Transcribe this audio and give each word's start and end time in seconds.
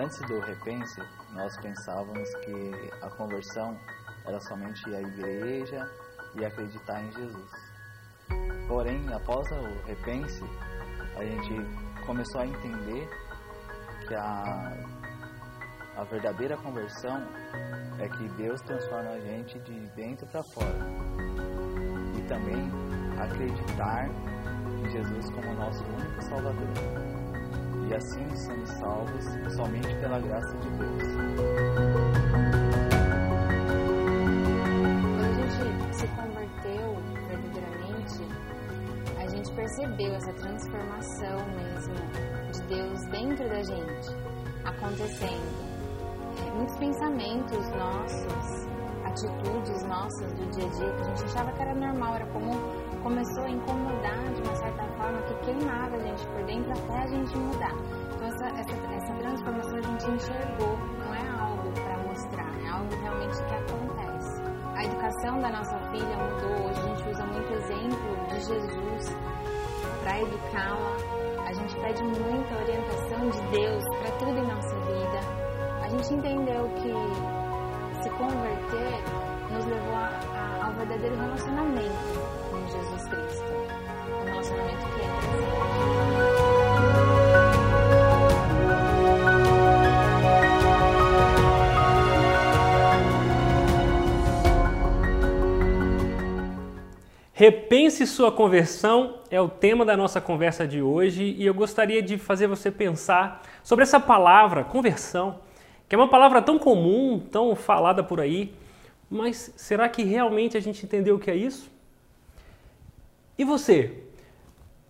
Antes 0.00 0.16
do 0.28 0.38
repense, 0.38 1.02
nós 1.32 1.56
pensávamos 1.56 2.32
que 2.44 2.70
a 3.02 3.10
conversão 3.16 3.76
era 4.24 4.38
somente 4.42 4.94
a 4.94 5.00
igreja 5.00 5.90
e 6.36 6.44
acreditar 6.44 7.02
em 7.02 7.10
Jesus. 7.10 7.50
Porém, 8.68 9.12
após 9.12 9.44
o 9.50 9.86
repense, 9.88 10.44
a 11.16 11.24
gente 11.24 12.06
começou 12.06 12.42
a 12.42 12.46
entender 12.46 13.08
que 14.06 14.14
a, 14.14 14.72
a 15.96 16.04
verdadeira 16.04 16.56
conversão 16.58 17.20
é 17.98 18.08
que 18.08 18.28
Deus 18.36 18.60
transforma 18.60 19.10
a 19.10 19.18
gente 19.18 19.58
de 19.58 19.80
dentro 19.96 20.28
para 20.28 20.42
fora. 20.54 20.78
E 22.16 22.22
também 22.28 22.70
acreditar 23.20 24.08
em 24.08 24.90
Jesus 24.90 25.28
como 25.32 25.54
nosso 25.54 25.82
único 25.82 26.22
Salvador 26.22 27.17
e 27.88 27.94
assim 27.94 28.36
somos 28.36 28.68
salvos 28.72 29.24
somente 29.54 29.94
pela 29.96 30.20
graça 30.20 30.54
de 30.58 30.70
Deus. 30.70 31.02
Quando 35.16 35.24
a 35.24 35.32
gente 35.32 35.96
se 35.96 36.06
converteu 36.08 36.96
verdadeiramente, 37.28 38.22
a 39.18 39.26
gente 39.28 39.52
percebeu 39.54 40.14
essa 40.14 40.32
transformação 40.34 41.38
mesmo 41.56 41.94
de 42.52 42.62
Deus 42.66 43.04
dentro 43.06 43.48
da 43.48 43.62
gente 43.62 44.08
acontecendo. 44.64 45.78
É, 46.46 46.50
muitos 46.50 46.76
pensamentos 46.76 47.70
nossos, 47.70 48.68
atitudes 49.04 49.82
nossas 49.84 50.32
do 50.34 50.50
dia 50.50 50.66
a 50.66 50.70
dia 50.70 50.92
que 50.92 51.00
a 51.00 51.04
gente 51.04 51.24
achava 51.24 51.52
que 51.52 51.62
era 51.62 51.74
normal, 51.74 52.14
era 52.16 52.26
comum, 52.26 52.54
começou 53.02 53.44
a 53.44 53.50
incomodar 53.50 54.34
de 54.34 54.42
uma 54.42 54.54
certa 54.56 54.87
forma 55.08 55.22
que 55.22 55.34
queimava 55.46 55.96
a 55.96 55.98
gente 55.98 56.26
por 56.26 56.44
dentro 56.44 56.72
até 56.72 56.98
a 56.98 57.06
gente 57.06 57.36
mudar. 57.36 57.72
Então 58.14 58.26
essa, 58.26 58.46
essa, 58.46 58.94
essa 58.94 59.14
transformação 59.14 59.78
a 59.78 59.82
gente 59.82 60.10
enxergou, 60.10 60.76
não 60.98 61.14
é 61.14 61.40
algo 61.40 61.72
para 61.72 61.98
mostrar, 61.98 62.60
é 62.60 62.68
algo 62.68 62.94
realmente 63.02 63.36
que 63.44 63.54
acontece. 63.54 64.42
A 64.76 64.84
educação 64.84 65.40
da 65.40 65.50
nossa 65.50 65.78
filha 65.90 66.16
mudou, 66.16 66.68
hoje 66.68 66.80
a 66.80 66.94
gente 66.94 67.08
usa 67.08 67.24
muito 67.26 67.52
exemplo 67.52 68.26
de 68.28 68.40
Jesus 68.40 69.16
para 70.02 70.20
educá-la. 70.20 70.96
A 71.46 71.52
gente 71.54 71.80
pede 71.80 72.02
muita 72.02 72.54
orientação 72.56 73.30
de 73.30 73.40
Deus 73.50 73.84
para 73.98 74.10
tudo 74.18 74.38
em 74.38 74.46
nossa 74.46 74.76
vida. 74.80 75.20
A 75.82 75.88
gente 75.88 76.14
entendeu 76.14 76.68
que 76.74 78.02
se 78.02 78.10
converter 78.10 79.02
nos 79.50 79.64
levou 79.64 79.94
a, 79.94 80.20
a, 80.34 80.66
ao 80.66 80.72
verdadeiro 80.74 81.16
relacionamento 81.16 81.92
com 82.50 82.66
Jesus 82.66 83.08
Cristo. 83.08 83.87
Relacionamento. 84.24 84.88
Repense 97.38 98.04
sua 98.04 98.32
conversão 98.32 99.20
é 99.30 99.40
o 99.40 99.48
tema 99.48 99.84
da 99.84 99.96
nossa 99.96 100.20
conversa 100.20 100.66
de 100.66 100.82
hoje 100.82 101.36
e 101.38 101.46
eu 101.46 101.54
gostaria 101.54 102.02
de 102.02 102.18
fazer 102.18 102.48
você 102.48 102.68
pensar 102.68 103.42
sobre 103.62 103.84
essa 103.84 104.00
palavra, 104.00 104.64
conversão, 104.64 105.38
que 105.88 105.94
é 105.94 105.98
uma 105.98 106.08
palavra 106.08 106.42
tão 106.42 106.58
comum, 106.58 107.20
tão 107.30 107.54
falada 107.54 108.02
por 108.02 108.20
aí, 108.20 108.52
mas 109.08 109.52
será 109.56 109.88
que 109.88 110.02
realmente 110.02 110.56
a 110.56 110.60
gente 110.60 110.84
entendeu 110.84 111.14
o 111.14 111.20
que 111.20 111.30
é 111.30 111.36
isso? 111.36 111.70
E 113.38 113.44
você? 113.44 113.94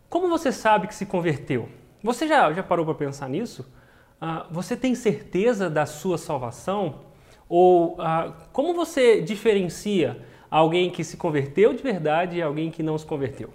Como 0.09 0.27
você 0.27 0.51
sabe 0.51 0.89
que 0.89 0.95
se 0.95 1.05
converteu? 1.05 1.69
Você 2.03 2.27
já, 2.27 2.51
já 2.51 2.63
parou 2.63 2.87
para 2.87 2.95
pensar 2.95 3.29
nisso? 3.29 3.71
Ah, 4.19 4.47
você 4.51 4.75
tem 4.75 4.95
certeza 4.95 5.69
da 5.69 5.85
sua 5.85 6.17
salvação? 6.17 7.01
Ou 7.47 7.97
ah, 7.99 8.33
como 8.51 8.73
você 8.73 9.21
diferencia 9.21 10.25
alguém 10.51 10.91
que 10.91 11.05
se 11.05 11.19
converteu 11.19 11.75
de 11.75 11.83
verdade 11.83 12.39
e 12.39 12.43
alguém 12.43 12.71
que 12.71 12.83
não 12.83 12.97
se 12.97 13.05
converteu? 13.05 13.51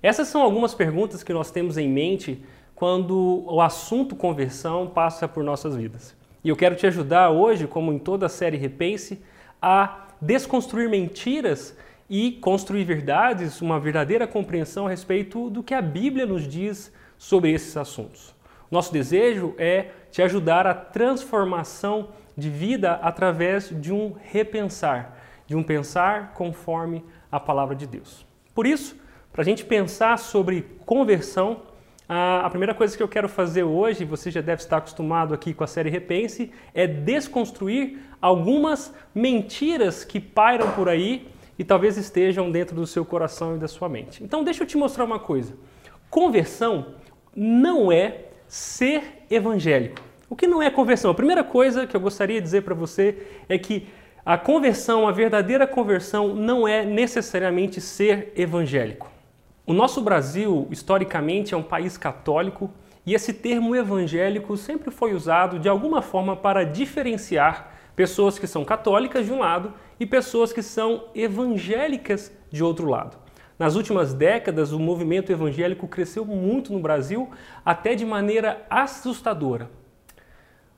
Essas 0.00 0.28
são 0.28 0.40
algumas 0.40 0.72
perguntas 0.72 1.24
que 1.24 1.32
nós 1.32 1.50
temos 1.50 1.76
em 1.76 1.88
mente 1.88 2.44
quando 2.76 3.44
o 3.46 3.60
assunto 3.60 4.14
conversão 4.14 4.86
passa 4.86 5.26
por 5.26 5.42
nossas 5.42 5.74
vidas. 5.74 6.16
E 6.44 6.48
eu 6.48 6.56
quero 6.56 6.76
te 6.76 6.86
ajudar 6.86 7.30
hoje, 7.30 7.66
como 7.66 7.92
em 7.92 7.98
toda 7.98 8.26
a 8.26 8.28
série 8.28 8.56
Repense, 8.56 9.20
a 9.60 10.06
desconstruir 10.20 10.88
mentiras 10.88 11.76
e 12.10 12.32
construir 12.32 12.82
verdades, 12.82 13.62
uma 13.62 13.78
verdadeira 13.78 14.26
compreensão 14.26 14.88
a 14.88 14.90
respeito 14.90 15.48
do 15.48 15.62
que 15.62 15.72
a 15.72 15.80
Bíblia 15.80 16.26
nos 16.26 16.48
diz 16.48 16.92
sobre 17.16 17.52
esses 17.52 17.76
assuntos. 17.76 18.34
Nosso 18.68 18.92
desejo 18.92 19.54
é 19.56 19.90
te 20.10 20.20
ajudar 20.20 20.66
a 20.66 20.74
transformação 20.74 22.08
de 22.36 22.50
vida 22.50 22.94
através 22.94 23.68
de 23.80 23.92
um 23.92 24.12
repensar, 24.24 25.16
de 25.46 25.54
um 25.54 25.62
pensar 25.62 26.32
conforme 26.34 27.04
a 27.30 27.38
palavra 27.38 27.76
de 27.76 27.86
Deus. 27.86 28.26
Por 28.52 28.66
isso, 28.66 28.96
para 29.32 29.42
a 29.42 29.44
gente 29.44 29.64
pensar 29.64 30.18
sobre 30.18 30.62
conversão, 30.84 31.62
a 32.08 32.48
primeira 32.50 32.74
coisa 32.74 32.96
que 32.96 33.02
eu 33.02 33.08
quero 33.08 33.28
fazer 33.28 33.62
hoje, 33.62 34.04
você 34.04 34.32
já 34.32 34.40
deve 34.40 34.62
estar 34.62 34.78
acostumado 34.78 35.32
aqui 35.32 35.54
com 35.54 35.62
a 35.62 35.66
série 35.68 35.90
Repense, 35.90 36.50
é 36.74 36.88
desconstruir 36.88 38.00
algumas 38.20 38.92
mentiras 39.14 40.02
que 40.02 40.18
pairam 40.18 40.72
por 40.72 40.88
aí 40.88 41.28
e 41.60 41.64
talvez 41.64 41.98
estejam 41.98 42.50
dentro 42.50 42.74
do 42.74 42.86
seu 42.86 43.04
coração 43.04 43.54
e 43.54 43.58
da 43.58 43.68
sua 43.68 43.86
mente. 43.86 44.24
Então, 44.24 44.42
deixa 44.42 44.62
eu 44.62 44.66
te 44.66 44.78
mostrar 44.78 45.04
uma 45.04 45.18
coisa. 45.18 45.52
Conversão 46.08 46.94
não 47.36 47.92
é 47.92 48.28
ser 48.48 49.26
evangélico. 49.30 50.00
O 50.26 50.34
que 50.34 50.46
não 50.46 50.62
é 50.62 50.70
conversão? 50.70 51.10
A 51.10 51.14
primeira 51.14 51.44
coisa 51.44 51.86
que 51.86 51.94
eu 51.94 52.00
gostaria 52.00 52.40
de 52.40 52.44
dizer 52.44 52.62
para 52.62 52.74
você 52.74 53.26
é 53.46 53.58
que 53.58 53.86
a 54.24 54.38
conversão, 54.38 55.06
a 55.06 55.12
verdadeira 55.12 55.66
conversão, 55.66 56.34
não 56.34 56.66
é 56.66 56.82
necessariamente 56.82 57.78
ser 57.78 58.32
evangélico. 58.34 59.10
O 59.66 59.74
nosso 59.74 60.00
Brasil, 60.00 60.66
historicamente, 60.70 61.52
é 61.52 61.56
um 61.58 61.62
país 61.62 61.98
católico 61.98 62.70
e 63.04 63.12
esse 63.12 63.34
termo 63.34 63.76
evangélico 63.76 64.56
sempre 64.56 64.90
foi 64.90 65.12
usado 65.12 65.58
de 65.58 65.68
alguma 65.68 66.00
forma 66.00 66.34
para 66.34 66.64
diferenciar 66.64 67.74
pessoas 67.94 68.38
que 68.38 68.46
são 68.46 68.64
católicas 68.64 69.26
de 69.26 69.32
um 69.32 69.40
lado 69.40 69.74
e 70.00 70.06
pessoas 70.06 70.50
que 70.50 70.62
são 70.62 71.04
evangélicas 71.14 72.32
de 72.50 72.64
outro 72.64 72.88
lado. 72.88 73.18
Nas 73.58 73.76
últimas 73.76 74.14
décadas, 74.14 74.72
o 74.72 74.78
movimento 74.78 75.30
evangélico 75.30 75.86
cresceu 75.86 76.24
muito 76.24 76.72
no 76.72 76.80
Brasil, 76.80 77.28
até 77.62 77.94
de 77.94 78.06
maneira 78.06 78.66
assustadora. 78.70 79.70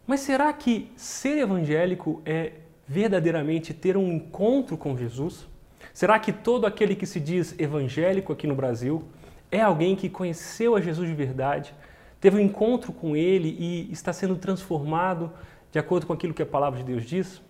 Mas 0.04 0.18
será 0.18 0.52
que 0.52 0.90
ser 0.96 1.38
evangélico 1.38 2.20
é 2.26 2.54
verdadeiramente 2.88 3.72
ter 3.72 3.96
um 3.96 4.10
encontro 4.12 4.76
com 4.76 4.96
Jesus? 4.96 5.46
Será 5.94 6.18
que 6.18 6.32
todo 6.32 6.66
aquele 6.66 6.96
que 6.96 7.06
se 7.06 7.20
diz 7.20 7.54
evangélico 7.56 8.32
aqui 8.32 8.48
no 8.48 8.56
Brasil 8.56 9.04
é 9.48 9.60
alguém 9.60 9.94
que 9.94 10.08
conheceu 10.08 10.74
a 10.74 10.80
Jesus 10.80 11.08
de 11.08 11.14
verdade, 11.14 11.72
teve 12.20 12.36
um 12.36 12.40
encontro 12.40 12.92
com 12.92 13.14
ele 13.14 13.56
e 13.60 13.92
está 13.92 14.12
sendo 14.12 14.34
transformado 14.34 15.32
de 15.70 15.78
acordo 15.78 16.06
com 16.06 16.12
aquilo 16.12 16.34
que 16.34 16.42
a 16.42 16.46
palavra 16.46 16.80
de 16.80 16.84
Deus 16.84 17.04
diz? 17.04 17.40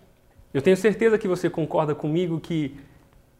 Eu 0.53 0.61
tenho 0.61 0.77
certeza 0.77 1.17
que 1.17 1.27
você 1.27 1.49
concorda 1.49 1.95
comigo 1.95 2.39
que 2.39 2.75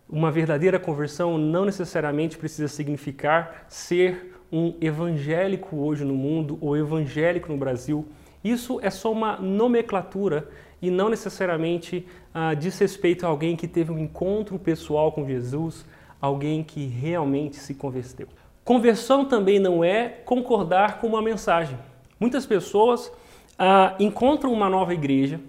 uma 0.10 0.32
verdadeira 0.32 0.80
conversão 0.80 1.38
não 1.38 1.64
necessariamente 1.64 2.38
precisa 2.38 2.68
significar 2.68 3.66
ser 3.70 4.34
um 4.52 4.74
evangélico 4.82 5.78
hoje 5.78 6.04
no 6.04 6.16
mundo 6.16 6.58
ou 6.60 6.76
evangélico 6.76 7.52
no 7.52 7.58
Brasil. 7.58 8.08
Isso 8.44 8.80
é 8.82 8.90
só 8.90 9.12
uma 9.12 9.38
nomenclatura 9.38 10.50
e 10.82 10.90
não 10.90 11.08
necessariamente 11.08 12.06
ah, 12.34 12.56
diz 12.56 12.80
respeito 12.80 13.26
a 13.26 13.30
alguém 13.30 13.56
que 13.56 13.68
teve 13.68 13.92
um 13.92 14.00
encontro 14.00 14.58
pessoal 14.58 15.12
com 15.12 15.26
Jesus, 15.26 15.86
alguém 16.20 16.64
que 16.64 16.86
realmente 16.88 17.58
se 17.58 17.76
converteu. 17.76 18.28
Conversão 18.64 19.24
também 19.24 19.60
não 19.60 19.84
é 19.84 20.10
concordar 20.26 21.00
com 21.00 21.08
uma 21.08 21.22
mensagem. 21.22 21.78
Muitas 22.20 22.46
pessoas 22.46 23.12
ah, 23.58 23.96
encontram 24.00 24.52
uma 24.52 24.68
nova 24.68 24.94
igreja, 24.94 25.40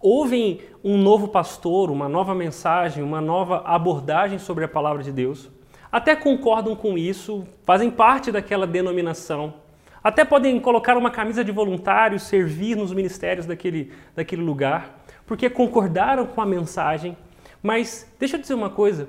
ouvem 0.00 0.60
um 0.82 0.96
novo 0.96 1.28
pastor, 1.28 1.90
uma 1.90 2.08
nova 2.08 2.34
mensagem, 2.34 3.02
uma 3.02 3.20
nova 3.20 3.62
abordagem 3.64 4.38
sobre 4.38 4.64
a 4.64 4.68
palavra 4.68 5.02
de 5.02 5.12
Deus, 5.12 5.50
até 5.90 6.14
concordam 6.14 6.76
com 6.76 6.98
isso, 6.98 7.46
fazem 7.64 7.90
parte 7.90 8.30
daquela 8.30 8.66
denominação, 8.66 9.54
até 10.02 10.24
podem 10.24 10.60
colocar 10.60 10.96
uma 10.96 11.10
camisa 11.10 11.44
de 11.44 11.50
voluntário, 11.50 12.20
servir 12.20 12.76
nos 12.76 12.92
ministérios 12.92 13.46
daquele, 13.46 13.92
daquele 14.14 14.42
lugar, 14.42 15.04
porque 15.26 15.50
concordaram 15.50 16.26
com 16.26 16.40
a 16.40 16.46
mensagem. 16.46 17.16
Mas 17.62 18.08
deixa 18.18 18.36
eu 18.36 18.40
dizer 18.40 18.54
uma 18.54 18.70
coisa: 18.70 19.08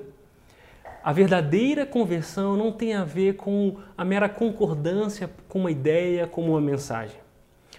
a 1.04 1.14
verdadeira 1.14 1.86
conversão 1.86 2.58
não 2.58 2.72
tem 2.72 2.96
a 2.96 3.04
ver 3.04 3.36
com 3.36 3.78
a 3.96 4.04
mera 4.04 4.28
concordância 4.28 5.30
com 5.48 5.60
uma 5.60 5.72
ideia, 5.72 6.26
com 6.26 6.50
uma 6.50 6.60
mensagem. 6.60 7.20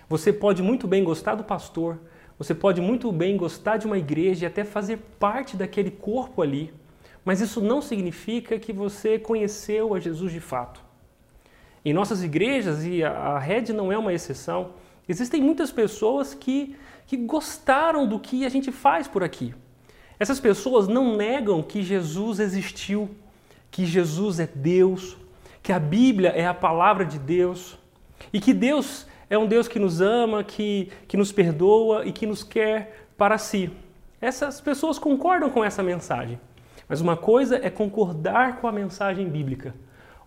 Você 0.08 0.32
pode 0.32 0.62
muito 0.62 0.86
bem 0.86 1.02
gostar 1.02 1.34
do 1.34 1.42
pastor, 1.42 1.98
você 2.38 2.54
pode 2.54 2.80
muito 2.80 3.10
bem 3.10 3.36
gostar 3.36 3.76
de 3.76 3.86
uma 3.86 3.98
igreja 3.98 4.44
e 4.44 4.46
até 4.46 4.64
fazer 4.64 4.98
parte 5.18 5.56
daquele 5.56 5.90
corpo 5.90 6.40
ali, 6.40 6.72
mas 7.24 7.40
isso 7.40 7.60
não 7.60 7.82
significa 7.82 8.58
que 8.58 8.72
você 8.72 9.18
conheceu 9.18 9.94
a 9.94 10.00
Jesus 10.00 10.32
de 10.32 10.40
fato. 10.40 10.80
Em 11.84 11.92
nossas 11.92 12.22
igrejas, 12.22 12.84
e 12.84 13.02
a 13.02 13.38
rede 13.38 13.72
não 13.72 13.90
é 13.90 13.98
uma 13.98 14.12
exceção, 14.12 14.72
Existem 15.08 15.40
muitas 15.40 15.72
pessoas 15.72 16.34
que, 16.34 16.76
que 17.06 17.16
gostaram 17.16 18.06
do 18.06 18.20
que 18.20 18.44
a 18.44 18.48
gente 18.50 18.70
faz 18.70 19.08
por 19.08 19.24
aqui. 19.24 19.54
Essas 20.20 20.38
pessoas 20.38 20.86
não 20.86 21.16
negam 21.16 21.62
que 21.62 21.82
Jesus 21.82 22.38
existiu, 22.38 23.08
que 23.70 23.86
Jesus 23.86 24.38
é 24.38 24.46
Deus, 24.46 25.16
que 25.62 25.72
a 25.72 25.78
Bíblia 25.78 26.30
é 26.30 26.46
a 26.46 26.52
palavra 26.52 27.06
de 27.06 27.18
Deus 27.18 27.78
e 28.32 28.40
que 28.40 28.52
Deus 28.52 29.06
é 29.30 29.36
um 29.36 29.46
Deus 29.46 29.68
que 29.68 29.78
nos 29.78 30.00
ama, 30.00 30.42
que, 30.42 30.90
que 31.06 31.16
nos 31.16 31.32
perdoa 31.32 32.04
e 32.04 32.12
que 32.12 32.26
nos 32.26 32.42
quer 32.42 33.06
para 33.16 33.38
si. 33.38 33.70
Essas 34.20 34.60
pessoas 34.60 34.98
concordam 34.98 35.50
com 35.50 35.64
essa 35.64 35.82
mensagem. 35.82 36.40
Mas 36.88 37.00
uma 37.00 37.16
coisa 37.16 37.60
é 37.62 37.68
concordar 37.68 38.60
com 38.60 38.66
a 38.66 38.72
mensagem 38.72 39.28
bíblica, 39.28 39.74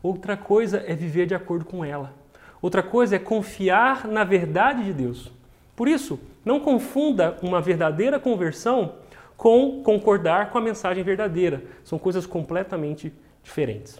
outra 0.03 0.37
coisa 0.37 0.83
é 0.85 0.93
viver 0.93 1.25
de 1.25 1.33
acordo 1.33 1.65
com 1.65 1.83
ela. 1.83 2.13
Outra 2.61 2.83
coisa 2.83 3.15
é 3.15 3.19
confiar 3.19 4.07
na 4.07 4.23
verdade 4.23 4.83
de 4.83 4.93
Deus. 4.93 5.31
Por 5.75 5.87
isso, 5.87 6.19
não 6.45 6.59
confunda 6.59 7.37
uma 7.41 7.59
verdadeira 7.59 8.19
conversão 8.19 8.93
com 9.35 9.81
concordar 9.81 10.51
com 10.51 10.59
a 10.59 10.61
mensagem 10.61 11.03
verdadeira. 11.03 11.63
São 11.83 11.97
coisas 11.97 12.27
completamente 12.27 13.11
diferentes. 13.43 13.99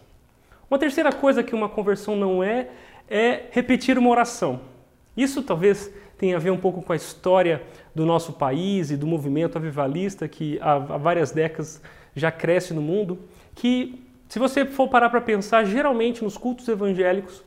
Uma 0.69 0.77
terceira 0.77 1.12
coisa 1.12 1.42
que 1.42 1.56
uma 1.56 1.68
conversão 1.68 2.15
não 2.15 2.44
é, 2.44 2.69
é 3.09 3.45
repetir 3.50 3.98
uma 3.98 4.12
oração. 4.12 4.62
Isso 5.15 5.43
talvez 5.43 5.91
tenha 6.17 6.35
a 6.35 6.39
ver 6.39 6.51
um 6.51 6.57
pouco 6.57 6.81
com 6.81 6.93
a 6.93 6.95
história 6.95 7.63
do 7.93 8.05
nosso 8.05 8.33
país 8.33 8.91
e 8.91 8.97
do 8.97 9.07
movimento 9.07 9.57
avivalista 9.57 10.27
que 10.27 10.59
há 10.61 10.77
várias 10.77 11.31
décadas 11.31 11.81
já 12.15 12.31
cresce 12.31 12.73
no 12.73 12.81
mundo, 12.81 13.19
que 13.55 14.01
se 14.29 14.39
você 14.39 14.65
for 14.65 14.87
parar 14.87 15.09
para 15.09 15.19
pensar, 15.19 15.65
geralmente 15.65 16.23
nos 16.23 16.37
cultos 16.37 16.67
evangélicos, 16.67 17.43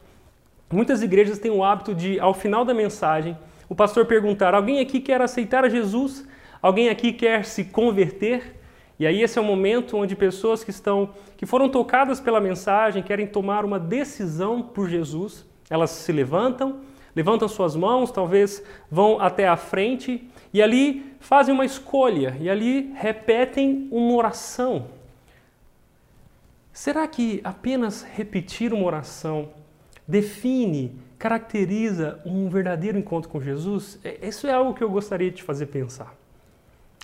muitas 0.71 1.03
igrejas 1.03 1.39
têm 1.39 1.51
o 1.51 1.65
hábito 1.65 1.95
de, 1.95 2.19
ao 2.21 2.35
final 2.35 2.65
da 2.65 2.75
mensagem, 2.75 3.37
o 3.69 3.75
pastor 3.75 4.07
perguntar: 4.07 4.55
alguém 4.55 4.81
aqui 4.81 5.01
quer 5.01 5.21
aceitar 5.21 5.65
a 5.65 5.69
Jesus? 5.69 6.27
Alguém 6.61 6.89
aqui 6.89 7.13
quer 7.13 7.45
se 7.45 7.65
converter? 7.65 8.55
E 8.99 9.07
aí 9.07 9.23
esse 9.23 9.39
é 9.39 9.43
o 9.43 9.45
momento 9.45 9.97
onde 9.97 10.15
pessoas 10.15 10.63
que 10.63 10.71
estão 10.71 11.11
que 11.37 11.47
foram 11.47 11.69
tocadas 11.69 12.21
pela 12.21 12.41
mensagem, 12.41 13.03
querem 13.03 13.27
tomar 13.27 13.65
uma 13.65 13.79
decisão 13.79 14.63
por 14.63 14.89
Jesus, 14.89 15.45
elas 15.69 15.91
se 15.91 16.13
levantam, 16.13 16.81
levantam 17.15 17.49
suas 17.49 17.77
mãos, 17.77 18.11
talvez 18.11 18.63
vão 18.91 19.21
até 19.21 19.49
a 19.49 19.57
frente 19.57 20.29
e 20.53 20.63
ali 20.63 21.15
fazem 21.21 21.55
uma 21.55 21.65
escolha 21.65 22.37
e 22.41 22.51
ali 22.51 22.93
repetem 22.97 23.89
uma 23.91 24.15
oração. 24.15 24.87
Será 26.73 27.07
que 27.07 27.41
apenas 27.45 28.03
repetir 28.03 28.73
uma 28.73 28.85
oração 28.85 29.51
define, 30.07 30.99
caracteriza 31.19 32.21
um 32.27 32.49
verdadeiro 32.49 32.99
encontro 32.99 33.31
com 33.31 33.41
Jesus? 33.41 33.99
É, 34.05 34.27
isso 34.27 34.47
é 34.47 34.53
algo 34.53 34.75
que 34.75 34.83
eu 34.83 34.91
gostaria 34.91 35.31
de 35.31 35.37
te 35.37 35.43
fazer 35.43 35.67
pensar. 35.67 36.15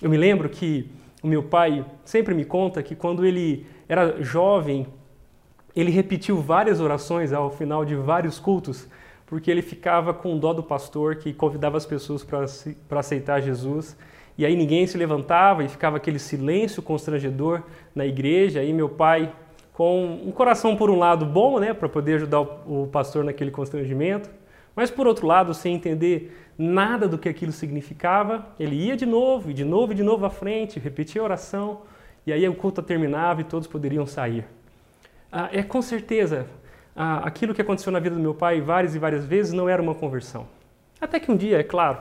Eu 0.01 0.09
me 0.09 0.17
lembro 0.17 0.49
que 0.49 0.91
o 1.23 1.27
meu 1.27 1.43
pai 1.43 1.85
sempre 2.03 2.33
me 2.33 2.43
conta 2.43 2.83
que 2.83 2.95
quando 2.95 3.25
ele 3.25 3.65
era 3.87 4.21
jovem, 4.21 4.87
ele 5.75 5.91
repetiu 5.91 6.41
várias 6.41 6.79
orações 6.79 7.31
ao 7.31 7.49
final 7.49 7.85
de 7.85 7.95
vários 7.95 8.39
cultos 8.39 8.87
porque 9.31 9.49
ele 9.49 9.61
ficava 9.61 10.13
com 10.13 10.37
dó 10.37 10.51
do 10.51 10.61
pastor 10.61 11.15
que 11.15 11.31
convidava 11.31 11.77
as 11.77 11.85
pessoas 11.85 12.21
para 12.21 12.99
aceitar 12.99 13.39
Jesus. 13.39 13.95
E 14.37 14.45
aí 14.45 14.57
ninguém 14.57 14.85
se 14.85 14.97
levantava 14.97 15.63
e 15.63 15.69
ficava 15.69 15.95
aquele 15.95 16.19
silêncio 16.19 16.83
constrangedor 16.83 17.63
na 17.95 18.05
igreja. 18.05 18.59
Aí 18.59 18.73
meu 18.73 18.89
pai, 18.89 19.33
com 19.71 20.19
um 20.25 20.33
coração 20.33 20.75
por 20.75 20.89
um 20.89 20.99
lado 20.99 21.25
bom, 21.25 21.61
né, 21.61 21.73
para 21.73 21.87
poder 21.87 22.15
ajudar 22.15 22.41
o 22.41 22.89
pastor 22.91 23.23
naquele 23.23 23.51
constrangimento, 23.51 24.29
mas 24.75 24.91
por 24.91 25.07
outro 25.07 25.25
lado, 25.25 25.53
sem 25.53 25.75
entender 25.75 26.37
nada 26.57 27.07
do 27.07 27.17
que 27.17 27.29
aquilo 27.29 27.53
significava, 27.53 28.45
ele 28.59 28.75
ia 28.75 28.97
de 28.97 29.05
novo, 29.05 29.49
e 29.49 29.53
de 29.53 29.63
novo, 29.63 29.93
e 29.93 29.95
de 29.95 30.03
novo 30.03 30.25
à 30.25 30.29
frente, 30.29 30.77
repetia 30.77 31.21
a 31.21 31.23
oração, 31.23 31.83
e 32.27 32.33
aí 32.33 32.45
o 32.49 32.53
culto 32.53 32.81
terminava 32.81 33.39
e 33.39 33.45
todos 33.45 33.65
poderiam 33.65 34.05
sair. 34.05 34.43
Ah, 35.31 35.47
é 35.53 35.63
com 35.63 35.81
certeza 35.81 36.47
aquilo 37.01 37.53
que 37.53 37.61
aconteceu 37.61 37.91
na 37.91 37.99
vida 37.99 38.15
do 38.15 38.21
meu 38.21 38.35
pai 38.35 38.61
várias 38.61 38.93
e 38.93 38.99
várias 38.99 39.25
vezes 39.25 39.53
não 39.53 39.67
era 39.67 39.81
uma 39.81 39.95
conversão. 39.95 40.47
Até 40.99 41.19
que 41.19 41.31
um 41.31 41.35
dia, 41.35 41.59
é 41.59 41.63
claro, 41.63 41.99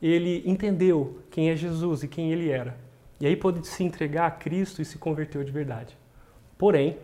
ele 0.00 0.42
entendeu 0.46 1.18
quem 1.30 1.50
é 1.50 1.56
Jesus 1.56 2.02
e 2.02 2.08
quem 2.08 2.32
ele 2.32 2.48
era. 2.50 2.74
E 3.20 3.26
aí 3.26 3.36
pôde 3.36 3.66
se 3.66 3.84
entregar 3.84 4.26
a 4.26 4.30
Cristo 4.30 4.80
e 4.80 4.84
se 4.84 4.96
converteu 4.96 5.44
de 5.44 5.52
verdade. 5.52 5.98
Porém, 6.56 6.96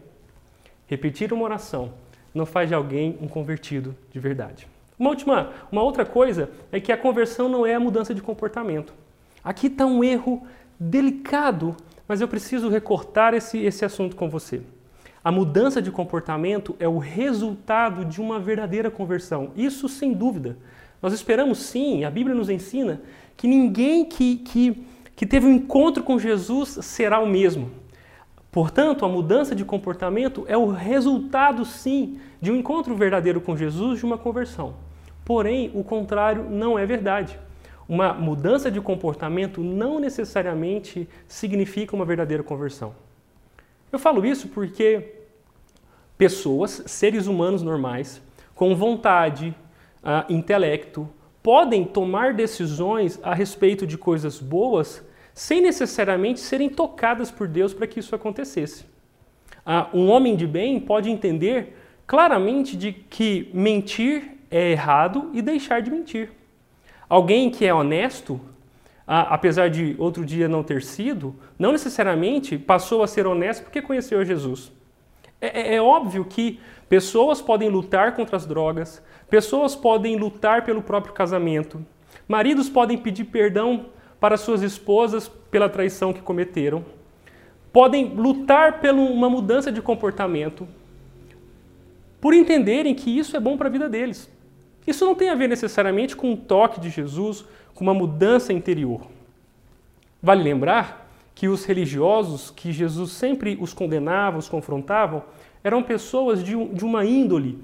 repetir 0.86 1.32
uma 1.32 1.44
oração 1.44 1.92
não 2.32 2.46
faz 2.46 2.68
de 2.68 2.74
alguém 2.74 3.18
um 3.20 3.28
convertido 3.28 3.94
de 4.10 4.18
verdade. 4.18 4.66
Uma 4.98 5.10
última, 5.10 5.50
uma 5.70 5.82
outra 5.82 6.06
coisa 6.06 6.50
é 6.72 6.80
que 6.80 6.92
a 6.92 6.96
conversão 6.96 7.48
não 7.48 7.66
é 7.66 7.74
a 7.74 7.80
mudança 7.80 8.14
de 8.14 8.22
comportamento. 8.22 8.94
Aqui 9.42 9.66
está 9.66 9.84
um 9.84 10.02
erro 10.02 10.46
delicado, 10.80 11.76
mas 12.08 12.20
eu 12.20 12.28
preciso 12.28 12.70
recortar 12.70 13.34
esse, 13.34 13.58
esse 13.58 13.84
assunto 13.84 14.16
com 14.16 14.30
você. 14.30 14.62
A 15.24 15.32
mudança 15.32 15.80
de 15.80 15.90
comportamento 15.90 16.76
é 16.78 16.86
o 16.86 16.98
resultado 16.98 18.04
de 18.04 18.20
uma 18.20 18.38
verdadeira 18.38 18.90
conversão. 18.90 19.52
Isso 19.56 19.88
sem 19.88 20.12
dúvida. 20.12 20.58
Nós 21.00 21.14
esperamos 21.14 21.60
sim, 21.60 22.04
a 22.04 22.10
Bíblia 22.10 22.36
nos 22.36 22.50
ensina, 22.50 23.00
que 23.34 23.48
ninguém 23.48 24.04
que, 24.04 24.36
que, 24.36 24.86
que 25.16 25.24
teve 25.24 25.46
um 25.46 25.52
encontro 25.52 26.02
com 26.02 26.18
Jesus 26.18 26.78
será 26.82 27.20
o 27.20 27.26
mesmo. 27.26 27.70
Portanto, 28.52 29.06
a 29.06 29.08
mudança 29.08 29.54
de 29.54 29.64
comportamento 29.64 30.44
é 30.46 30.58
o 30.58 30.70
resultado 30.70 31.64
sim 31.64 32.18
de 32.38 32.52
um 32.52 32.56
encontro 32.56 32.94
verdadeiro 32.94 33.40
com 33.40 33.56
Jesus, 33.56 34.00
de 34.00 34.04
uma 34.04 34.18
conversão. 34.18 34.74
Porém, 35.24 35.70
o 35.74 35.82
contrário 35.82 36.50
não 36.50 36.78
é 36.78 36.84
verdade. 36.84 37.38
Uma 37.88 38.12
mudança 38.12 38.70
de 38.70 38.80
comportamento 38.80 39.62
não 39.62 39.98
necessariamente 39.98 41.08
significa 41.26 41.96
uma 41.96 42.04
verdadeira 42.04 42.42
conversão. 42.42 43.03
Eu 43.94 43.98
falo 44.00 44.26
isso 44.26 44.48
porque 44.48 45.04
pessoas, 46.18 46.82
seres 46.86 47.28
humanos 47.28 47.62
normais, 47.62 48.20
com 48.52 48.74
vontade, 48.74 49.54
uh, 50.02 50.32
intelecto, 50.32 51.08
podem 51.40 51.84
tomar 51.84 52.34
decisões 52.34 53.20
a 53.22 53.32
respeito 53.32 53.86
de 53.86 53.96
coisas 53.96 54.40
boas 54.40 55.00
sem 55.32 55.60
necessariamente 55.60 56.40
serem 56.40 56.68
tocadas 56.68 57.30
por 57.30 57.46
Deus 57.46 57.72
para 57.72 57.86
que 57.86 58.00
isso 58.00 58.16
acontecesse. 58.16 58.84
Uh, 59.64 59.96
um 59.96 60.10
homem 60.10 60.34
de 60.34 60.44
bem 60.48 60.80
pode 60.80 61.08
entender 61.08 61.76
claramente 62.04 62.76
de 62.76 62.92
que 62.92 63.48
mentir 63.54 64.38
é 64.50 64.72
errado 64.72 65.30
e 65.32 65.40
deixar 65.40 65.80
de 65.80 65.92
mentir. 65.92 66.32
Alguém 67.08 67.48
que 67.48 67.64
é 67.64 67.72
honesto 67.72 68.40
apesar 69.06 69.68
de 69.68 69.94
outro 69.98 70.24
dia 70.24 70.48
não 70.48 70.62
ter 70.62 70.82
sido, 70.82 71.34
não 71.58 71.72
necessariamente 71.72 72.56
passou 72.56 73.02
a 73.02 73.06
ser 73.06 73.26
honesto 73.26 73.64
porque 73.64 73.82
conheceu 73.82 74.24
Jesus. 74.24 74.72
É, 75.40 75.60
é, 75.60 75.74
é, 75.74 75.82
óbvio 75.82 76.24
que 76.24 76.58
pessoas 76.88 77.42
podem 77.42 77.68
lutar 77.68 78.14
contra 78.14 78.36
as 78.36 78.46
drogas, 78.46 79.02
pessoas 79.28 79.76
podem 79.76 80.16
lutar 80.16 80.64
pelo 80.64 80.80
próprio 80.80 81.12
casamento, 81.12 81.84
maridos 82.26 82.68
podem 82.68 82.96
pedir 82.96 83.24
perdão 83.24 83.86
para 84.18 84.38
suas 84.38 84.62
esposas 84.62 85.28
pela 85.50 85.68
traição 85.68 86.12
que 86.12 86.22
cometeram, 86.22 86.84
podem 87.70 88.14
lutar 88.14 88.80
por 88.80 88.90
uma 88.90 89.28
mudança 89.28 89.70
de 89.70 89.82
comportamento, 89.82 90.66
por 92.20 92.32
entenderem 92.32 92.94
que 92.94 93.10
isso 93.10 93.36
é 93.36 93.40
bom 93.40 93.58
para 93.58 93.68
a 93.68 93.72
vida 93.72 93.86
deles. 93.86 94.32
Isso 94.86 95.04
não 95.04 95.14
tem 95.14 95.28
a 95.28 95.34
ver 95.34 95.48
necessariamente 95.48 96.14
com 96.16 96.32
o 96.32 96.36
toque 96.36 96.80
de 96.80 96.88
Jesus, 96.88 97.44
com 97.74 97.84
uma 97.84 97.94
mudança 97.94 98.52
interior. 98.52 99.02
Vale 100.22 100.42
lembrar 100.42 101.04
que 101.34 101.48
os 101.48 101.64
religiosos, 101.64 102.50
que 102.50 102.72
Jesus 102.72 103.12
sempre 103.12 103.58
os 103.60 103.74
condenava, 103.74 104.38
os 104.38 104.48
confrontavam, 104.48 105.22
eram 105.62 105.82
pessoas 105.82 106.42
de, 106.42 106.54
um, 106.54 106.72
de 106.72 106.84
uma 106.84 107.04
índole, 107.04 107.58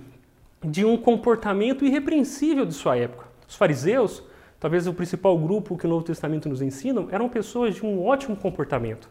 de 0.63 0.85
um 0.85 0.97
comportamento 0.97 1.85
irrepreensível 1.85 2.67
de 2.67 2.75
sua 2.75 2.97
época. 2.97 3.27
Os 3.49 3.55
fariseus, 3.55 4.23
talvez 4.59 4.87
o 4.87 4.93
principal 4.93 5.39
grupo 5.39 5.77
que 5.77 5.87
o 5.87 5.89
Novo 5.89 6.05
Testamento 6.05 6.49
nos 6.49 6.61
ensina, 6.61 7.07
eram 7.11 7.29
pessoas 7.29 7.77
de 7.77 7.87
um 7.87 8.05
ótimo 8.05 8.37
comportamento. 8.37 9.09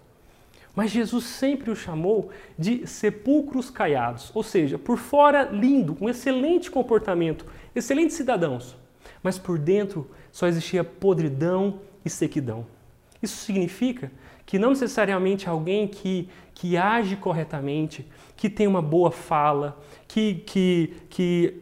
Mas 0.75 0.91
Jesus 0.91 1.25
sempre 1.25 1.71
os 1.71 1.79
chamou 1.79 2.29
de 2.57 2.85
sepulcros 2.85 3.69
caiados, 3.69 4.31
ou 4.35 4.43
seja, 4.43 4.77
por 4.77 4.97
fora 4.97 5.43
lindo, 5.51 5.97
um 5.99 6.07
excelente 6.07 6.69
comportamento, 6.69 7.45
excelentes 7.75 8.15
cidadãos, 8.15 8.77
mas 9.21 9.37
por 9.37 9.57
dentro 9.57 10.09
só 10.31 10.47
existia 10.47 10.83
podridão 10.83 11.79
e 12.03 12.09
sequidão. 12.09 12.65
Isso 13.21 13.37
significa 13.37 14.11
que 14.45 14.57
não 14.57 14.69
necessariamente 14.69 15.47
alguém 15.47 15.87
que, 15.87 16.27
que 16.55 16.75
age 16.75 17.15
corretamente, 17.15 18.07
que 18.35 18.49
tem 18.49 18.65
uma 18.65 18.81
boa 18.81 19.11
fala, 19.11 19.79
que, 20.07 20.35
que, 20.45 20.93
que 21.09 21.61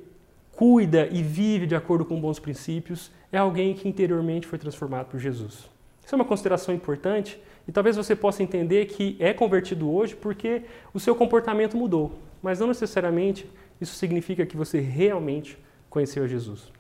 cuida 0.54 1.08
e 1.12 1.22
vive 1.22 1.68
de 1.68 1.76
acordo 1.76 2.06
com 2.06 2.20
bons 2.20 2.40
princípios, 2.40 3.12
é 3.32 3.38
alguém 3.38 3.74
que 3.74 3.90
interiormente 3.90 4.48
foi 4.48 4.58
transformado 4.58 5.08
por 5.08 5.20
Jesus. 5.20 5.70
Isso 6.06 6.16
é 6.16 6.16
uma 6.16 6.24
consideração 6.24 6.74
importante 6.74 7.38
e 7.68 7.72
talvez 7.72 7.98
você 7.98 8.16
possa 8.16 8.42
entender 8.42 8.86
que 8.86 9.18
é 9.20 9.34
convertido 9.34 9.92
hoje 9.92 10.16
porque 10.16 10.62
o 10.94 11.00
seu 11.00 11.14
comportamento 11.14 11.76
mudou, 11.76 12.14
mas 12.42 12.60
não 12.60 12.68
necessariamente 12.68 13.50
isso 13.82 13.96
significa 13.96 14.46
que 14.46 14.56
você 14.56 14.80
realmente 14.80 15.58
conheceu 15.90 16.28
Jesus. 16.28 16.72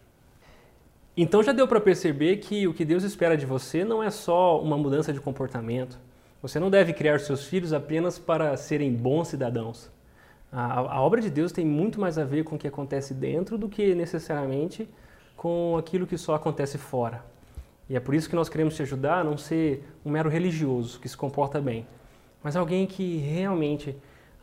Então 1.19 1.41
já 1.41 1.51
deu 1.51 1.67
para 1.67 1.81
perceber 1.81 2.37
que 2.37 2.67
o 2.67 2.73
que 2.75 2.85
Deus 2.85 3.03
espera 3.03 3.35
de 3.35 3.43
você 3.43 3.83
não 3.83 4.03
é 4.03 4.11
só 4.11 4.61
uma 4.61 4.77
mudança 4.77 5.11
de 5.11 5.19
comportamento. 5.19 5.97
Você 6.43 6.59
não 6.59 6.69
deve 6.69 6.93
criar 6.93 7.19
seus 7.19 7.43
filhos 7.43 7.73
apenas 7.73 8.19
para 8.19 8.55
serem 8.55 8.93
bons 8.93 9.29
cidadãos. 9.29 9.89
A, 10.51 10.79
a, 10.79 11.01
obra 11.01 11.19
de 11.19 11.31
Deus 11.31 11.51
tem 11.51 11.65
muito 11.65 11.99
mais 11.99 12.19
a 12.19 12.23
ver 12.23 12.43
com 12.43 12.55
o 12.55 12.59
que 12.59 12.67
acontece 12.67 13.15
dentro 13.15 13.57
do 13.57 13.67
que 13.67 13.95
necessariamente 13.95 14.87
com 15.35 15.75
aquilo 15.75 16.05
que 16.05 16.19
só 16.19 16.35
acontece 16.35 16.77
fora. 16.77 17.25
E 17.89 17.95
é 17.95 17.99
por 17.99 18.13
isso 18.13 18.29
que 18.29 18.35
nós 18.35 18.47
queremos 18.47 18.75
te 18.75 18.83
ajudar 18.83 19.21
a 19.21 19.23
não 19.23 19.39
ser 19.39 19.83
um 20.05 20.11
mero 20.11 20.29
religioso 20.29 20.99
que 20.99 21.09
se 21.09 21.17
comporta 21.17 21.59
bem, 21.59 21.87
mas 22.43 22.55
alguém 22.55 22.85
que 22.85 23.17
realmente 23.17 23.95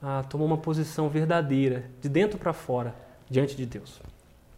ah, 0.02 0.24
tomou 0.28 0.46
uma 0.46 0.58
posição 0.58 1.08
verdadeira, 1.08 1.84
de 2.00 2.08
dentro 2.08 2.36
para 2.36 2.52
fora, 2.52 2.96
diante 3.30 3.56
de 3.56 3.64
Deus. 3.64 4.00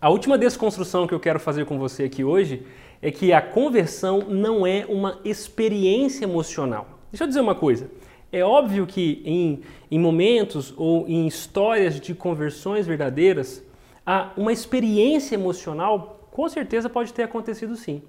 A 0.07 0.09
última 0.09 0.39
desconstrução 0.39 1.05
que 1.05 1.13
eu 1.13 1.19
quero 1.19 1.41
fazer 1.41 1.67
com 1.67 1.81
você 1.81 2.05
aqui 2.05 2.23
hoje 2.23 2.65
é 3.03 3.11
que 3.11 3.33
a 3.33 3.43
conversão 3.43 4.21
não 4.21 4.65
é 4.65 4.87
uma 4.89 5.19
experiência 5.25 6.25
emocional. 6.25 6.87
Deixa 7.11 7.25
eu 7.25 7.27
dizer 7.27 7.41
uma 7.41 7.57
coisa. 7.57 7.91
É 8.31 8.45
óbvio 8.45 8.87
que 8.87 9.21
em, 9.25 9.63
em 9.91 9.99
momentos 9.99 10.73
ou 10.77 11.09
em 11.09 11.27
histórias 11.27 11.99
de 11.99 12.15
conversões 12.15 12.87
verdadeiras, 12.87 13.65
uma 14.37 14.53
experiência 14.53 15.35
emocional 15.35 16.29
com 16.31 16.49
certeza 16.49 16.89
pode 16.89 17.13
ter 17.13 17.25
acontecido 17.25 17.75
sim. 17.75 18.01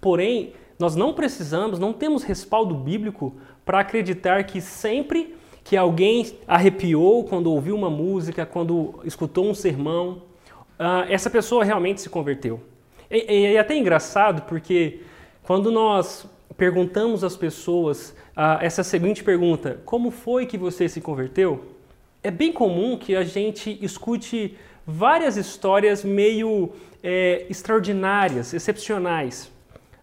Porém, 0.00 0.54
nós 0.78 0.96
não 0.96 1.12
precisamos, 1.12 1.78
não 1.78 1.92
temos 1.92 2.22
respaldo 2.22 2.74
bíblico 2.74 3.34
para 3.62 3.80
acreditar 3.80 4.42
que 4.44 4.62
sempre 4.62 5.36
que 5.62 5.76
alguém 5.76 6.32
arrepiou 6.48 7.24
quando 7.24 7.52
ouviu 7.52 7.76
uma 7.76 7.90
música, 7.90 8.46
quando 8.46 9.00
escutou 9.04 9.44
um 9.44 9.52
sermão, 9.52 10.22
uh, 10.78 11.10
essa 11.10 11.30
pessoa 11.30 11.64
realmente 11.64 12.00
se 12.00 12.08
converteu. 12.08 12.60
E, 13.10 13.54
é 13.54 13.58
até 13.58 13.76
engraçado 13.76 14.42
porque 14.42 15.00
quando 15.42 15.70
nós 15.70 16.26
perguntamos 16.56 17.22
às 17.22 17.36
pessoas 17.36 18.10
uh, 18.36 18.58
essa 18.60 18.82
seguinte 18.82 19.22
pergunta: 19.22 19.80
Como 19.84 20.10
foi 20.10 20.46
que 20.46 20.58
você 20.58 20.88
se 20.88 21.00
converteu? 21.00 21.64
É 22.22 22.30
bem 22.30 22.52
comum 22.52 22.98
que 22.98 23.14
a 23.14 23.22
gente 23.22 23.78
escute 23.80 24.56
várias 24.86 25.36
histórias 25.36 26.04
meio 26.04 26.72
é, 27.02 27.46
extraordinárias, 27.48 28.52
excepcionais. 28.52 29.50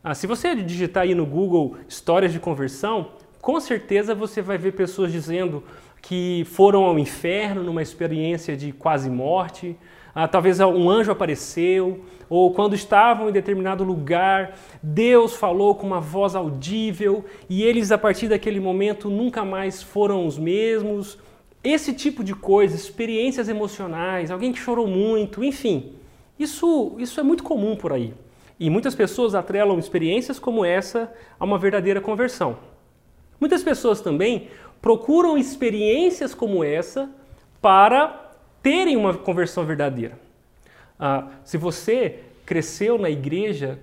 Ah, 0.03 0.13
se 0.13 0.27
você 0.27 0.55
digitar 0.55 1.03
aí 1.03 1.15
no 1.15 1.25
Google 1.25 1.77
histórias 1.87 2.33
de 2.33 2.39
conversão, 2.39 3.11
com 3.41 3.59
certeza 3.59 4.13
você 4.13 4.41
vai 4.41 4.57
ver 4.57 4.73
pessoas 4.73 5.11
dizendo 5.11 5.63
que 6.01 6.45
foram 6.51 6.83
ao 6.83 6.99
inferno 6.99 7.63
numa 7.63 7.81
experiência 7.81 8.55
de 8.57 8.73
quase 8.73 9.09
morte, 9.09 9.77
ah, 10.15 10.27
talvez 10.27 10.59
um 10.59 10.89
anjo 10.89 11.11
apareceu, 11.11 12.03
ou 12.29 12.51
quando 12.53 12.75
estavam 12.75 13.29
em 13.29 13.31
determinado 13.31 13.83
lugar, 13.83 14.57
Deus 14.81 15.35
falou 15.35 15.75
com 15.75 15.85
uma 15.85 15.99
voz 15.99 16.35
audível 16.35 17.25
e 17.49 17.63
eles, 17.63 17.91
a 17.91 17.97
partir 17.97 18.27
daquele 18.27 18.59
momento, 18.59 19.09
nunca 19.09 19.43
mais 19.43 19.81
foram 19.83 20.25
os 20.25 20.37
mesmos. 20.37 21.17
Esse 21.63 21.93
tipo 21.93 22.23
de 22.23 22.33
coisa, 22.33 22.75
experiências 22.75 23.47
emocionais, 23.49 24.31
alguém 24.31 24.51
que 24.51 24.59
chorou 24.59 24.87
muito, 24.87 25.43
enfim, 25.43 25.93
isso, 26.37 26.95
isso 26.97 27.19
é 27.19 27.23
muito 27.23 27.43
comum 27.43 27.75
por 27.75 27.93
aí. 27.93 28.13
E 28.59 28.69
muitas 28.69 28.95
pessoas 28.95 29.35
atrelam 29.35 29.79
experiências 29.79 30.39
como 30.39 30.63
essa 30.63 31.11
a 31.39 31.45
uma 31.45 31.57
verdadeira 31.57 31.99
conversão. 31.99 32.57
Muitas 33.39 33.63
pessoas 33.63 34.01
também 34.01 34.47
procuram 34.81 35.37
experiências 35.37 36.33
como 36.33 36.63
essa 36.63 37.09
para 37.61 38.22
terem 38.63 38.97
uma 38.97 39.13
conversão 39.13 39.65
verdadeira. 39.65 40.17
Ah, 40.97 41.27
se 41.43 41.57
você 41.57 42.21
cresceu 42.45 42.97
na 42.97 43.09
igreja, 43.09 43.77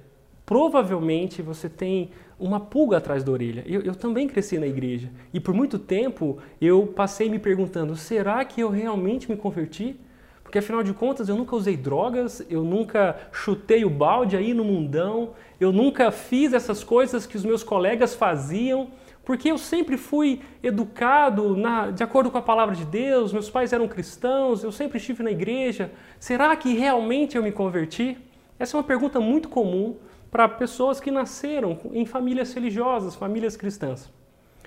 provavelmente 0.46 1.42
você 1.42 1.68
tem 1.68 2.10
uma 2.38 2.58
pulga 2.58 2.96
atrás 2.96 3.22
da 3.22 3.30
orelha. 3.30 3.62
Eu, 3.66 3.82
eu, 3.82 3.94
também 3.94 4.26
cresci 4.26 4.58
na 4.58 4.66
igreja 4.66 5.10
e 5.32 5.38
por 5.38 5.54
muito 5.54 5.78
tempo 5.78 6.38
eu 6.60 6.86
passei 6.86 7.28
me 7.28 7.38
perguntando: 7.38 7.94
será 7.94 8.42
que 8.44 8.62
eu 8.62 8.70
realmente 8.70 9.30
me 9.30 9.36
converti? 9.36 9.96
Porque 10.42 10.58
afinal 10.58 10.82
de 10.82 10.92
contas 10.92 11.28
eu 11.28 11.36
nunca 11.36 11.54
usei 11.54 11.76
drogas, 11.76 12.44
eu 12.50 12.64
nunca 12.64 13.16
chutei 13.30 13.84
o 13.84 13.90
balde 13.90 14.36
aí 14.36 14.52
no 14.52 14.64
mundão, 14.64 15.30
eu 15.60 15.70
nunca 15.70 16.10
fiz 16.10 16.52
essas 16.52 16.82
coisas 16.82 17.26
que 17.26 17.36
os 17.36 17.44
meus 17.44 17.62
colegas 17.62 18.14
faziam. 18.14 18.88
Porque 19.30 19.48
eu 19.48 19.58
sempre 19.58 19.96
fui 19.96 20.40
educado 20.60 21.56
na, 21.56 21.92
de 21.92 22.02
acordo 22.02 22.32
com 22.32 22.38
a 22.38 22.42
palavra 22.42 22.74
de 22.74 22.84
Deus, 22.84 23.32
meus 23.32 23.48
pais 23.48 23.72
eram 23.72 23.86
cristãos, 23.86 24.64
eu 24.64 24.72
sempre 24.72 24.98
estive 24.98 25.22
na 25.22 25.30
igreja. 25.30 25.92
Será 26.18 26.56
que 26.56 26.74
realmente 26.74 27.36
eu 27.36 27.42
me 27.44 27.52
converti? 27.52 28.18
Essa 28.58 28.76
é 28.76 28.78
uma 28.78 28.82
pergunta 28.82 29.20
muito 29.20 29.48
comum 29.48 29.94
para 30.32 30.48
pessoas 30.48 30.98
que 30.98 31.12
nasceram 31.12 31.78
em 31.92 32.04
famílias 32.04 32.52
religiosas, 32.52 33.14
famílias 33.14 33.56
cristãs. 33.56 34.10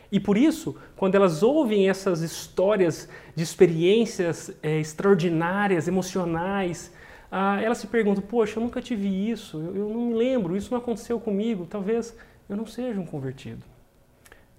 E 0.09 0.17
por 0.17 0.37
isso, 0.37 0.77
quando 0.95 1.15
elas 1.15 1.43
ouvem 1.43 1.89
essas 1.89 2.21
histórias 2.21 3.09
de 3.35 3.43
experiências 3.43 4.57
é, 4.63 4.79
extraordinárias, 4.79 5.89
emocionais, 5.89 6.89
ah, 7.29 7.61
elas 7.61 7.79
se 7.79 7.87
perguntam: 7.87 8.23
Poxa, 8.23 8.59
eu 8.59 8.63
nunca 8.63 8.81
tive 8.81 9.09
isso, 9.29 9.57
eu, 9.57 9.75
eu 9.75 9.89
não 9.89 10.05
me 10.05 10.13
lembro, 10.13 10.55
isso 10.55 10.71
não 10.71 10.77
aconteceu 10.77 11.19
comigo, 11.19 11.67
talvez 11.69 12.15
eu 12.47 12.55
não 12.55 12.65
seja 12.65 12.97
um 12.97 13.05
convertido. 13.05 13.72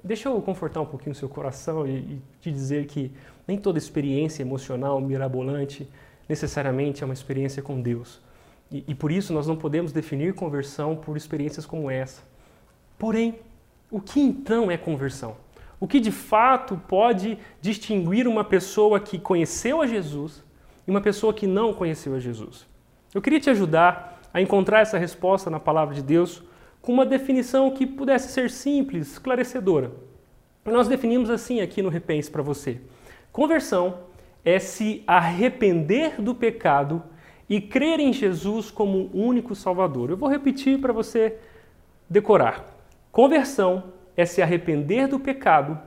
Deixa 0.04 0.28
eu 0.28 0.38
confortar 0.42 0.82
um 0.82 0.86
pouquinho 0.86 1.12
o 1.12 1.14
seu 1.14 1.30
coração 1.30 1.86
e, 1.86 1.96
e 1.96 2.22
te 2.42 2.52
dizer 2.52 2.84
que 2.84 3.10
nem 3.48 3.56
toda 3.56 3.78
experiência 3.78 4.42
emocional 4.42 5.00
mirabolante 5.00 5.88
necessariamente 6.28 7.02
é 7.02 7.06
uma 7.06 7.14
experiência 7.14 7.62
com 7.62 7.80
Deus. 7.80 8.20
E, 8.70 8.84
e, 8.86 8.94
por 8.94 9.10
isso 9.10 9.32
nós 9.32 9.46
não 9.46 9.56
podemos 9.56 9.92
definir 9.92 10.34
conversão 10.34 10.94
por 10.94 11.16
experiências 11.16 11.64
como 11.64 11.90
essa. 11.90 12.22
Porém, 12.98 13.38
o 13.90 13.98
que 13.98 14.20
então 14.20 14.70
é 14.70 14.76
conversão? 14.76 15.36
O 15.80 15.88
que 15.88 15.98
de 15.98 16.12
fato 16.12 16.80
pode 16.86 17.38
distinguir 17.62 18.28
uma 18.28 18.44
pessoa 18.44 19.00
que 19.00 19.18
conheceu 19.18 19.80
a 19.80 19.86
Jesus 19.86 20.44
e 20.86 20.90
uma 20.90 21.00
pessoa 21.00 21.32
que 21.32 21.46
não 21.46 21.72
conheceu 21.72 22.14
a 22.14 22.20
Jesus? 22.20 22.66
Eu 23.14 23.22
queria 23.22 23.40
te 23.40 23.48
ajudar 23.48 24.20
a 24.34 24.40
encontrar 24.42 24.80
essa 24.80 24.98
resposta 24.98 25.48
na 25.48 25.60
palavra 25.60 25.94
de 25.94 26.02
Deus 26.02 26.42
com 26.84 26.92
uma 26.92 27.06
definição 27.06 27.70
que 27.70 27.86
pudesse 27.86 28.30
ser 28.30 28.50
simples, 28.50 29.12
esclarecedora. 29.12 29.90
Nós 30.66 30.86
definimos 30.86 31.30
assim 31.30 31.62
aqui 31.62 31.80
no 31.80 31.88
Repense 31.88 32.30
para 32.30 32.42
você. 32.42 32.78
Conversão 33.32 34.00
é 34.44 34.58
se 34.58 35.02
arrepender 35.06 36.20
do 36.20 36.34
pecado 36.34 37.02
e 37.48 37.58
crer 37.58 38.00
em 38.00 38.12
Jesus 38.12 38.70
como 38.70 39.10
único 39.14 39.54
Salvador. 39.54 40.10
Eu 40.10 40.18
vou 40.18 40.28
repetir 40.28 40.78
para 40.78 40.92
você 40.92 41.38
decorar. 42.08 42.66
Conversão 43.10 43.84
é 44.14 44.26
se 44.26 44.42
arrepender 44.42 45.08
do 45.08 45.18
pecado 45.18 45.80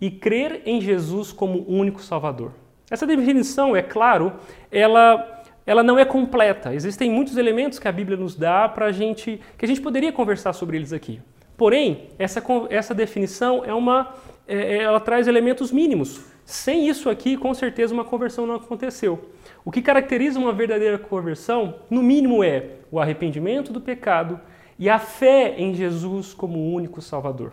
e 0.00 0.10
crer 0.10 0.62
em 0.66 0.80
Jesus 0.80 1.30
como 1.30 1.64
único 1.68 2.02
Salvador. 2.02 2.50
Essa 2.90 3.06
definição, 3.06 3.76
é 3.76 3.82
claro, 3.82 4.32
ela 4.68 5.39
ela 5.66 5.82
não 5.82 5.98
é 5.98 6.04
completa. 6.04 6.74
Existem 6.74 7.10
muitos 7.10 7.36
elementos 7.36 7.78
que 7.78 7.88
a 7.88 7.92
Bíblia 7.92 8.16
nos 8.16 8.34
dá 8.34 8.68
para 8.68 8.86
a 8.86 8.92
gente, 8.92 9.40
que 9.56 9.64
a 9.64 9.68
gente 9.68 9.80
poderia 9.80 10.12
conversar 10.12 10.52
sobre 10.52 10.76
eles 10.76 10.92
aqui. 10.92 11.20
Porém, 11.56 12.08
essa, 12.18 12.42
essa 12.70 12.94
definição 12.94 13.64
é 13.64 13.74
uma, 13.74 14.14
é, 14.48 14.56
é, 14.56 14.82
ela 14.82 14.98
traz 14.98 15.28
elementos 15.28 15.70
mínimos. 15.70 16.20
Sem 16.44 16.88
isso 16.88 17.08
aqui, 17.10 17.36
com 17.36 17.52
certeza 17.54 17.94
uma 17.94 18.04
conversão 18.04 18.46
não 18.46 18.56
aconteceu. 18.56 19.30
O 19.64 19.70
que 19.70 19.82
caracteriza 19.82 20.38
uma 20.38 20.52
verdadeira 20.52 20.98
conversão, 20.98 21.76
no 21.88 22.02
mínimo, 22.02 22.42
é 22.42 22.70
o 22.90 22.98
arrependimento 22.98 23.72
do 23.72 23.80
pecado 23.80 24.40
e 24.78 24.88
a 24.88 24.98
fé 24.98 25.54
em 25.58 25.74
Jesus 25.74 26.32
como 26.32 26.72
único 26.74 27.02
Salvador. 27.02 27.52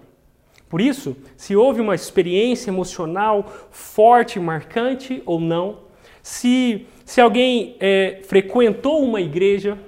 Por 0.70 0.82
isso, 0.82 1.16
se 1.36 1.56
houve 1.56 1.82
uma 1.82 1.94
experiência 1.96 2.70
emocional 2.70 3.46
forte, 3.70 4.40
marcante 4.40 5.22
ou 5.26 5.40
não, 5.40 5.80
se, 6.22 6.88
se 7.08 7.22
alguém 7.22 7.78
é, 7.80 8.20
frequentou 8.26 9.02
uma 9.02 9.22
igreja 9.22 9.80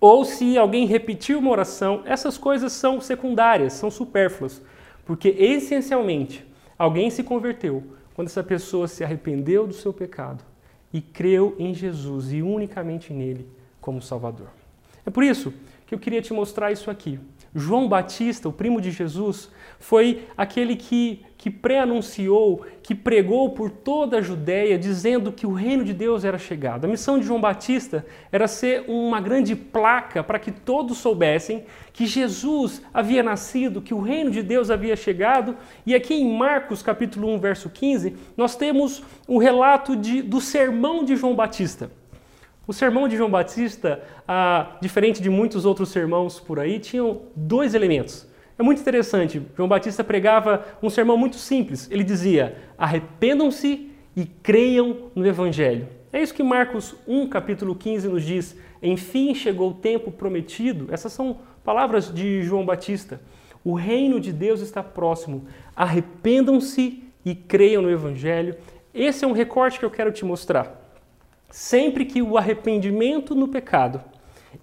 ou 0.00 0.24
se 0.24 0.56
alguém 0.56 0.86
repetiu 0.86 1.38
uma 1.38 1.50
oração, 1.50 2.02
essas 2.06 2.38
coisas 2.38 2.72
são 2.72 2.98
secundárias, 2.98 3.74
são 3.74 3.90
supérfluas, 3.90 4.62
porque 5.04 5.28
essencialmente 5.28 6.46
alguém 6.78 7.10
se 7.10 7.22
converteu 7.22 7.84
quando 8.14 8.28
essa 8.28 8.42
pessoa 8.42 8.88
se 8.88 9.04
arrependeu 9.04 9.66
do 9.66 9.74
seu 9.74 9.92
pecado 9.92 10.42
e 10.94 11.02
creu 11.02 11.54
em 11.58 11.74
Jesus 11.74 12.32
e 12.32 12.40
unicamente 12.40 13.12
nele 13.12 13.46
como 13.78 14.00
Salvador. 14.00 14.48
É 15.04 15.10
por 15.10 15.24
isso 15.24 15.52
que 15.86 15.94
eu 15.94 15.98
queria 15.98 16.22
te 16.22 16.32
mostrar 16.32 16.72
isso 16.72 16.90
aqui. 16.90 17.20
João 17.58 17.88
Batista, 17.88 18.50
o 18.50 18.52
primo 18.52 18.82
de 18.82 18.90
Jesus, 18.90 19.50
foi 19.78 20.24
aquele 20.36 20.76
que, 20.76 21.24
que 21.38 21.50
pré-anunciou, 21.50 22.66
que 22.82 22.94
pregou 22.94 23.50
por 23.50 23.70
toda 23.70 24.18
a 24.18 24.20
Judéia, 24.20 24.78
dizendo 24.78 25.32
que 25.32 25.46
o 25.46 25.54
reino 25.54 25.82
de 25.82 25.94
Deus 25.94 26.22
era 26.22 26.36
chegado. 26.36 26.84
A 26.84 26.88
missão 26.88 27.18
de 27.18 27.24
João 27.24 27.40
Batista 27.40 28.04
era 28.30 28.46
ser 28.46 28.84
uma 28.86 29.22
grande 29.22 29.56
placa 29.56 30.22
para 30.22 30.38
que 30.38 30.52
todos 30.52 30.98
soubessem 30.98 31.64
que 31.94 32.06
Jesus 32.06 32.82
havia 32.92 33.22
nascido, 33.22 33.80
que 33.80 33.94
o 33.94 34.00
reino 34.00 34.30
de 34.30 34.42
Deus 34.42 34.70
havia 34.70 34.94
chegado. 34.94 35.56
E 35.86 35.94
aqui 35.94 36.12
em 36.12 36.36
Marcos 36.36 36.82
capítulo 36.82 37.32
1, 37.34 37.38
verso 37.38 37.70
15, 37.70 38.14
nós 38.36 38.54
temos 38.54 39.02
o 39.26 39.38
relato 39.38 39.96
de, 39.96 40.20
do 40.20 40.42
sermão 40.42 41.04
de 41.04 41.16
João 41.16 41.34
Batista. 41.34 41.90
O 42.66 42.72
sermão 42.72 43.06
de 43.06 43.16
João 43.16 43.30
Batista, 43.30 44.02
ah, 44.26 44.76
diferente 44.80 45.22
de 45.22 45.30
muitos 45.30 45.64
outros 45.64 45.90
sermões 45.90 46.40
por 46.40 46.58
aí, 46.58 46.80
tinha 46.80 47.16
dois 47.36 47.74
elementos. 47.74 48.26
É 48.58 48.62
muito 48.62 48.80
interessante. 48.80 49.40
João 49.56 49.68
Batista 49.68 50.02
pregava 50.02 50.64
um 50.82 50.90
sermão 50.90 51.16
muito 51.16 51.36
simples. 51.36 51.88
Ele 51.90 52.02
dizia: 52.02 52.56
arrependam-se 52.76 53.90
e 54.16 54.24
creiam 54.24 55.10
no 55.14 55.24
Evangelho. 55.26 55.86
É 56.12 56.20
isso 56.20 56.34
que 56.34 56.42
Marcos 56.42 56.96
1, 57.06 57.28
capítulo 57.28 57.74
15 57.74 58.08
nos 58.08 58.24
diz. 58.24 58.56
Enfim 58.82 59.34
chegou 59.34 59.70
o 59.70 59.74
tempo 59.74 60.10
prometido. 60.10 60.88
Essas 60.90 61.12
são 61.12 61.38
palavras 61.62 62.12
de 62.12 62.42
João 62.42 62.64
Batista. 62.64 63.20
O 63.62 63.74
reino 63.74 64.18
de 64.18 64.32
Deus 64.32 64.60
está 64.60 64.82
próximo. 64.82 65.46
Arrependam-se 65.74 67.04
e 67.24 67.34
creiam 67.34 67.82
no 67.82 67.90
Evangelho. 67.90 68.56
Esse 68.94 69.24
é 69.24 69.28
um 69.28 69.32
recorte 69.32 69.78
que 69.78 69.84
eu 69.84 69.90
quero 69.90 70.10
te 70.10 70.24
mostrar. 70.24 70.85
Sempre 71.50 72.04
que 72.04 72.20
o 72.20 72.36
arrependimento 72.36 73.34
no 73.34 73.48
pecado 73.48 74.02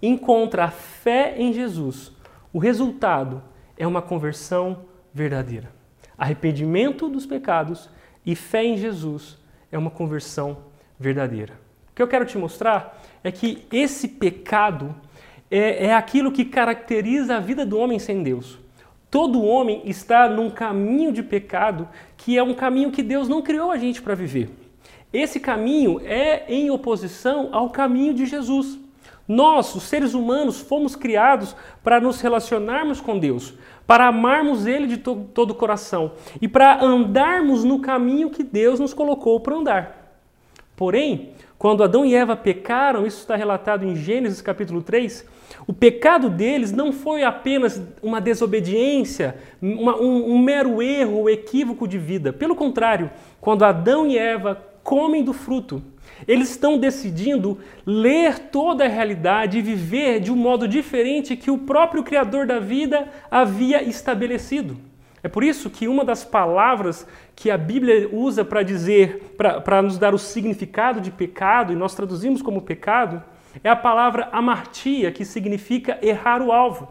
encontra 0.02 0.64
a 0.64 0.70
fé 0.70 1.34
em 1.36 1.52
Jesus, 1.52 2.12
o 2.52 2.58
resultado 2.58 3.42
é 3.76 3.86
uma 3.86 4.02
conversão 4.02 4.84
verdadeira. 5.12 5.70
Arrependimento 6.16 7.08
dos 7.08 7.26
pecados 7.26 7.90
e 8.24 8.34
fé 8.34 8.64
em 8.64 8.76
Jesus 8.76 9.38
é 9.70 9.78
uma 9.78 9.90
conversão 9.90 10.58
verdadeira. 10.98 11.54
O 11.90 11.94
que 11.94 12.02
eu 12.02 12.08
quero 12.08 12.24
te 12.24 12.38
mostrar 12.38 13.02
é 13.22 13.30
que 13.32 13.66
esse 13.72 14.08
pecado 14.08 14.94
é, 15.50 15.86
é 15.86 15.94
aquilo 15.94 16.32
que 16.32 16.44
caracteriza 16.44 17.36
a 17.36 17.40
vida 17.40 17.64
do 17.64 17.78
homem 17.78 17.98
sem 17.98 18.22
Deus. 18.22 18.58
Todo 19.10 19.44
homem 19.44 19.82
está 19.84 20.28
num 20.28 20.50
caminho 20.50 21.12
de 21.12 21.22
pecado 21.22 21.88
que 22.16 22.36
é 22.36 22.42
um 22.42 22.54
caminho 22.54 22.90
que 22.90 23.02
Deus 23.02 23.28
não 23.28 23.42
criou 23.42 23.70
a 23.70 23.76
gente 23.76 24.02
para 24.02 24.14
viver. 24.14 24.50
Esse 25.14 25.38
caminho 25.38 26.00
é 26.04 26.42
em 26.48 26.72
oposição 26.72 27.50
ao 27.52 27.70
caminho 27.70 28.12
de 28.12 28.26
Jesus. 28.26 28.76
Nós, 29.28 29.72
os 29.76 29.84
seres 29.84 30.12
humanos, 30.12 30.60
fomos 30.60 30.96
criados 30.96 31.54
para 31.84 32.00
nos 32.00 32.20
relacionarmos 32.20 33.00
com 33.00 33.16
Deus, 33.16 33.54
para 33.86 34.08
amarmos 34.08 34.66
Ele 34.66 34.88
de 34.88 34.96
to 34.96 35.28
todo 35.32 35.52
o 35.52 35.54
coração 35.54 36.14
e 36.42 36.48
para 36.48 36.84
andarmos 36.84 37.62
no 37.62 37.78
caminho 37.78 38.28
que 38.28 38.42
Deus 38.42 38.80
nos 38.80 38.92
colocou 38.92 39.38
para 39.38 39.54
andar. 39.54 40.18
Porém, 40.74 41.30
quando 41.56 41.84
Adão 41.84 42.04
e 42.04 42.12
Eva 42.12 42.34
pecaram, 42.34 43.06
isso 43.06 43.20
está 43.20 43.36
relatado 43.36 43.84
em 43.84 43.94
Gênesis 43.94 44.42
capítulo 44.42 44.82
3, 44.82 45.24
o 45.64 45.72
pecado 45.72 46.28
deles 46.28 46.72
não 46.72 46.92
foi 46.92 47.22
apenas 47.22 47.80
uma 48.02 48.20
desobediência, 48.20 49.36
uma, 49.62 49.96
um, 49.96 50.34
um 50.34 50.38
mero 50.40 50.82
erro 50.82 51.20
ou 51.20 51.30
equívoco 51.30 51.86
de 51.86 51.98
vida. 51.98 52.32
Pelo 52.32 52.56
contrário, 52.56 53.10
quando 53.40 53.64
Adão 53.64 54.08
e 54.08 54.18
Eva 54.18 54.73
comem 54.84 55.24
do 55.24 55.32
fruto, 55.32 55.82
eles 56.28 56.50
estão 56.50 56.78
decidindo 56.78 57.58
ler 57.84 58.38
toda 58.38 58.84
a 58.84 58.88
realidade 58.88 59.58
e 59.58 59.62
viver 59.62 60.20
de 60.20 60.30
um 60.30 60.36
modo 60.36 60.68
diferente 60.68 61.36
que 61.36 61.50
o 61.50 61.58
próprio 61.58 62.04
Criador 62.04 62.46
da 62.46 62.60
vida 62.60 63.08
havia 63.30 63.82
estabelecido. 63.82 64.76
É 65.22 65.28
por 65.28 65.42
isso 65.42 65.70
que 65.70 65.88
uma 65.88 66.04
das 66.04 66.22
palavras 66.22 67.06
que 67.34 67.50
a 67.50 67.56
Bíblia 67.56 68.10
usa 68.12 68.44
para 68.44 68.62
dizer, 68.62 69.34
para 69.64 69.80
nos 69.80 69.96
dar 69.98 70.14
o 70.14 70.18
significado 70.18 71.00
de 71.00 71.10
pecado, 71.10 71.72
e 71.72 71.76
nós 71.76 71.94
traduzimos 71.94 72.42
como 72.42 72.60
pecado, 72.60 73.22
é 73.62 73.70
a 73.70 73.76
palavra 73.76 74.28
amartia, 74.32 75.10
que 75.10 75.24
significa 75.24 75.98
errar 76.02 76.42
o 76.42 76.52
alvo. 76.52 76.88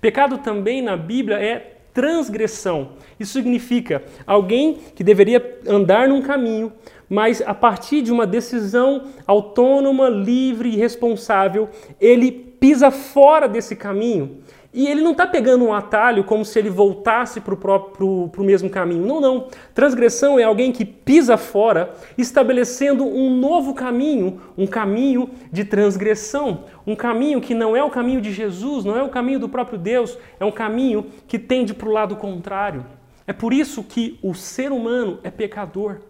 Pecado 0.00 0.38
também 0.38 0.82
na 0.82 0.96
Bíblia 0.96 1.36
é 1.36 1.76
transgressão. 1.96 2.90
Isso 3.18 3.32
significa 3.32 4.02
alguém 4.26 4.74
que 4.94 5.02
deveria 5.02 5.60
andar 5.66 6.08
num 6.08 6.20
caminho, 6.20 6.70
mas 7.08 7.42
a 7.42 7.54
partir 7.54 8.02
de 8.02 8.12
uma 8.12 8.26
decisão 8.26 9.04
autônoma, 9.26 10.08
livre 10.08 10.70
e 10.70 10.76
responsável, 10.76 11.68
ele 12.00 12.30
pisa 12.30 12.90
fora 12.90 13.48
desse 13.48 13.76
caminho. 13.76 14.38
E 14.76 14.86
ele 14.86 15.00
não 15.00 15.12
está 15.12 15.26
pegando 15.26 15.64
um 15.64 15.72
atalho 15.72 16.22
como 16.22 16.44
se 16.44 16.58
ele 16.58 16.68
voltasse 16.68 17.40
para 17.40 17.54
o 17.54 18.30
mesmo 18.40 18.68
caminho. 18.68 19.06
Não, 19.06 19.22
não. 19.22 19.48
Transgressão 19.74 20.38
é 20.38 20.42
alguém 20.42 20.70
que 20.70 20.84
pisa 20.84 21.38
fora, 21.38 21.94
estabelecendo 22.18 23.02
um 23.02 23.34
novo 23.34 23.72
caminho, 23.72 24.38
um 24.56 24.66
caminho 24.66 25.30
de 25.50 25.64
transgressão. 25.64 26.64
Um 26.86 26.94
caminho 26.94 27.40
que 27.40 27.54
não 27.54 27.74
é 27.74 27.82
o 27.82 27.88
caminho 27.88 28.20
de 28.20 28.30
Jesus, 28.30 28.84
não 28.84 28.98
é 28.98 29.02
o 29.02 29.08
caminho 29.08 29.38
do 29.38 29.48
próprio 29.48 29.78
Deus, 29.78 30.18
é 30.38 30.44
um 30.44 30.52
caminho 30.52 31.06
que 31.26 31.38
tende 31.38 31.72
para 31.72 31.88
o 31.88 31.92
lado 31.92 32.14
contrário. 32.16 32.84
É 33.26 33.32
por 33.32 33.54
isso 33.54 33.82
que 33.82 34.18
o 34.22 34.34
ser 34.34 34.72
humano 34.72 35.20
é 35.22 35.30
pecador. 35.30 36.00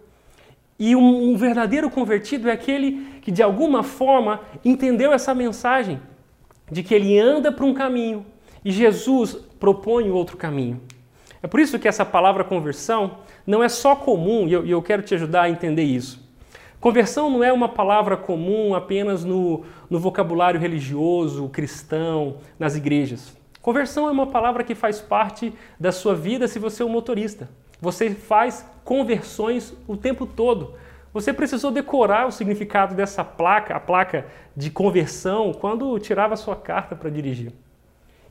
E 0.79 0.95
um, 0.95 1.31
um 1.31 1.35
verdadeiro 1.35 1.89
convertido 1.89 2.49
é 2.49 2.51
aquele 2.51 3.19
que 3.21 3.31
de 3.31 3.41
alguma 3.41 3.83
forma 3.83 4.41
entendeu 4.63 5.11
essa 5.11 5.33
mensagem 5.33 5.99
de 6.71 6.83
que 6.83 6.93
ele 6.93 7.17
anda 7.19 7.51
para 7.51 7.65
um 7.65 7.73
caminho 7.73 8.25
e 8.63 8.71
Jesus 8.71 9.33
propõe 9.59 10.09
outro 10.09 10.37
caminho. 10.37 10.81
É 11.41 11.47
por 11.47 11.59
isso 11.59 11.79
que 11.79 11.87
essa 11.87 12.05
palavra 12.05 12.43
conversão 12.43 13.19
não 13.45 13.63
é 13.63 13.69
só 13.69 13.95
comum, 13.95 14.47
e 14.47 14.53
eu, 14.53 14.65
eu 14.65 14.81
quero 14.81 15.01
te 15.01 15.15
ajudar 15.15 15.43
a 15.43 15.49
entender 15.49 15.83
isso. 15.83 16.27
Conversão 16.79 17.29
não 17.29 17.43
é 17.43 17.51
uma 17.51 17.69
palavra 17.69 18.15
comum 18.15 18.75
apenas 18.75 19.23
no, 19.23 19.63
no 19.89 19.99
vocabulário 19.99 20.59
religioso, 20.59 21.49
cristão, 21.49 22.37
nas 22.59 22.75
igrejas. 22.75 23.35
Conversão 23.61 24.07
é 24.07 24.11
uma 24.11 24.27
palavra 24.27 24.63
que 24.63 24.75
faz 24.75 25.01
parte 25.01 25.53
da 25.79 25.91
sua 25.91 26.13
vida 26.13 26.47
se 26.47 26.59
você 26.59 26.83
é 26.83 26.85
um 26.85 26.89
motorista. 26.89 27.49
Você 27.79 28.09
faz 28.11 28.65
conversões 28.83 29.73
o 29.87 29.95
tempo 29.95 30.25
todo. 30.25 30.73
Você 31.13 31.33
precisou 31.33 31.71
decorar 31.71 32.27
o 32.27 32.31
significado 32.31 32.95
dessa 32.95 33.23
placa, 33.23 33.75
a 33.75 33.79
placa 33.79 34.25
de 34.55 34.69
conversão, 34.69 35.53
quando 35.53 35.97
tirava 35.99 36.35
sua 36.35 36.55
carta 36.55 36.95
para 36.95 37.09
dirigir. 37.09 37.51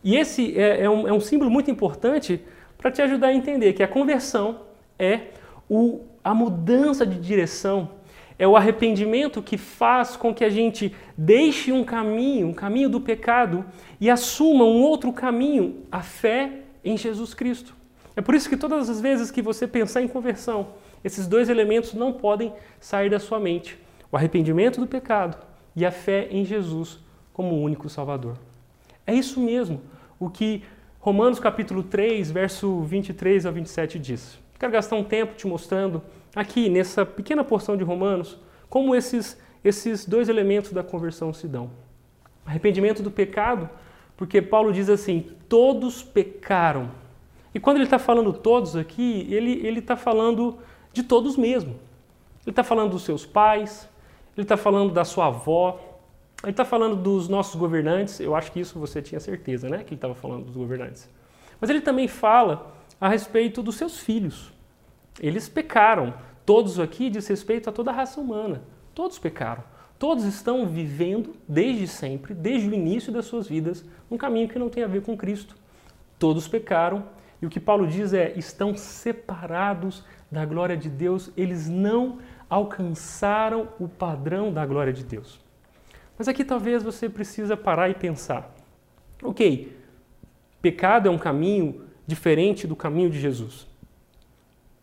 E 0.03 0.17
esse 0.17 0.59
é, 0.59 0.85
é, 0.85 0.91
um, 0.91 1.07
é 1.07 1.13
um 1.13 1.21
símbolo 1.21 1.51
muito 1.51 1.71
importante 1.71 2.41
para 2.79 2.91
te 2.91 3.03
ajudar 3.03 3.29
a 3.29 3.35
entender 3.35 3.73
que 3.73 3.83
a 3.83 3.89
conversão 3.89 4.61
é 4.99 5.21
o, 5.69 6.01
a 6.23 6.35
mudança 6.35 7.07
de 7.07 7.19
direção, 7.19 7.91
é 8.39 8.47
o 8.47 8.57
arrependimento 8.57 9.43
que 9.43 9.57
faz 9.57 10.17
com 10.17 10.35
que 10.35 10.45
a 10.45 10.51
gente 10.51 10.95
deixe 11.17 11.73
um 11.73 11.85
caminho, 11.85 12.49
um 12.49 12.55
caminho 12.55 12.89
do 12.89 13.01
pecado, 13.01 13.65
e 14.01 14.11
assuma 14.11 14.65
um 14.65 14.83
outro 14.83 15.13
caminho, 15.13 15.83
a 15.91 16.03
fé 16.03 16.61
em 16.85 16.97
Jesus 16.97 17.35
Cristo. 17.35 17.76
É 18.17 18.23
por 18.23 18.35
isso 18.35 18.49
que 18.49 18.57
todas 18.57 18.89
as 18.89 18.99
vezes 18.99 19.31
que 19.31 19.43
você 19.43 19.69
pensar 19.69 20.01
em 20.01 20.09
conversão, 20.09 20.69
esses 21.05 21.27
dois 21.27 21.51
elementos 21.51 21.93
não 21.93 22.15
podem 22.15 22.53
sair 22.81 23.11
da 23.11 23.21
sua 23.21 23.39
mente: 23.39 23.79
o 24.11 24.17
arrependimento 24.17 24.81
do 24.81 24.87
pecado 24.87 25.37
e 25.77 25.85
a 25.85 25.93
fé 25.93 26.27
em 26.31 26.45
Jesus 26.45 26.99
como 27.33 27.55
o 27.55 27.63
único 27.63 27.91
Salvador. 27.91 28.39
É 29.07 29.15
isso 29.15 29.39
mesmo 29.39 29.83
o 30.19 30.31
que 30.31 30.65
Romanos 30.99 31.39
capítulo 31.39 31.83
3, 31.83 32.31
verso 32.31 32.81
23 32.81 33.45
a 33.45 33.51
27 33.51 33.99
diz. 33.99 34.39
Quero 34.59 34.73
gastar 34.73 34.97
um 34.97 35.05
tempo 35.05 35.35
te 35.35 35.47
mostrando 35.47 36.03
aqui 36.35 36.71
nessa 36.71 37.05
pequena 37.05 37.45
porção 37.45 37.77
de 37.77 37.85
Romanos 37.85 38.39
como 38.69 38.95
esses 38.95 39.39
esses 39.63 40.07
dois 40.07 40.29
elementos 40.29 40.73
da 40.73 40.83
conversão 40.83 41.33
se 41.33 41.49
dão. 41.49 41.71
Arrependimento 42.45 43.03
do 43.03 43.11
pecado, 43.11 43.69
porque 44.17 44.41
Paulo 44.41 44.73
diz 44.73 44.89
assim: 44.89 45.27
todos 45.49 46.03
pecaram 46.03 46.91
e 47.57 47.59
quando 47.59 47.79
ele 47.79 47.85
está 47.85 47.99
falando 47.99 48.35
todos 48.35 48.77
aqui, 48.77 49.27
ele 49.31 49.79
está 49.79 49.97
falando 49.97 50.59
de 50.93 51.03
todos 51.03 51.39
mesmo. 51.39 51.71
Ele 52.43 52.51
está 52.51 52.63
falando 52.63 52.91
dos 52.91 53.03
seus 53.03 53.25
pais, 53.25 53.89
ele 54.37 54.45
está 54.45 54.59
falando 54.59 54.93
da 54.93 55.07
sua 55.07 55.29
avó, 55.29 55.81
ele 56.43 56.51
está 56.51 56.67
falando 56.67 56.97
dos 56.97 57.31
nossos 57.31 57.57
governantes. 57.57 58.21
Eu 58.21 58.37
acho 58.37 58.53
que 58.53 58.61
isso 58.61 58.79
você 58.79 59.01
tinha 59.01 59.19
certeza, 59.19 59.71
né? 59.71 59.79
Que 59.79 59.95
ele 59.95 59.95
estava 59.95 60.15
falando 60.15 60.45
dos 60.45 60.55
governantes. 60.55 61.09
Mas 61.59 61.71
ele 61.71 61.81
também 61.81 62.07
fala 62.07 62.75
a 63.01 63.09
respeito 63.09 63.63
dos 63.63 63.77
seus 63.77 64.01
filhos. 64.01 64.53
Eles 65.19 65.49
pecaram. 65.49 66.13
Todos 66.45 66.79
aqui 66.79 67.09
diz 67.09 67.27
respeito 67.27 67.71
a 67.71 67.73
toda 67.73 67.91
a 67.91 67.95
raça 67.95 68.21
humana. 68.21 68.65
Todos 68.95 69.19
pecaram. 69.19 69.65
Todos 69.99 70.25
estão 70.25 70.67
vivendo 70.67 71.35
desde 71.49 71.89
sempre, 71.89 72.35
desde 72.35 72.69
o 72.69 72.75
início 72.75 73.11
das 73.11 73.25
suas 73.25 73.49
vidas, 73.49 73.83
um 74.11 74.19
caminho 74.19 74.47
que 74.47 74.59
não 74.59 74.69
tem 74.69 74.83
a 74.83 74.87
ver 74.87 75.01
com 75.01 75.17
Cristo. 75.17 75.57
Todos 76.19 76.47
pecaram 76.47 77.17
e 77.41 77.47
o 77.47 77.51
que 77.51 77.61
Paulo 77.61 77.87
diz 77.87 78.13
é: 78.13 78.33
estão 78.37 78.77
separados 78.77 80.05
da 80.31 80.45
glória 80.45 80.77
de 80.77 80.89
Deus, 80.89 81.31
eles 81.37 81.69
não 81.69 82.19
alcançaram 82.49 83.69
o 83.79 83.89
padrão 83.89 84.53
da 84.53 84.65
glória 84.65 84.93
de 84.93 85.05
Deus. 85.05 85.41
Mas 86.19 86.29
aqui 86.29 86.45
talvez 86.45 86.83
você 86.83 87.09
precisa 87.09 87.57
parar 87.57 87.89
e 87.89 87.95
pensar. 87.95 88.55
OK, 89.23 89.77
pecado 90.63 91.09
é 91.09 91.11
um 91.11 91.19
caminho 91.19 91.83
diferente 92.07 92.67
do 92.67 92.77
caminho 92.77 93.11
de 93.11 93.21
Jesus. 93.21 93.67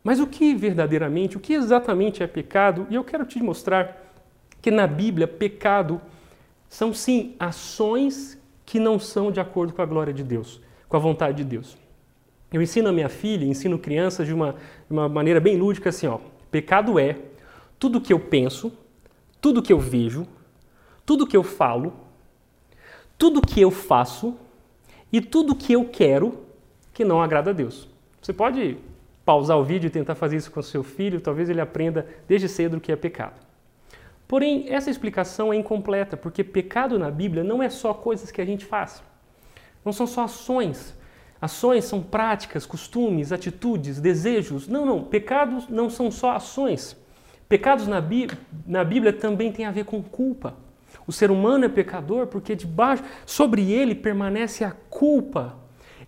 Mas 0.03 0.19
o 0.19 0.27
que 0.27 0.53
verdadeiramente, 0.53 1.37
o 1.37 1.39
que 1.39 1.53
exatamente 1.53 2.21
é 2.21 2.27
pecado? 2.27 2.85
E 2.89 2.95
eu 2.95 3.03
quero 3.03 3.25
te 3.25 3.41
mostrar 3.41 4.13
que 4.61 4.69
na 4.69 4.85
Bíblia 4.85 5.27
pecado 5.27 6.01
são 6.67 6.93
sim 6.93 7.35
ações 7.39 8.37
que 8.65 8.79
não 8.79 8.99
são 8.99 9.31
de 9.31 9.39
acordo 9.39 9.73
com 9.73 9.81
a 9.81 9.85
glória 9.85 10.13
de 10.13 10.23
Deus, 10.23 10.61
com 10.89 10.97
a 10.97 10.99
vontade 10.99 11.37
de 11.37 11.43
Deus. 11.43 11.82
Eu 12.53 12.61
ensino 12.61 12.87
a 12.87 12.91
minha 12.93 13.09
filha, 13.09 13.45
ensino 13.45 13.79
crianças 13.79 14.27
de 14.27 14.33
uma, 14.33 14.53
de 14.53 14.91
uma 14.91 15.09
maneira 15.09 15.39
bem 15.39 15.57
lúdica 15.57 15.89
assim, 15.89 16.05
ó. 16.05 16.19
Pecado 16.51 16.99
é 16.99 17.17
tudo 17.79 17.99
que 17.99 18.13
eu 18.13 18.19
penso, 18.19 18.71
tudo 19.41 19.61
que 19.61 19.73
eu 19.73 19.79
vejo, 19.79 20.27
tudo 21.03 21.25
que 21.25 21.35
eu 21.35 21.41
falo, 21.41 21.91
tudo 23.17 23.41
que 23.41 23.59
eu 23.59 23.71
faço 23.71 24.37
e 25.11 25.19
tudo 25.19 25.55
que 25.55 25.73
eu 25.73 25.85
quero 25.85 26.45
que 26.93 27.03
não 27.03 27.21
agrada 27.21 27.49
a 27.49 27.53
Deus. 27.53 27.89
Você 28.21 28.31
pode 28.31 28.77
pausar 29.25 29.57
o 29.57 29.63
vídeo 29.63 29.87
e 29.87 29.89
tentar 29.89 30.13
fazer 30.13 30.37
isso 30.37 30.51
com 30.51 30.61
seu 30.61 30.83
filho, 30.83 31.19
talvez 31.19 31.49
ele 31.49 31.59
aprenda 31.59 32.07
desde 32.27 32.47
cedo 32.47 32.77
o 32.77 32.79
que 32.79 32.91
é 32.91 32.95
pecado. 32.95 33.41
Porém, 34.27 34.65
essa 34.69 34.91
explicação 34.91 35.51
é 35.51 35.55
incompleta, 35.55 36.15
porque 36.15 36.43
pecado 36.43 36.99
na 36.99 37.09
Bíblia 37.09 37.43
não 37.43 37.63
é 37.63 37.69
só 37.69 37.93
coisas 37.93 38.31
que 38.31 38.41
a 38.41 38.45
gente 38.45 38.63
faz. 38.63 39.03
Não 39.83 39.91
são 39.91 40.05
só 40.05 40.25
ações. 40.25 40.95
Ações 41.43 41.83
são 41.83 42.01
práticas, 42.01 42.65
costumes, 42.65 43.33
atitudes, 43.33 43.99
desejos. 43.99 44.65
Não, 44.65 44.85
não. 44.85 45.03
Pecados 45.03 45.67
não 45.67 45.89
são 45.89 46.09
só 46.09 46.31
ações. 46.31 46.95
Pecados 47.49 47.85
na, 47.85 47.99
Bí 47.99 48.29
na 48.65 48.81
Bíblia 48.81 49.11
também 49.11 49.51
têm 49.51 49.65
a 49.65 49.71
ver 49.71 49.83
com 49.83 50.01
culpa. 50.01 50.55
O 51.05 51.11
ser 51.11 51.29
humano 51.29 51.65
é 51.65 51.67
pecador 51.67 52.27
porque 52.27 52.55
debaixo, 52.55 53.03
sobre 53.25 53.73
ele 53.73 53.93
permanece 53.93 54.63
a 54.63 54.71
culpa. 54.71 55.57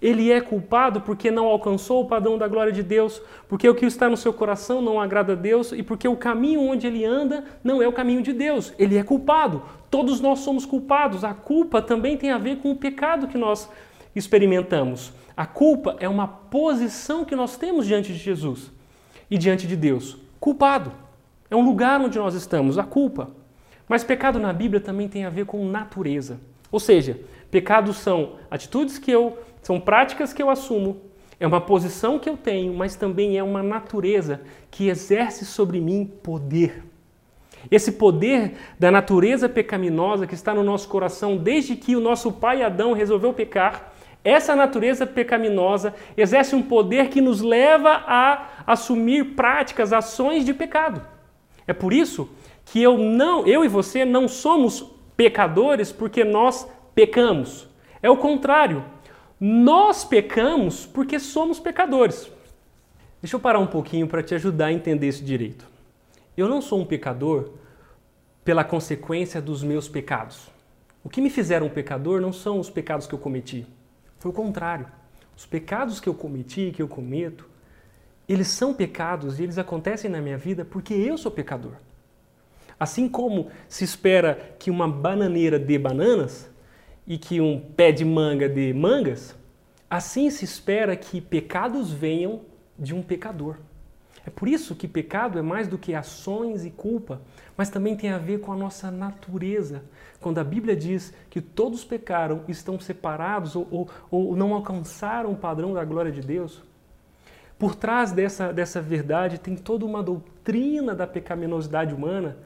Ele 0.02 0.32
é 0.32 0.40
culpado 0.40 1.02
porque 1.02 1.30
não 1.30 1.48
alcançou 1.48 2.04
o 2.04 2.08
padrão 2.08 2.38
da 2.38 2.48
glória 2.48 2.72
de 2.72 2.82
Deus, 2.82 3.22
porque 3.50 3.68
o 3.68 3.76
que 3.76 3.86
está 3.86 4.08
no 4.08 4.16
seu 4.16 4.32
coração 4.32 4.82
não 4.82 5.02
agrada 5.02 5.34
a 5.34 5.36
Deus 5.36 5.74
e 5.74 5.84
porque 5.84 6.08
o 6.08 6.16
caminho 6.16 6.62
onde 6.62 6.88
ele 6.88 7.04
anda 7.04 7.44
não 7.62 7.82
é 7.82 7.88
o 7.90 7.92
caminho 7.92 8.22
de 8.22 8.32
Deus. 8.32 8.72
Ele 8.80 8.98
é 8.98 9.04
culpado. 9.04 9.64
Todos 9.92 10.22
nós 10.22 10.40
somos 10.40 10.66
culpados. 10.66 11.26
A 11.26 11.34
culpa 11.34 11.82
também 11.82 12.16
tem 12.16 12.32
a 12.32 12.38
ver 12.38 12.60
com 12.60 12.72
o 12.72 12.78
pecado 12.78 13.28
que 13.28 13.38
nós 13.38 13.70
experimentamos. 14.16 15.12
A 15.36 15.46
culpa 15.46 15.98
é 16.00 16.08
uma 16.08 16.28
posição 16.28 17.26
que 17.26 17.36
nós 17.36 17.58
temos 17.58 17.86
diante 17.86 18.14
de 18.14 18.20
Jesus 18.20 18.72
e 19.30 19.38
diante 19.38 19.68
de 19.68 19.76
Deus. 19.76 20.18
Culpado. 20.40 20.92
É 21.50 21.56
um 21.56 21.66
lugar 21.66 22.00
onde 22.02 22.18
nós 22.18 22.34
estamos, 22.34 22.78
a 22.78 22.84
culpa. 22.84 23.30
Mas 23.88 24.04
pecado 24.04 24.40
na 24.40 24.54
Bíblia 24.54 24.80
também 24.80 25.08
tem 25.08 25.26
a 25.26 25.30
ver 25.30 25.46
com 25.46 25.68
natureza. 25.68 26.40
Ou 26.72 26.80
seja, 26.80 27.20
pecados 27.52 27.98
são 27.98 28.34
atitudes 28.50 28.98
que 28.98 29.12
eu, 29.12 29.38
são 29.62 29.80
práticas 29.80 30.34
que 30.34 30.42
eu 30.42 30.50
assumo, 30.50 31.02
é 31.40 31.46
uma 31.46 31.60
posição 31.60 32.18
que 32.18 32.30
eu 32.30 32.38
tenho, 32.38 32.74
mas 32.74 32.96
também 32.96 33.38
é 33.38 33.44
uma 33.44 33.62
natureza 33.62 34.42
que 34.72 34.88
exerce 34.88 35.46
sobre 35.46 35.82
mim 35.82 36.10
poder. 36.24 36.84
Esse 37.70 37.94
poder 37.94 38.54
da 38.80 38.92
natureza 38.92 39.50
pecaminosa 39.50 40.28
que 40.28 40.36
está 40.36 40.54
no 40.54 40.64
nosso 40.64 40.88
coração 40.88 41.36
desde 41.36 41.76
que 41.76 41.96
o 41.96 42.00
nosso 42.00 42.32
pai 42.32 42.62
Adão 42.62 42.94
resolveu 42.94 43.34
pecar, 43.34 43.94
essa 44.26 44.56
natureza 44.56 45.06
pecaminosa 45.06 45.94
exerce 46.18 46.56
um 46.56 46.64
poder 46.64 47.10
que 47.10 47.22
nos 47.22 47.42
leva 47.42 48.04
a 48.08 48.64
assumir 48.66 49.36
práticas, 49.36 49.94
ações 49.94 50.44
de 50.44 50.52
pecado. 50.52 51.00
É 51.68 51.74
por 51.74 51.94
isso 51.94 52.28
que 52.66 52.82
eu 52.82 52.98
não, 52.98 53.46
eu 53.46 53.64
e 53.64 53.68
você 53.68 54.04
não 54.04 54.28
somos 54.28 54.84
pecadores 55.16 55.92
porque 55.92 56.24
nós 56.24 56.68
pecamos. 56.96 57.68
É 58.02 58.10
o 58.10 58.18
contrário. 58.18 58.84
Nós 59.40 60.04
pecamos 60.04 60.88
porque 60.88 61.20
somos 61.20 61.60
pecadores. 61.60 62.32
Deixa 63.22 63.36
eu 63.36 63.40
parar 63.40 63.60
um 63.60 63.68
pouquinho 63.68 64.08
para 64.08 64.24
te 64.24 64.34
ajudar 64.34 64.68
a 64.68 64.74
entender 64.74 65.08
isso 65.08 65.24
direito. 65.24 65.68
Eu 66.36 66.50
não 66.50 66.62
sou 66.62 66.80
um 66.80 66.86
pecador 66.86 67.52
pela 68.44 68.64
consequência 68.64 69.40
dos 69.40 69.62
meus 69.62 69.88
pecados. 69.88 70.48
O 71.04 71.10
que 71.10 71.22
me 71.22 71.30
fizeram 71.30 71.70
pecador 71.70 72.20
não 72.20 72.34
são 72.34 72.60
os 72.60 72.72
pecados 72.72 73.06
que 73.06 73.14
eu 73.14 73.20
cometi. 73.20 73.68
Foi 74.20 74.32
o 74.32 74.34
contrário. 74.34 74.88
Os 75.36 75.46
pecados 75.46 76.00
que 76.00 76.08
eu 76.08 76.14
cometi, 76.14 76.72
que 76.74 76.82
eu 76.82 76.88
cometo, 76.88 77.50
eles 78.28 78.48
são 78.48 78.74
pecados 78.74 79.40
e 79.40 79.44
eles 79.44 79.58
acontecem 79.58 80.10
na 80.10 80.22
minha 80.22 80.38
vida 80.38 80.66
porque 80.66 80.94
eu 80.94 81.18
sou 81.18 81.32
pecador. 81.32 81.74
Assim 82.80 83.08
como 83.08 83.50
se 83.70 83.84
espera 83.84 84.56
que 84.60 84.70
uma 84.70 84.88
bananeira 84.88 85.58
dê 85.58 85.78
bananas 85.78 86.50
e 87.08 87.18
que 87.18 87.40
um 87.40 87.60
pé 87.60 87.92
de 87.92 88.04
manga 88.04 88.50
dê 88.50 88.74
mangas, 88.74 89.36
assim 89.90 90.30
se 90.30 90.44
espera 90.44 90.96
que 90.96 91.22
pecados 91.22 91.92
venham 91.92 92.42
de 92.78 92.94
um 92.94 93.02
pecador. 93.02 93.58
É 94.26 94.30
por 94.30 94.48
isso 94.48 94.76
que 94.76 94.88
pecado 94.88 95.38
é 95.38 95.42
mais 95.42 95.68
do 95.68 95.78
que 95.78 95.94
ações 95.94 96.66
e 96.66 96.72
culpa, 96.72 97.22
mas 97.56 97.70
também 97.70 97.96
tem 97.96 98.10
a 98.10 98.18
ver 98.18 98.40
com 98.40 98.52
a 98.52 98.58
nossa 98.58 98.90
natureza. 98.90 99.84
Quando 100.26 100.40
a 100.40 100.44
Bíblia 100.44 100.76
diz 100.76 101.14
que 101.30 101.40
todos 101.40 101.86
pecaram, 101.86 102.42
estão 102.48 102.80
separados 102.80 103.56
ou, 103.56 103.68
ou, 103.70 103.90
ou 104.10 104.36
não 104.36 104.56
alcançaram 104.56 105.32
o 105.32 105.36
padrão 105.36 105.72
da 105.72 105.86
glória 105.86 106.12
de 106.12 106.20
Deus, 106.20 106.64
por 107.60 107.76
trás 107.76 108.12
dessa, 108.12 108.52
dessa 108.52 108.82
verdade 108.82 109.38
tem 109.38 109.56
toda 109.56 109.86
uma 109.86 110.02
doutrina 110.02 110.96
da 110.96 111.06
pecaminosidade 111.06 111.94
humana 111.94 112.40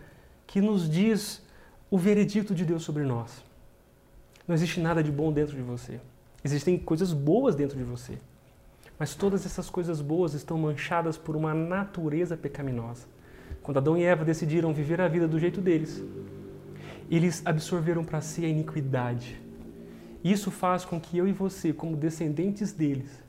que 0.46 0.60
nos 0.60 0.90
diz 0.90 1.42
o 1.90 1.98
veredito 1.98 2.54
de 2.54 2.66
Deus 2.66 2.84
sobre 2.84 3.04
nós. 3.04 3.42
Não 4.46 4.54
existe 4.54 4.82
nada 4.82 5.02
de 5.02 5.10
bom 5.10 5.32
dentro 5.32 5.56
de 5.56 5.62
você. 5.62 6.02
Existem 6.44 6.78
coisas 6.78 7.14
boas 7.14 7.56
dentro 7.56 7.78
de 7.78 7.84
você. 7.86 8.18
Mas 9.00 9.16
todas 9.16 9.46
essas 9.46 9.70
coisas 9.70 10.02
boas 10.02 10.34
estão 10.34 10.58
manchadas 10.58 11.18
por 11.18 11.34
uma 11.34 11.54
natureza 11.54 12.36
pecaminosa. 12.36 13.08
Quando 13.64 13.78
Adão 13.78 13.98
e 13.98 14.04
Eva 14.04 14.26
decidiram 14.26 14.74
viver 14.74 15.00
a 15.00 15.08
vida 15.08 15.30
do 15.30 15.40
jeito 15.40 15.62
deles, 15.62 16.04
eles 17.10 17.42
absorveram 17.46 18.04
para 18.04 18.22
si 18.22 18.46
a 18.46 18.48
iniquidade. 18.48 19.40
Isso 20.24 20.52
faz 20.52 20.86
com 20.86 21.00
que 21.00 21.18
eu 21.18 21.28
e 21.28 21.32
você, 21.32 21.74
como 21.74 21.96
descendentes 21.96 22.72
deles, 22.72 23.24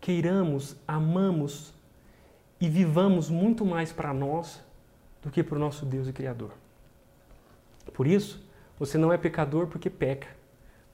queiramos, 0.00 0.76
amamos 0.86 1.74
e 2.60 2.68
vivamos 2.68 3.28
muito 3.28 3.64
mais 3.64 3.92
para 3.92 4.14
nós 4.14 4.62
do 5.22 5.30
que 5.30 5.42
para 5.42 5.56
o 5.56 5.60
nosso 5.60 5.84
Deus 5.84 6.06
e 6.08 6.12
Criador. 6.12 6.52
Por 7.92 8.06
isso, 8.06 8.44
você 8.78 8.96
não 8.96 9.12
é 9.12 9.18
pecador 9.18 9.66
porque 9.66 9.90
peca. 9.90 10.28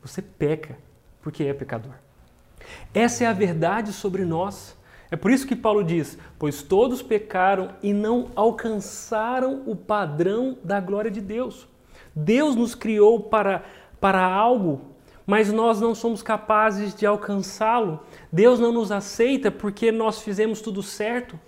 Você 0.02 0.22
peca 0.22 0.76
porque 1.20 1.44
é 1.44 1.54
pecador. 1.54 1.94
Essa 2.94 3.24
é 3.24 3.26
a 3.26 3.32
verdade 3.32 3.92
sobre 3.92 4.24
nós. 4.24 4.76
É 5.10 5.16
por 5.16 5.30
isso 5.30 5.46
que 5.46 5.54
Paulo 5.54 5.84
diz: 5.84 6.18
Pois 6.38 6.62
todos 6.62 7.02
pecaram 7.02 7.74
e 7.82 7.92
não 7.92 8.30
alcançaram 8.34 9.62
o 9.66 9.76
padrão 9.76 10.56
da 10.64 10.80
glória 10.80 11.10
de 11.10 11.20
Deus. 11.20 11.68
Deus 12.14 12.54
nos 12.54 12.74
criou 12.74 13.20
para, 13.20 13.64
para 14.00 14.24
algo, 14.24 14.80
mas 15.26 15.52
nós 15.52 15.80
não 15.80 15.94
somos 15.94 16.22
capazes 16.22 16.94
de 16.94 17.06
alcançá-lo. 17.06 18.00
Deus 18.30 18.58
não 18.58 18.72
nos 18.72 18.92
aceita 18.92 19.50
porque 19.50 19.90
nós 19.92 20.20
fizemos 20.20 20.60
tudo 20.60 20.82
certo. 20.82 21.38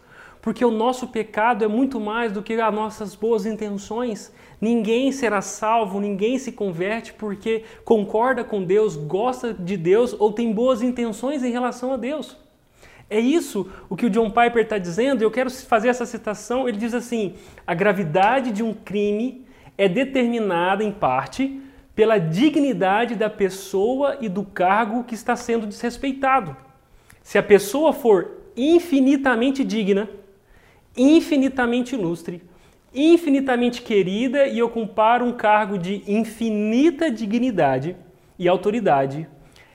Porque 0.41 0.63
o 0.63 0.71
nosso 0.71 1.09
pecado 1.09 1.65
é 1.65 1.69
muito 1.69 1.99
mais 1.99 2.31
do 2.31 2.43
que 2.43 2.53
as 2.53 2.75
nossas 2.75 3.15
boas 3.15 3.47
intenções. 3.47 4.31
Ninguém 4.61 5.11
será 5.11 5.41
salvo, 5.41 5.99
ninguém 5.99 6.39
se 6.39 6.53
converte 6.53 7.15
porque 7.15 7.65
concorda 7.83 8.45
com 8.45 8.63
Deus, 8.63 8.95
gosta 8.95 9.55
de 9.55 9.75
Deus 9.75 10.15
ou 10.19 10.33
tem 10.33 10.53
boas 10.53 10.83
intenções 10.83 11.43
em 11.43 11.51
relação 11.51 11.95
a 11.95 11.97
Deus. 11.97 12.37
É 13.09 13.19
isso 13.19 13.71
o 13.89 13.97
que 13.97 14.07
o 14.07 14.11
John 14.11 14.31
Piper 14.31 14.65
está 14.65 14.77
dizendo. 14.77 15.23
Eu 15.23 15.31
quero 15.31 15.51
fazer 15.51 15.89
essa 15.89 16.05
citação. 16.05 16.69
Ele 16.69 16.77
diz 16.77 16.93
assim: 16.93 17.35
a 17.67 17.75
gravidade 17.75 18.51
de 18.51 18.63
um 18.63 18.75
crime 18.75 19.44
é 19.77 19.89
determinada, 19.89 20.83
em 20.83 20.93
parte, 20.93 21.61
pela 21.95 22.19
dignidade 22.19 23.15
da 23.15 23.31
pessoa 23.31 24.19
e 24.21 24.29
do 24.29 24.45
cargo 24.45 25.05
que 25.05 25.15
está 25.15 25.37
sendo 25.37 25.67
desrespeitado. 25.67 26.57
Se 27.23 27.39
a 27.39 27.43
pessoa 27.43 27.93
for 27.93 28.33
infinitamente 28.57 29.65
digna, 29.65 30.09
infinitamente 30.97 31.95
ilustre, 31.95 32.43
infinitamente 32.95 33.83
querida 33.83 34.47
e 34.47 34.63
ocupar 34.63 35.23
um 35.23 35.33
cargo 35.33 35.77
de 35.77 36.03
infinita 36.07 37.11
dignidade 37.11 37.97
e 38.39 38.49
autoridade, 38.49 39.29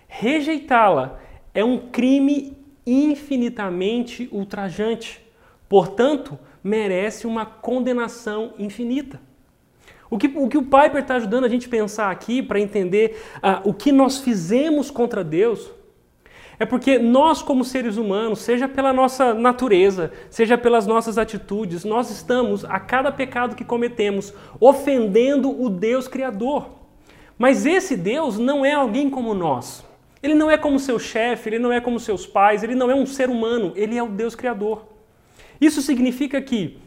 rejeitá-la 0.07 1.19
é 1.53 1.63
um 1.63 1.89
crime 1.89 2.57
infinitamente 2.85 4.29
ultrajante. 4.31 5.21
Portanto, 5.67 6.39
merece 6.63 7.27
uma 7.27 7.45
condenação 7.45 8.53
infinita. 8.57 9.19
O 10.09 10.17
que 10.17 10.27
o, 10.27 10.47
que 10.47 10.57
o 10.57 10.63
Piper 10.63 10.97
está 10.97 11.15
ajudando 11.15 11.45
a 11.45 11.49
gente 11.49 11.67
a 11.67 11.69
pensar 11.69 12.11
aqui 12.11 12.41
para 12.41 12.59
entender 12.59 13.21
uh, 13.37 13.69
o 13.69 13.73
que 13.73 13.91
nós 13.91 14.17
fizemos 14.17 14.89
contra 14.89 15.23
Deus 15.23 15.71
é 16.59 16.65
porque 16.65 16.99
nós, 16.99 17.41
como 17.41 17.63
seres 17.63 17.95
humanos, 17.95 18.39
seja 18.39 18.67
pela 18.67 18.91
nossa 18.91 19.33
natureza, 19.33 20.11
seja 20.29 20.57
pelas 20.57 20.85
nossas 20.85 21.17
atitudes, 21.17 21.85
nós 21.85 22.11
estamos, 22.11 22.65
a 22.65 22.77
cada 22.77 23.13
pecado 23.13 23.55
que 23.55 23.63
cometemos, 23.63 24.33
ofendendo 24.59 25.49
o 25.49 25.69
Deus 25.69 26.09
Criador. 26.09 26.67
Mas 27.37 27.65
esse 27.65 27.95
Deus 27.95 28.37
não 28.37 28.65
é 28.65 28.73
alguém 28.73 29.09
como 29.09 29.33
nós. 29.33 29.85
Ele 30.21 30.33
não 30.33 30.51
é 30.51 30.57
como 30.57 30.77
seu 30.77 30.99
chefe, 30.99 31.47
ele 31.47 31.59
não 31.59 31.71
é 31.71 31.79
como 31.79 31.97
seus 31.97 32.27
pais, 32.27 32.61
ele 32.61 32.75
não 32.75 32.91
é 32.91 32.95
um 32.95 33.05
ser 33.05 33.29
humano, 33.29 33.71
ele 33.77 33.97
é 33.97 34.03
o 34.03 34.09
Deus 34.09 34.35
Criador. 34.35 34.85
Isso 35.61 35.81
significa 35.81 36.41
que 36.41 36.77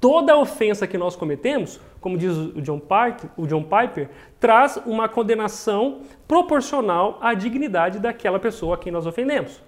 toda 0.00 0.38
ofensa 0.38 0.86
que 0.86 0.96
nós 0.96 1.14
cometemos, 1.14 1.78
como 2.06 2.16
diz 2.16 2.36
o 2.36 2.62
John, 2.62 2.78
Piper, 2.78 3.30
o 3.36 3.48
John 3.48 3.64
Piper, 3.64 4.08
traz 4.38 4.76
uma 4.86 5.08
condenação 5.08 6.02
proporcional 6.28 7.18
à 7.20 7.34
dignidade 7.34 7.98
daquela 7.98 8.38
pessoa 8.38 8.76
a 8.76 8.78
quem 8.78 8.92
nós 8.92 9.06
ofendemos. 9.06 9.60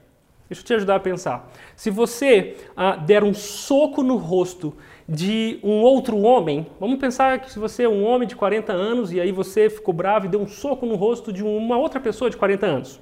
Deixa 0.48 0.62
eu 0.62 0.64
te 0.64 0.74
ajudar 0.74 0.94
a 0.94 1.01
pensar. 1.01 1.51
Se 1.74 1.90
você 1.90 2.57
ah, 2.77 2.94
der 2.94 3.24
um 3.24 3.35
soco 3.35 4.05
no 4.05 4.16
rosto 4.16 4.72
de 5.09 5.59
um 5.64 5.83
outro 5.83 6.16
homem. 6.18 6.64
Vamos 6.79 7.01
pensar 7.01 7.40
que 7.40 7.51
se 7.51 7.59
você 7.59 7.83
é 7.83 7.88
um 7.88 8.05
homem 8.05 8.29
de 8.29 8.37
40 8.37 8.72
anos 8.72 9.12
e 9.12 9.20
aí 9.20 9.33
você 9.33 9.68
ficou 9.68 9.92
bravo 9.92 10.27
e 10.27 10.29
deu 10.29 10.40
um 10.40 10.46
soco 10.46 10.87
no 10.87 10.94
rosto 10.94 11.33
de 11.33 11.42
uma 11.42 11.77
outra 11.77 11.98
pessoa 11.98 12.31
de 12.31 12.37
40 12.37 12.66
anos. 12.66 13.01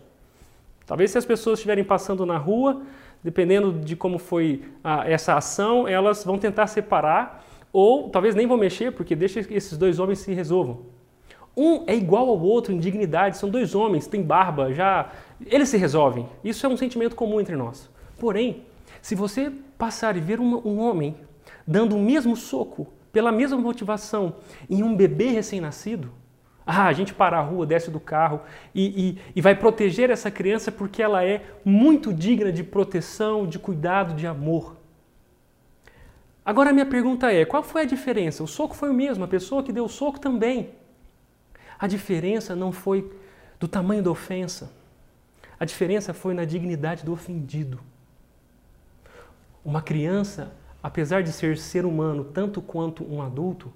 Talvez 0.87 1.11
se 1.11 1.19
as 1.19 1.27
pessoas 1.27 1.59
estiverem 1.59 1.85
passando 1.85 2.25
na 2.25 2.39
rua, 2.39 2.81
dependendo 3.23 3.71
de 3.71 3.97
como 3.97 4.19
foi 4.19 4.63
a, 4.83 5.07
essa 5.07 5.35
ação, 5.35 5.87
elas 5.87 6.25
vão 6.25 6.39
tentar 6.39 6.69
separar 6.69 7.45
ou 7.77 8.09
talvez 8.09 8.35
nem 8.35 8.47
vão 8.47 8.57
mexer 8.57 8.91
porque 8.91 9.15
deixa 9.15 9.45
que 9.45 9.53
esses 9.53 9.77
dois 9.77 9.99
homens 9.99 10.21
se 10.21 10.33
resolvam. 10.33 10.87
Um 11.55 11.85
é 11.87 11.95
igual 11.95 12.27
ao 12.31 12.41
outro 12.41 12.73
em 12.73 12.79
dignidade, 12.79 13.37
são 13.37 13.51
dois 13.51 13.75
homens, 13.75 14.07
têm 14.07 14.23
barba, 14.23 14.73
já 14.73 15.13
eles 15.45 15.69
se 15.69 15.77
resolvem. 15.77 16.27
Isso 16.43 16.65
é 16.65 16.71
um 16.71 16.77
sentimento 16.79 17.15
comum 17.15 17.39
entre 17.39 17.55
nós. 17.55 17.91
Porém, 18.19 18.63
se 19.03 19.15
você 19.15 19.53
passar 19.77 20.17
e 20.17 20.21
ver 20.21 20.41
um, 20.41 20.67
um 20.67 20.79
homem 20.79 21.17
dando 21.67 21.97
o 21.97 22.01
mesmo 22.01 22.35
soco, 22.35 22.87
pela 23.13 23.31
mesma 23.31 23.59
motivação, 23.59 24.37
em 24.71 24.83
um 24.83 24.97
bebê 24.97 25.27
recém-nascido, 25.27 26.11
ah, 26.67 26.87
a 26.87 26.93
gente 26.95 27.13
para 27.13 27.39
a 27.39 27.43
rua, 27.43 27.67
desce 27.67 27.91
do 27.91 28.01
carro 28.01 28.41
e, 28.75 28.87
e, 29.11 29.19
e, 29.37 29.41
vai 29.43 29.55
proteger 29.55 30.09
essa 30.09 30.31
criança 30.31 30.73
porque 30.73 31.03
ela 31.03 31.23
é 31.23 31.45
muito 31.63 32.11
digna 32.11 32.51
de 32.51 32.65
proteção, 32.65 33.47
de 33.47 33.59
cuidado, 33.59 34.15
de 34.15 34.27
amor. 34.27 34.76
Agora 36.47 36.73
minha 36.73 36.87
pergunta 36.87 37.33
é: 37.33 37.45
qual 37.45 37.63
foi 37.63 37.83
a 37.83 37.85
diferença? 37.85 38.45
O 38.45 38.47
soco 38.47 38.77
foi 38.77 38.89
o 38.89 38.95
mesmo, 38.95 39.25
a 39.25 39.29
pessoa 39.29 39.63
que 39.63 39.73
deu 39.73 39.85
o 39.85 39.89
soco 39.89 40.21
também. 40.21 40.71
A 41.79 41.87
diferença 41.87 42.55
não 42.55 42.71
foi 42.71 43.13
do 43.61 43.67
tamanho 43.67 44.03
da 44.03 44.11
ofensa, 44.11 44.73
a 45.59 45.65
diferença 45.65 46.15
foi 46.15 46.33
na 46.33 46.45
dignidade 46.45 47.05
do 47.05 47.13
ofendido. 47.13 47.81
Uma 49.65 49.83
criança 49.83 50.53
apesar 50.87 51.21
de 51.21 51.33
ser 51.33 51.59
ser 51.59 51.85
humano 51.85 52.23
tanto 52.23 52.63
quanto 52.63 53.03
um 53.03 53.21
adulto, 53.21 53.73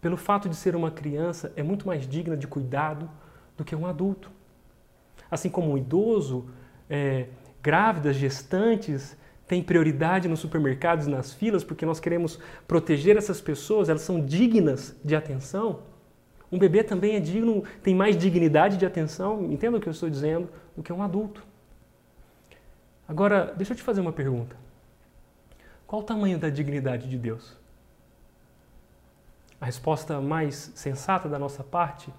pelo 0.00 0.16
fato 0.16 0.48
de 0.48 0.54
ser 0.54 0.76
uma 0.76 0.88
criança, 0.88 1.52
é 1.56 1.64
muito 1.64 1.84
mais 1.84 2.06
digna 2.06 2.36
de 2.36 2.46
cuidado 2.46 3.10
do 3.56 3.64
que 3.64 3.74
um 3.74 3.84
adulto. 3.84 4.30
Assim 5.28 5.50
como 5.50 5.72
um 5.72 5.76
idoso, 5.76 6.48
é, 6.88 7.26
grávidas, 7.60 8.14
gestantes, 8.14 9.16
têm 9.48 9.62
prioridade 9.62 10.28
nos 10.28 10.40
supermercados 10.40 11.06
nas 11.06 11.32
filas 11.32 11.64
porque 11.64 11.86
nós 11.86 11.98
queremos 11.98 12.38
proteger 12.68 13.16
essas 13.16 13.40
pessoas, 13.40 13.88
elas 13.88 14.02
são 14.02 14.24
dignas 14.24 14.94
de 15.02 15.16
atenção. 15.16 15.80
Um 16.52 16.58
bebê 16.58 16.84
também 16.84 17.16
é 17.16 17.20
digno, 17.20 17.64
tem 17.82 17.94
mais 17.94 18.16
dignidade 18.16 18.76
de 18.76 18.86
atenção, 18.86 19.50
entenda 19.50 19.78
o 19.78 19.80
que 19.80 19.88
eu 19.88 19.92
estou 19.92 20.08
dizendo, 20.08 20.48
do 20.76 20.82
que 20.82 20.92
um 20.92 21.02
adulto. 21.02 21.42
Agora, 23.06 23.54
deixa 23.56 23.72
eu 23.72 23.76
te 23.76 23.82
fazer 23.82 24.02
uma 24.02 24.12
pergunta. 24.12 24.54
Qual 25.86 26.02
o 26.02 26.04
tamanho 26.04 26.38
da 26.38 26.50
dignidade 26.50 27.08
de 27.08 27.18
Deus? 27.18 27.56
A 29.60 29.64
resposta 29.64 30.20
mais 30.20 30.70
sensata 30.74 31.28
da 31.28 31.38
nossa 31.38 31.64
parte 31.64 32.12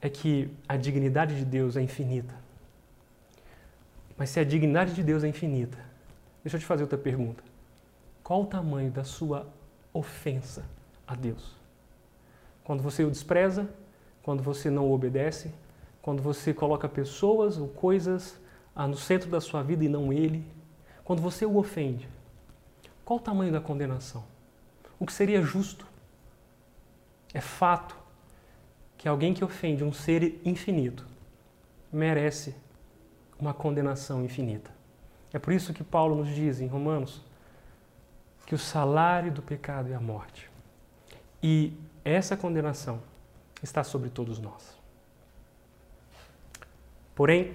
é 0.00 0.08
que 0.08 0.50
a 0.68 0.76
dignidade 0.76 1.34
de 1.36 1.44
Deus 1.44 1.76
é 1.76 1.82
infinita. 1.82 2.34
Mas 4.16 4.30
se 4.30 4.38
a 4.38 4.44
dignidade 4.44 4.94
de 4.94 5.02
Deus 5.02 5.24
é 5.24 5.28
infinita, 5.28 5.78
deixa 6.42 6.56
eu 6.56 6.60
te 6.60 6.66
fazer 6.66 6.82
outra 6.82 6.98
pergunta. 6.98 7.42
Qual 8.22 8.42
o 8.42 8.46
tamanho 8.46 8.90
da 8.90 9.04
sua 9.04 9.46
ofensa 9.92 10.64
a 11.06 11.14
Deus? 11.14 11.54
Quando 12.64 12.82
você 12.82 13.04
o 13.04 13.10
despreza, 13.10 13.68
quando 14.22 14.42
você 14.42 14.70
não 14.70 14.86
o 14.88 14.92
obedece, 14.92 15.52
quando 16.00 16.22
você 16.22 16.54
coloca 16.54 16.88
pessoas 16.88 17.58
ou 17.58 17.68
coisas 17.68 18.38
ah, 18.74 18.86
no 18.86 18.96
centro 18.96 19.30
da 19.30 19.40
sua 19.40 19.62
vida 19.62 19.84
e 19.84 19.88
não 19.88 20.12
ele, 20.12 20.44
quando 21.04 21.20
você 21.20 21.44
o 21.44 21.56
ofende, 21.56 22.08
qual 23.04 23.18
o 23.18 23.22
tamanho 23.22 23.52
da 23.52 23.60
condenação? 23.60 24.24
O 24.98 25.06
que 25.06 25.12
seria 25.12 25.42
justo? 25.42 25.86
É 27.34 27.40
fato 27.40 27.96
que 28.96 29.08
alguém 29.08 29.34
que 29.34 29.44
ofende 29.44 29.82
um 29.82 29.92
ser 29.92 30.40
infinito 30.44 31.06
merece 31.92 32.54
uma 33.38 33.52
condenação 33.52 34.24
infinita. 34.24 34.70
É 35.32 35.38
por 35.38 35.52
isso 35.52 35.72
que 35.72 35.82
Paulo 35.82 36.14
nos 36.14 36.28
diz 36.28 36.60
em 36.60 36.66
Romanos 36.66 37.22
que 38.46 38.54
o 38.54 38.58
salário 38.58 39.32
do 39.32 39.40
pecado 39.40 39.90
é 39.90 39.94
a 39.94 40.00
morte. 40.00 40.50
E 41.42 41.72
essa 42.04 42.36
condenação 42.36 43.00
está 43.62 43.82
sobre 43.82 44.10
todos 44.10 44.38
nós. 44.38 44.76
Porém, 47.14 47.54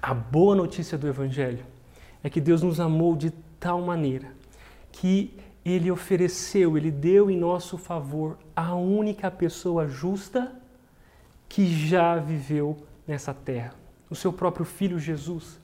a 0.00 0.12
boa 0.12 0.54
notícia 0.54 0.98
do 0.98 1.08
Evangelho 1.08 1.64
é 2.22 2.28
que 2.28 2.40
Deus 2.40 2.62
nos 2.62 2.80
amou 2.80 3.16
de 3.16 3.30
tal 3.60 3.80
maneira 3.80 4.32
que 4.90 5.38
ele 5.64 5.90
ofereceu, 5.90 6.76
ele 6.76 6.90
deu 6.90 7.30
em 7.30 7.36
nosso 7.36 7.76
favor 7.76 8.38
a 8.56 8.74
única 8.74 9.30
pessoa 9.30 9.86
justa 9.86 10.52
que 11.48 11.66
já 11.66 12.16
viveu 12.16 12.76
nessa 13.06 13.32
terra, 13.32 13.74
o 14.10 14.14
seu 14.14 14.32
próprio 14.32 14.64
filho 14.64 14.98
Jesus. 14.98 15.60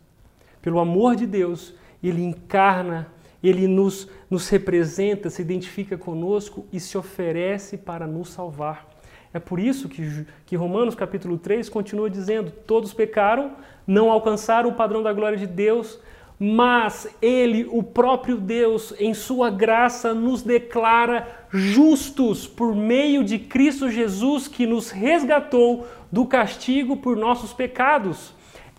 Pelo 0.64 0.81
amor 0.81 1.14
de 1.14 1.27
Deus, 1.27 1.74
ele 2.03 2.24
encarna, 2.24 3.07
ele 3.42 3.68
nos, 3.68 4.09
nos 4.31 4.48
representa, 4.48 5.29
se 5.29 5.42
identifica 5.42 5.98
conosco 5.98 6.66
e 6.72 6.81
se 6.81 6.96
oferece 6.96 7.77
para 7.77 8.07
nos 8.07 8.31
salvar. 8.31 8.88
É 9.35 9.38
por 9.38 9.61
isso 9.61 9.90
que, 9.90 10.24
que 10.46 10.57
Romanos 10.57 10.94
capítulo 10.94 11.37
3 11.37 11.68
continua 11.68 12.09
dizendo: 12.09 12.50
todos 12.50 12.94
pecaram, 12.94 13.53
não 13.87 14.11
alcançaram 14.11 14.70
o 14.70 14.74
padrão 14.74 15.03
da 15.03 15.12
glória 15.12 15.37
de 15.37 15.46
Deus, 15.46 16.00
mas 16.40 17.14
Ele, 17.20 17.68
o 17.70 17.83
próprio 17.83 18.38
Deus, 18.38 18.94
em 18.98 19.12
Sua 19.12 19.50
graça, 19.50 20.14
nos 20.14 20.42
declara 20.42 21.29
justos 21.50 22.46
por 22.46 22.74
meio 22.74 23.22
de 23.22 23.38
Cristo 23.38 23.90
Jesus, 23.90 24.48
que 24.48 24.66
nos 24.66 24.90
resgatou 24.90 25.87
do 26.11 26.24
castigo 26.24 26.96
por 26.96 27.18
nossos 27.18 27.53
pecados. 27.53 28.33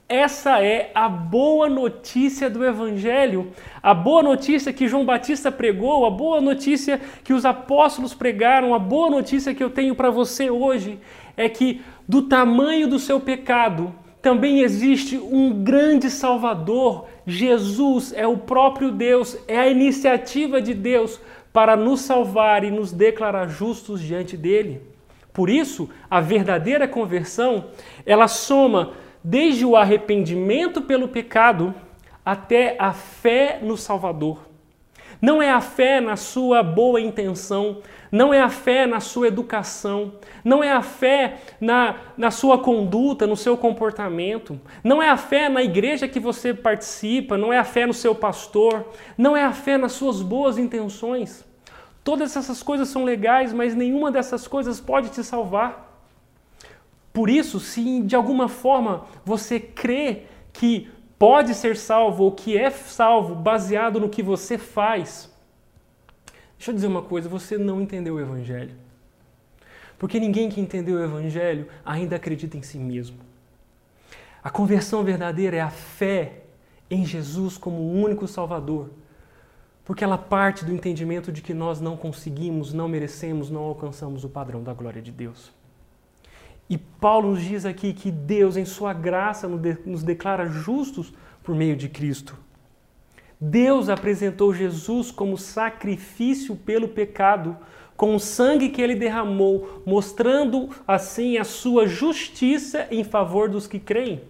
Essa 0.07 0.63
é 0.63 0.91
a 0.93 1.09
boa 1.09 1.67
notícia 1.67 2.47
do 2.47 2.63
Evangelho, 2.63 3.51
a 3.81 3.91
boa 3.91 4.21
notícia 4.21 4.71
que 4.71 4.87
João 4.87 5.03
Batista 5.03 5.51
pregou, 5.51 6.05
a 6.05 6.11
boa 6.11 6.39
notícia 6.39 7.01
que 7.23 7.33
os 7.33 7.43
apóstolos 7.43 8.13
pregaram, 8.13 8.75
a 8.75 8.77
boa 8.77 9.09
notícia 9.09 9.55
que 9.55 9.63
eu 9.63 9.69
tenho 9.71 9.95
para 9.95 10.11
você 10.11 10.47
hoje 10.47 10.99
é 11.35 11.49
que, 11.49 11.81
do 12.07 12.21
tamanho 12.21 12.87
do 12.87 12.99
seu 12.99 13.19
pecado, 13.19 13.95
também 14.21 14.59
existe 14.61 15.17
um 15.17 15.63
grande 15.63 16.11
Salvador. 16.11 17.05
Jesus 17.25 18.13
é 18.15 18.27
o 18.27 18.37
próprio 18.37 18.91
Deus, 18.91 19.35
é 19.47 19.57
a 19.57 19.67
iniciativa 19.67 20.61
de 20.61 20.75
Deus 20.75 21.19
para 21.51 21.75
nos 21.75 22.01
salvar 22.01 22.63
e 22.63 22.69
nos 22.69 22.91
declarar 22.91 23.47
justos 23.47 23.99
diante 24.01 24.37
dele. 24.37 24.83
Por 25.33 25.49
isso, 25.49 25.89
a 26.09 26.21
verdadeira 26.21 26.87
conversão, 26.87 27.65
ela 28.05 28.27
soma 28.27 28.93
desde 29.25 29.65
o 29.65 29.75
arrependimento 29.75 30.83
pelo 30.83 31.07
pecado 31.07 31.73
até 32.23 32.75
a 32.77 32.93
fé 32.93 33.57
no 33.59 33.75
Salvador. 33.75 34.37
Não 35.19 35.41
é 35.41 35.49
a 35.49 35.59
fé 35.59 35.99
na 35.99 36.15
sua 36.15 36.61
boa 36.61 37.01
intenção, 37.01 37.81
não 38.11 38.31
é 38.31 38.39
a 38.39 38.49
fé 38.49 38.85
na 38.85 38.99
sua 38.99 39.27
educação, 39.27 40.13
não 40.43 40.63
é 40.63 40.71
a 40.71 40.83
fé 40.83 41.39
na, 41.59 41.95
na 42.15 42.29
sua 42.29 42.59
conduta, 42.59 43.25
no 43.25 43.35
seu 43.35 43.57
comportamento, 43.57 44.61
não 44.83 45.01
é 45.01 45.09
a 45.09 45.17
fé 45.17 45.49
na 45.49 45.63
igreja 45.63 46.07
que 46.07 46.19
você 46.19 46.53
participa, 46.53 47.35
não 47.35 47.51
é 47.51 47.57
a 47.57 47.63
fé 47.63 47.87
no 47.87 47.93
seu 47.95 48.13
pastor, 48.13 48.85
não 49.17 49.35
é 49.35 49.43
a 49.43 49.53
fé 49.53 49.75
nas 49.75 49.93
suas 49.93 50.21
boas 50.21 50.59
intenções. 50.59 51.43
Todas 52.03 52.37
essas 52.37 52.61
coisas 52.61 52.89
são 52.89 53.03
legais, 53.03 53.51
mas 53.51 53.73
nenhuma 53.73 54.11
dessas 54.11 54.47
coisas 54.47 54.79
pode 54.79 55.09
te 55.09 55.23
salvar. 55.23 55.84
Por 57.15 57.29
isso, 57.29 57.61
se 57.61 58.01
de 58.01 58.13
alguma 58.13 58.49
forma 58.49 59.05
você 59.23 59.57
crê 59.57 60.23
que 60.51 60.91
pode 61.17 61.55
ser 61.55 61.77
salvo 61.77 62.25
ou 62.25 62.31
que 62.33 62.57
é 62.57 62.69
salvo 62.69 63.33
baseado 63.33 64.01
no 64.01 64.09
que 64.09 64.21
você 64.21 64.57
faz. 64.57 65.33
Deixa 66.57 66.71
eu 66.71 66.75
dizer 66.75 66.87
uma 66.87 67.01
coisa, 67.01 67.29
você 67.29 67.57
não 67.57 67.79
entendeu 67.79 68.15
o 68.15 68.19
Evangelho. 68.19 68.75
Porque 69.97 70.19
ninguém 70.19 70.49
que 70.49 70.59
entendeu 70.59 70.97
o 70.97 71.03
Evangelho 71.05 71.69
ainda 71.85 72.17
acredita 72.17 72.57
em 72.57 72.61
si 72.61 72.77
mesmo. 72.77 73.19
A 74.43 74.49
conversão 74.49 75.01
verdadeira 75.01 75.55
é 75.55 75.61
a 75.61 75.69
fé 75.69 76.41
em 76.91 77.05
Jesus 77.05 77.57
como 77.57 77.77
o 77.77 77.93
único 77.93 78.27
Salvador. 78.27 78.89
Porque 79.85 80.03
ela 80.03 80.17
parte 80.17 80.65
do 80.65 80.73
entendimento 80.73 81.31
de 81.31 81.41
que 81.41 81.53
nós 81.53 81.79
não 81.79 81.95
conseguimos, 81.95 82.73
não 82.73 82.89
merecemos, 82.89 83.49
não 83.49 83.61
alcançamos 83.61 84.25
o 84.25 84.29
padrão 84.29 84.61
da 84.61 84.73
glória 84.73 85.01
de 85.01 85.13
Deus. 85.13 85.53
E 86.69 86.77
Paulo 86.77 87.31
nos 87.31 87.43
diz 87.43 87.65
aqui 87.65 87.93
que 87.93 88.09
Deus, 88.11 88.57
em 88.57 88.65
Sua 88.65 88.93
graça, 88.93 89.47
nos 89.47 90.03
declara 90.03 90.47
justos 90.47 91.13
por 91.43 91.55
meio 91.55 91.75
de 91.75 91.87
Cristo. 91.87 92.37
Deus 93.39 93.89
apresentou 93.89 94.53
Jesus 94.53 95.11
como 95.11 95.37
sacrifício 95.37 96.55
pelo 96.55 96.87
pecado, 96.87 97.55
com 97.95 98.15
o 98.15 98.19
sangue 98.19 98.69
que 98.69 98.81
ele 98.81 98.95
derramou, 98.95 99.83
mostrando 99.85 100.69
assim 100.87 101.37
a 101.37 101.43
sua 101.43 101.87
justiça 101.87 102.87
em 102.91 103.03
favor 103.03 103.49
dos 103.49 103.67
que 103.67 103.79
creem. 103.79 104.21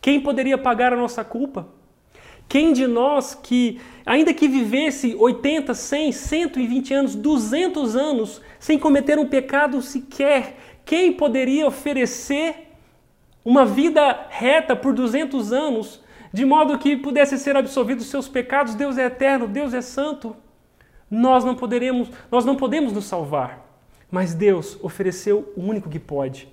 Quem 0.00 0.20
poderia 0.20 0.58
pagar 0.58 0.92
a 0.92 0.96
nossa 0.96 1.24
culpa? 1.24 1.68
Quem 2.48 2.72
de 2.72 2.86
nós 2.86 3.34
que, 3.34 3.78
ainda 4.06 4.32
que 4.32 4.48
vivesse 4.48 5.14
80, 5.14 5.74
100, 5.74 6.12
120 6.12 6.94
anos, 6.94 7.14
200 7.14 7.94
anos, 7.94 8.40
sem 8.58 8.78
cometer 8.78 9.18
um 9.18 9.26
pecado 9.26 9.82
sequer, 9.82 10.56
quem 10.88 11.12
poderia 11.12 11.66
oferecer 11.66 12.72
uma 13.44 13.66
vida 13.66 14.26
reta 14.30 14.74
por 14.74 14.94
200 14.94 15.52
anos, 15.52 16.02
de 16.32 16.46
modo 16.46 16.78
que 16.78 16.96
pudesse 16.96 17.36
ser 17.36 17.56
absolvido 17.56 17.98
os 17.98 18.06
seus 18.06 18.26
pecados? 18.26 18.74
Deus 18.74 18.96
é 18.96 19.04
eterno, 19.04 19.46
Deus 19.46 19.74
é 19.74 19.82
santo. 19.82 20.34
Nós 21.10 21.44
não 21.44 21.54
poderemos, 21.54 22.10
nós 22.30 22.46
não 22.46 22.56
podemos 22.56 22.90
nos 22.90 23.04
salvar. 23.04 23.66
Mas 24.10 24.32
Deus 24.32 24.78
ofereceu 24.82 25.52
o 25.54 25.60
único 25.60 25.90
que 25.90 25.98
pode, 25.98 26.48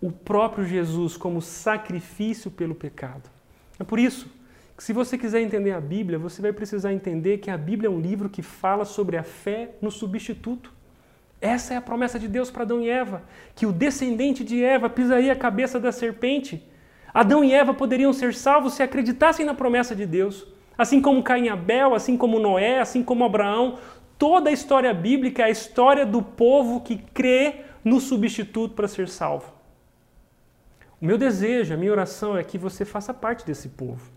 o 0.00 0.10
próprio 0.10 0.64
Jesus 0.64 1.14
como 1.14 1.42
sacrifício 1.42 2.50
pelo 2.50 2.74
pecado. 2.74 3.28
É 3.78 3.84
por 3.84 3.98
isso 3.98 4.26
que 4.74 4.82
se 4.82 4.94
você 4.94 5.18
quiser 5.18 5.42
entender 5.42 5.72
a 5.72 5.80
Bíblia, 5.82 6.18
você 6.18 6.40
vai 6.40 6.54
precisar 6.54 6.94
entender 6.94 7.38
que 7.38 7.50
a 7.50 7.58
Bíblia 7.58 7.88
é 7.88 7.90
um 7.90 8.00
livro 8.00 8.30
que 8.30 8.40
fala 8.40 8.86
sobre 8.86 9.18
a 9.18 9.22
fé 9.22 9.72
no 9.82 9.90
substituto. 9.90 10.75
Essa 11.40 11.74
é 11.74 11.76
a 11.76 11.82
promessa 11.82 12.18
de 12.18 12.28
Deus 12.28 12.50
para 12.50 12.62
Adão 12.62 12.80
e 12.80 12.88
Eva, 12.88 13.22
que 13.54 13.66
o 13.66 13.72
descendente 13.72 14.42
de 14.42 14.62
Eva 14.62 14.88
pisaria 14.88 15.32
a 15.32 15.36
cabeça 15.36 15.78
da 15.78 15.92
serpente. 15.92 16.66
Adão 17.12 17.44
e 17.44 17.52
Eva 17.52 17.74
poderiam 17.74 18.12
ser 18.12 18.34
salvos 18.34 18.74
se 18.74 18.82
acreditassem 18.82 19.44
na 19.44 19.54
promessa 19.54 19.94
de 19.94 20.06
Deus. 20.06 20.46
Assim 20.76 21.00
como 21.00 21.22
Caim 21.22 21.44
e 21.44 21.48
Abel, 21.48 21.94
assim 21.94 22.16
como 22.16 22.38
Noé, 22.38 22.80
assim 22.80 23.02
como 23.02 23.24
Abraão, 23.24 23.78
toda 24.18 24.50
a 24.50 24.52
história 24.52 24.92
bíblica 24.92 25.42
é 25.42 25.46
a 25.46 25.50
história 25.50 26.04
do 26.04 26.22
povo 26.22 26.80
que 26.80 26.96
crê 26.96 27.64
no 27.84 28.00
substituto 28.00 28.74
para 28.74 28.88
ser 28.88 29.08
salvo. 29.08 29.52
O 31.00 31.04
meu 31.04 31.18
desejo, 31.18 31.74
a 31.74 31.76
minha 31.76 31.92
oração 31.92 32.36
é 32.36 32.42
que 32.42 32.56
você 32.56 32.84
faça 32.84 33.12
parte 33.12 33.44
desse 33.46 33.68
povo. 33.68 34.10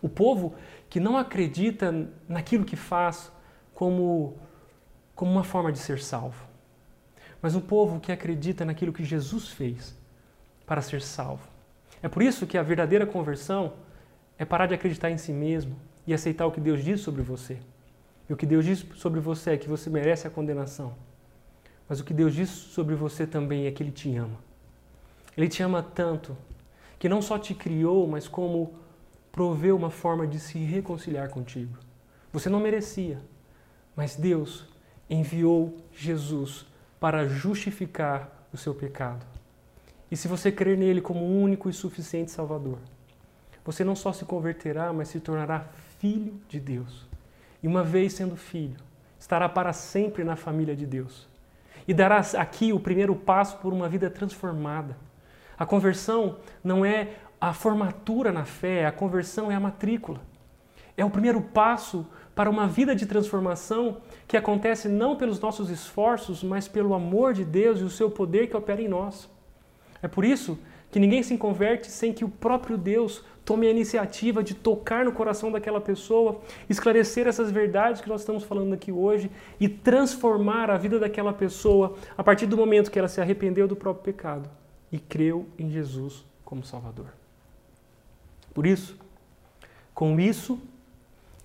O 0.00 0.08
povo 0.08 0.54
que 0.88 1.00
não 1.00 1.16
acredita 1.16 2.08
naquilo 2.28 2.64
que 2.64 2.76
faz 2.76 3.30
como, 3.74 4.38
como 5.20 5.32
uma 5.32 5.44
forma 5.44 5.70
de 5.70 5.78
ser 5.78 6.00
salvo, 6.00 6.48
mas 7.42 7.54
um 7.54 7.60
povo 7.60 8.00
que 8.00 8.10
acredita 8.10 8.64
naquilo 8.64 8.90
que 8.90 9.04
Jesus 9.04 9.48
fez 9.48 9.94
para 10.64 10.80
ser 10.80 11.02
salvo. 11.02 11.46
É 12.02 12.08
por 12.08 12.22
isso 12.22 12.46
que 12.46 12.56
a 12.56 12.62
verdadeira 12.62 13.04
conversão 13.04 13.74
é 14.38 14.46
parar 14.46 14.64
de 14.64 14.72
acreditar 14.72 15.10
em 15.10 15.18
si 15.18 15.30
mesmo 15.30 15.76
e 16.06 16.14
aceitar 16.14 16.46
o 16.46 16.50
que 16.50 16.58
Deus 16.58 16.82
diz 16.82 17.02
sobre 17.02 17.20
você. 17.20 17.58
E 18.30 18.32
o 18.32 18.36
que 18.36 18.46
Deus 18.46 18.64
diz 18.64 18.86
sobre 18.94 19.20
você 19.20 19.50
é 19.50 19.58
que 19.58 19.68
você 19.68 19.90
merece 19.90 20.26
a 20.26 20.30
condenação. 20.30 20.94
Mas 21.86 22.00
o 22.00 22.04
que 22.04 22.14
Deus 22.14 22.34
diz 22.34 22.48
sobre 22.48 22.94
você 22.94 23.26
também 23.26 23.66
é 23.66 23.70
que 23.70 23.82
Ele 23.82 23.92
te 23.92 24.16
ama. 24.16 24.38
Ele 25.36 25.50
te 25.50 25.62
ama 25.62 25.82
tanto 25.82 26.34
que 26.98 27.10
não 27.10 27.20
só 27.20 27.38
te 27.38 27.54
criou, 27.54 28.08
mas 28.08 28.26
como 28.26 28.74
proveu 29.30 29.76
uma 29.76 29.90
forma 29.90 30.26
de 30.26 30.40
se 30.40 30.58
reconciliar 30.60 31.28
contigo. 31.28 31.76
Você 32.32 32.48
não 32.48 32.58
merecia, 32.58 33.18
mas 33.94 34.16
Deus 34.16 34.70
enviou 35.10 35.76
Jesus 35.92 36.64
para 37.00 37.26
justificar 37.26 38.46
o 38.52 38.56
seu 38.56 38.74
pecado. 38.74 39.26
E 40.10 40.16
se 40.16 40.28
você 40.28 40.50
crer 40.52 40.78
nele 40.78 41.00
como 41.00 41.24
único 41.24 41.68
e 41.68 41.72
suficiente 41.72 42.30
Salvador, 42.30 42.78
você 43.64 43.84
não 43.84 43.96
só 43.96 44.12
se 44.12 44.24
converterá, 44.24 44.92
mas 44.92 45.08
se 45.08 45.20
tornará 45.20 45.66
filho 45.98 46.40
de 46.48 46.58
Deus. 46.58 47.06
E 47.62 47.66
uma 47.66 47.84
vez 47.84 48.14
sendo 48.14 48.36
filho, 48.36 48.76
estará 49.18 49.48
para 49.48 49.72
sempre 49.72 50.24
na 50.24 50.36
família 50.36 50.74
de 50.74 50.86
Deus. 50.86 51.28
E 51.86 51.92
dará 51.92 52.20
aqui 52.38 52.72
o 52.72 52.80
primeiro 52.80 53.14
passo 53.14 53.58
por 53.58 53.72
uma 53.72 53.88
vida 53.88 54.08
transformada. 54.08 54.96
A 55.58 55.66
conversão 55.66 56.36
não 56.64 56.84
é 56.84 57.16
a 57.40 57.52
formatura 57.52 58.32
na 58.32 58.44
fé, 58.44 58.86
a 58.86 58.92
conversão 58.92 59.50
é 59.50 59.54
a 59.54 59.60
matrícula. 59.60 60.20
É 60.96 61.04
o 61.04 61.10
primeiro 61.10 61.40
passo 61.40 62.06
para 62.34 62.48
uma 62.48 62.66
vida 62.66 62.94
de 62.94 63.06
transformação 63.06 63.98
que 64.26 64.36
acontece 64.36 64.88
não 64.88 65.16
pelos 65.16 65.40
nossos 65.40 65.70
esforços, 65.70 66.42
mas 66.42 66.68
pelo 66.68 66.94
amor 66.94 67.34
de 67.34 67.44
Deus 67.44 67.80
e 67.80 67.84
o 67.84 67.90
seu 67.90 68.10
poder 68.10 68.48
que 68.48 68.56
opera 68.56 68.80
em 68.80 68.88
nós. 68.88 69.28
É 70.02 70.08
por 70.08 70.24
isso 70.24 70.58
que 70.90 70.98
ninguém 70.98 71.22
se 71.22 71.36
converte 71.36 71.90
sem 71.90 72.12
que 72.12 72.24
o 72.24 72.28
próprio 72.28 72.76
Deus 72.76 73.24
tome 73.44 73.66
a 73.66 73.70
iniciativa 73.70 74.42
de 74.42 74.54
tocar 74.54 75.04
no 75.04 75.12
coração 75.12 75.50
daquela 75.50 75.80
pessoa, 75.80 76.40
esclarecer 76.68 77.26
essas 77.26 77.50
verdades 77.50 78.00
que 78.00 78.08
nós 78.08 78.20
estamos 78.20 78.44
falando 78.44 78.72
aqui 78.72 78.92
hoje 78.92 79.30
e 79.58 79.68
transformar 79.68 80.70
a 80.70 80.76
vida 80.76 80.98
daquela 80.98 81.32
pessoa 81.32 81.96
a 82.16 82.22
partir 82.22 82.46
do 82.46 82.56
momento 82.56 82.90
que 82.90 82.98
ela 82.98 83.08
se 83.08 83.20
arrependeu 83.20 83.66
do 83.66 83.76
próprio 83.76 84.04
pecado 84.04 84.48
e 84.90 84.98
creu 84.98 85.46
em 85.58 85.70
Jesus 85.70 86.24
como 86.44 86.64
Salvador. 86.64 87.06
Por 88.52 88.66
isso, 88.66 88.96
com 89.94 90.18
isso, 90.18 90.60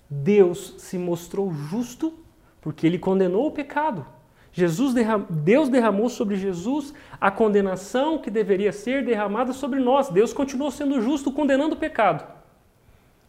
Deus 0.08 0.74
se 0.78 0.96
mostrou 0.98 1.52
justo 1.52 2.14
porque 2.60 2.86
ele 2.86 2.98
condenou 2.98 3.46
o 3.46 3.52
pecado. 3.52 4.06
Jesus 4.52 4.94
derram... 4.94 5.26
Deus 5.28 5.68
derramou 5.68 6.08
sobre 6.08 6.36
Jesus 6.36 6.94
a 7.20 7.30
condenação 7.30 8.18
que 8.18 8.30
deveria 8.30 8.72
ser 8.72 9.04
derramada 9.04 9.52
sobre 9.52 9.78
nós. 9.80 10.08
Deus 10.08 10.32
continuou 10.32 10.70
sendo 10.70 11.00
justo, 11.00 11.30
condenando 11.30 11.74
o 11.74 11.78
pecado. 11.78 12.26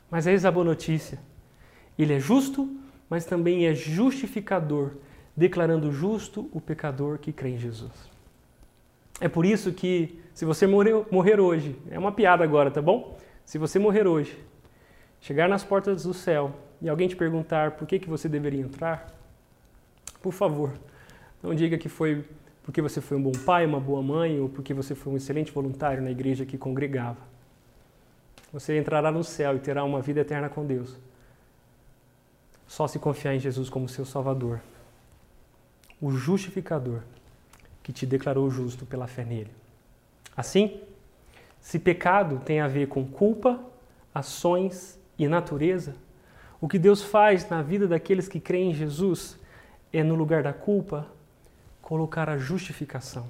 Mas 0.10 0.26
eis 0.26 0.46
a 0.46 0.52
boa 0.52 0.64
notícia. 0.64 1.20
Ele 2.00 2.14
é 2.14 2.20
justo, 2.20 2.70
mas 3.10 3.26
também 3.26 3.66
é 3.66 3.76
justificador, 3.76 4.92
declarando 5.36 5.92
justo 5.92 6.50
o 6.54 6.62
pecador 6.62 7.18
que 7.18 7.34
crê 7.34 7.50
em 7.50 7.58
Jesus. 7.58 7.92
É 9.20 9.28
por 9.28 9.46
isso 9.46 9.74
que, 9.74 10.20
se 10.34 10.46
você 10.46 10.66
morrer, 10.66 11.40
hoje, 11.40 11.76
é 11.90 12.00
uma 12.00 12.12
piada 12.12 12.44
agora, 12.44 12.72
tá 12.72 12.82
bom? 12.82 13.18
Se 13.44 13.58
você 13.58 13.80
morrer 13.80 14.08
hoje, 14.08 14.38
chegar 15.20 15.50
nas 15.50 15.64
portas 15.64 16.04
do 16.04 16.14
céu 16.14 16.54
e 16.82 16.90
alguém 16.90 17.08
te 17.08 17.16
perguntar 17.16 17.72
por 17.72 17.88
que, 17.88 18.00
que 18.00 18.10
você 18.10 18.30
deveria 18.30 18.62
entrar, 18.62 19.12
por 20.22 20.34
favor, 20.34 20.74
não 21.42 21.54
diga 21.54 21.78
que 21.78 21.90
foi 21.90 22.26
porque 22.64 22.82
você 22.82 23.00
foi 23.00 23.16
um 23.16 23.22
bom 23.22 23.32
pai, 23.32 23.66
uma 23.66 23.80
boa 23.80 24.02
mãe 24.02 24.42
ou 24.42 24.50
porque 24.50 24.74
você 24.74 24.94
foi 24.94 25.14
um 25.14 25.16
excelente 25.16 25.54
voluntário 25.54 26.04
na 26.04 26.12
igreja 26.12 26.46
que 26.46 26.58
congregava. 26.58 27.18
Você 28.52 28.78
entrará 28.78 29.10
no 29.10 29.24
céu 29.24 29.56
e 29.56 29.60
terá 29.60 29.86
uma 29.86 30.02
vida 30.02 30.20
eterna 30.20 30.50
com 30.50 30.66
Deus. 30.66 30.98
Só 32.68 32.86
se 32.86 33.00
confiar 33.00 33.34
em 33.34 33.40
Jesus 33.40 33.70
como 33.70 33.88
seu 33.88 34.04
Salvador, 34.04 34.60
o 36.02 36.12
justificador 36.12 37.00
que 37.82 37.94
te 37.94 38.06
declarou 38.06 38.50
justo 38.50 38.86
pela 38.86 39.08
fé 39.08 39.24
nele. 39.24 39.52
Assim, 40.36 40.82
se 41.62 41.80
pecado 41.80 42.42
tem 42.44 42.60
a 42.60 42.68
ver 42.68 42.90
com 42.90 43.06
culpa, 43.08 43.62
ações 44.14 45.00
e 45.18 45.26
natureza, 45.26 45.96
o 46.60 46.68
que 46.68 46.80
Deus 46.80 47.04
faz 47.04 47.50
na 47.50 47.62
vida 47.62 47.88
daqueles 47.88 48.28
que 48.28 48.40
creem 48.40 48.72
em 48.72 48.74
Jesus 48.74 49.40
é, 49.94 50.04
no 50.04 50.16
lugar 50.16 50.44
da 50.44 50.54
culpa, 50.54 51.08
colocar 51.82 52.30
a 52.30 52.38
justificação. 52.38 53.28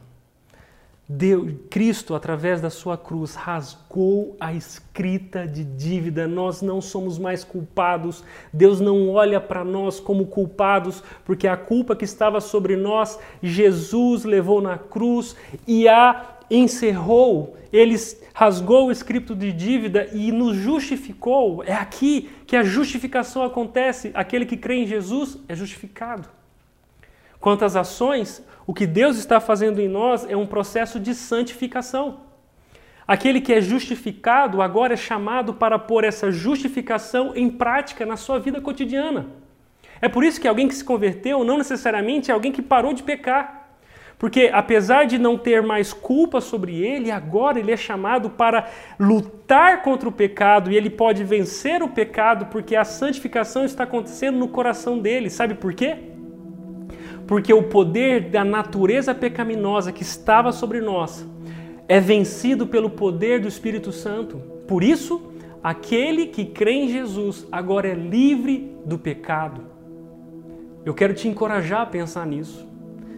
Deus, 1.09 1.53
Cristo, 1.69 2.15
através 2.15 2.59
da 2.59 2.69
sua 2.69 2.97
cruz, 2.97 3.33
rasgou 3.33 4.35
a 4.41 4.53
escrita 4.53 5.47
de 5.47 5.63
dívida. 5.63 6.27
Nós 6.27 6.61
não 6.61 6.81
somos 6.81 7.17
mais 7.17 7.45
culpados. 7.45 8.25
Deus 8.51 8.81
não 8.81 9.09
olha 9.09 9.39
para 9.39 9.63
nós 9.63 10.01
como 10.01 10.27
culpados, 10.27 11.01
porque 11.23 11.47
a 11.47 11.55
culpa 11.55 11.95
que 11.95 12.03
estava 12.03 12.41
sobre 12.41 12.75
nós, 12.75 13.17
Jesus 13.41 14.25
levou 14.25 14.61
na 14.61 14.77
cruz 14.77 15.33
e 15.65 15.87
a 15.87 16.36
encerrou, 16.49 17.57
ele 17.71 17.95
rasgou 18.33 18.87
o 18.87 18.91
escrito 18.91 19.35
de 19.35 19.51
dívida 19.51 20.09
e 20.13 20.31
nos 20.31 20.55
justificou. 20.55 21.63
É 21.63 21.73
aqui 21.73 22.29
que 22.45 22.55
a 22.55 22.63
justificação 22.63 23.43
acontece. 23.43 24.11
Aquele 24.13 24.45
que 24.45 24.57
crê 24.57 24.75
em 24.75 24.87
Jesus 24.87 25.37
é 25.47 25.55
justificado. 25.55 26.29
Quanto 27.39 27.65
às 27.65 27.75
ações, 27.75 28.43
o 28.65 28.73
que 28.73 28.85
Deus 28.85 29.17
está 29.17 29.39
fazendo 29.39 29.79
em 29.79 29.87
nós 29.87 30.25
é 30.29 30.35
um 30.35 30.45
processo 30.45 30.99
de 30.99 31.13
santificação. 31.13 32.21
Aquele 33.07 33.39
que 33.39 33.53
é 33.53 33.61
justificado 33.61 34.61
agora 34.61 34.93
é 34.93 34.97
chamado 34.97 35.53
para 35.53 35.79
pôr 35.79 36.03
essa 36.03 36.29
justificação 36.29 37.33
em 37.35 37.49
prática 37.49 38.05
na 38.05 38.17
sua 38.17 38.37
vida 38.37 38.59
cotidiana. 38.59 39.27
É 40.01 40.09
por 40.09 40.23
isso 40.23 40.41
que 40.41 40.47
alguém 40.47 40.67
que 40.67 40.75
se 40.75 40.83
converteu 40.83 41.43
não 41.43 41.57
necessariamente 41.57 42.29
é 42.29 42.33
alguém 42.33 42.51
que 42.51 42.61
parou 42.61 42.93
de 42.93 43.03
pecar. 43.03 43.56
Porque 44.17 44.49
apesar 44.51 45.05
de 45.05 45.19
não 45.19 45.37
ter 45.37 45.61
mais 45.61 45.93
culpa 45.93 46.41
sobre 46.41 46.75
ele, 46.83 47.11
agora 47.11 47.59
ele 47.59 47.71
é 47.71 47.77
chamado 47.77 48.31
para 48.31 48.67
lutar 48.99 49.83
contra 49.83 50.09
o 50.09 50.11
pecado 50.11 50.71
e 50.71 50.75
ele 50.75 50.89
pode 50.89 51.23
vencer 51.23 51.83
o 51.83 51.89
pecado 51.89 52.47
porque 52.47 52.75
a 52.75 52.83
santificação 52.83 53.63
está 53.63 53.83
acontecendo 53.83 54.39
no 54.39 54.47
coração 54.47 54.97
dele. 54.97 55.29
Sabe 55.29 55.53
por 55.53 55.73
quê? 55.73 55.97
Porque 57.27 57.53
o 57.53 57.63
poder 57.63 58.29
da 58.31 58.43
natureza 58.43 59.13
pecaminosa 59.13 59.91
que 59.91 60.01
estava 60.01 60.51
sobre 60.51 60.81
nós 60.81 61.27
é 61.87 61.99
vencido 61.99 62.65
pelo 62.65 62.89
poder 62.89 63.39
do 63.39 63.47
Espírito 63.47 63.91
Santo. 63.91 64.37
Por 64.67 64.83
isso, 64.83 65.31
aquele 65.61 66.25
que 66.25 66.43
crê 66.43 66.71
em 66.71 66.89
Jesus 66.89 67.45
agora 67.51 67.87
é 67.87 67.93
livre 67.93 68.75
do 68.83 68.97
pecado. 68.97 69.61
Eu 70.83 70.95
quero 70.95 71.13
te 71.13 71.27
encorajar 71.27 71.81
a 71.81 71.85
pensar 71.85 72.25
nisso 72.25 72.67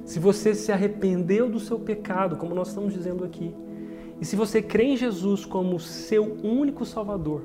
se 0.10 0.18
você 0.18 0.56
se 0.56 0.72
arrependeu 0.72 1.48
do 1.48 1.60
seu 1.60 1.78
pecado, 1.78 2.36
como 2.36 2.56
nós 2.56 2.70
estamos 2.70 2.96
dizendo 2.96 3.24
aqui, 3.24 3.54
e 4.20 4.26
se 4.26 4.36
você 4.36 4.60
crê 4.60 4.86
em 4.86 4.98
Jesus 4.98 5.46
como 5.46 5.80
seu 5.80 6.36
único 6.44 6.84
Salvador, 6.84 7.44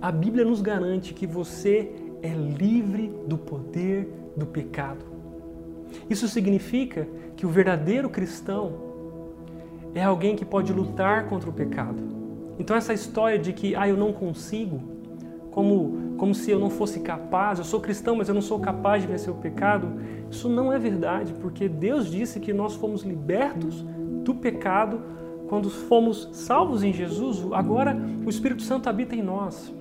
a 0.00 0.12
Bíblia 0.12 0.44
nos 0.44 0.60
garante 0.60 1.12
que 1.12 1.26
você 1.26 1.90
é 2.22 2.28
livre 2.28 3.12
do 3.26 3.36
poder 3.36 4.08
do 4.36 4.46
pecado. 4.46 5.04
Isso 6.08 6.28
significa 6.28 7.08
que 7.36 7.44
o 7.44 7.48
verdadeiro 7.48 8.08
cristão 8.08 8.74
é 9.92 10.04
alguém 10.04 10.36
que 10.36 10.44
pode 10.44 10.72
lutar 10.72 11.26
contra 11.26 11.50
o 11.50 11.52
pecado. 11.52 12.00
Então 12.60 12.76
essa 12.76 12.94
história 12.94 13.40
de 13.40 13.52
que 13.52 13.74
ah, 13.74 13.88
eu 13.88 13.96
não 13.96 14.12
consigo, 14.12 14.80
como, 15.50 16.14
como 16.16 16.32
se 16.32 16.48
eu 16.48 16.60
não 16.60 16.70
fosse 16.70 17.00
capaz, 17.00 17.58
eu 17.58 17.64
sou 17.64 17.80
cristão, 17.80 18.14
mas 18.14 18.28
eu 18.28 18.34
não 18.36 18.42
sou 18.42 18.60
capaz 18.60 19.02
de 19.02 19.08
vencer 19.08 19.32
o 19.32 19.36
pecado, 19.36 19.88
isso 20.30 20.48
não 20.48 20.72
é 20.72 20.78
verdade, 20.78 21.32
porque 21.40 21.68
Deus 21.68 22.10
disse 22.10 22.38
que 22.38 22.52
nós 22.52 22.74
fomos 22.74 23.02
libertos 23.02 23.84
do 24.24 24.34
pecado 24.34 25.00
quando 25.48 25.70
fomos 25.70 26.28
salvos 26.32 26.82
em 26.82 26.92
Jesus. 26.92 27.44
Agora 27.52 27.96
o 28.24 28.28
Espírito 28.28 28.62
Santo 28.62 28.88
habita 28.88 29.14
em 29.14 29.22
nós. 29.22 29.72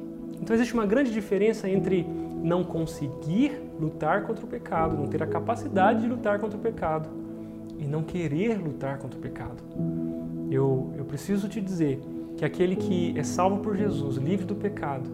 Então 0.41 0.55
existe 0.55 0.73
uma 0.73 0.85
grande 0.85 1.11
diferença 1.11 1.69
entre 1.69 2.05
não 2.41 2.63
conseguir 2.63 3.61
lutar 3.79 4.23
contra 4.23 4.45
o 4.45 4.47
pecado, 4.47 4.95
não 4.95 5.07
ter 5.07 5.21
a 5.21 5.27
capacidade 5.27 6.01
de 6.01 6.07
lutar 6.07 6.39
contra 6.39 6.57
o 6.57 6.61
pecado 6.61 7.09
e 7.77 7.85
não 7.85 8.03
querer 8.03 8.57
lutar 8.57 8.97
contra 8.97 9.17
o 9.17 9.21
pecado. 9.21 9.61
Eu, 10.49 10.93
eu 10.97 11.03
preciso 11.03 11.49
te 11.49 11.59
dizer 11.59 11.99
que 12.37 12.45
aquele 12.45 12.75
que 12.75 13.17
é 13.17 13.23
salvo 13.23 13.57
por 13.57 13.75
Jesus, 13.75 14.17
livre 14.17 14.45
do 14.45 14.55
pecado, 14.55 15.09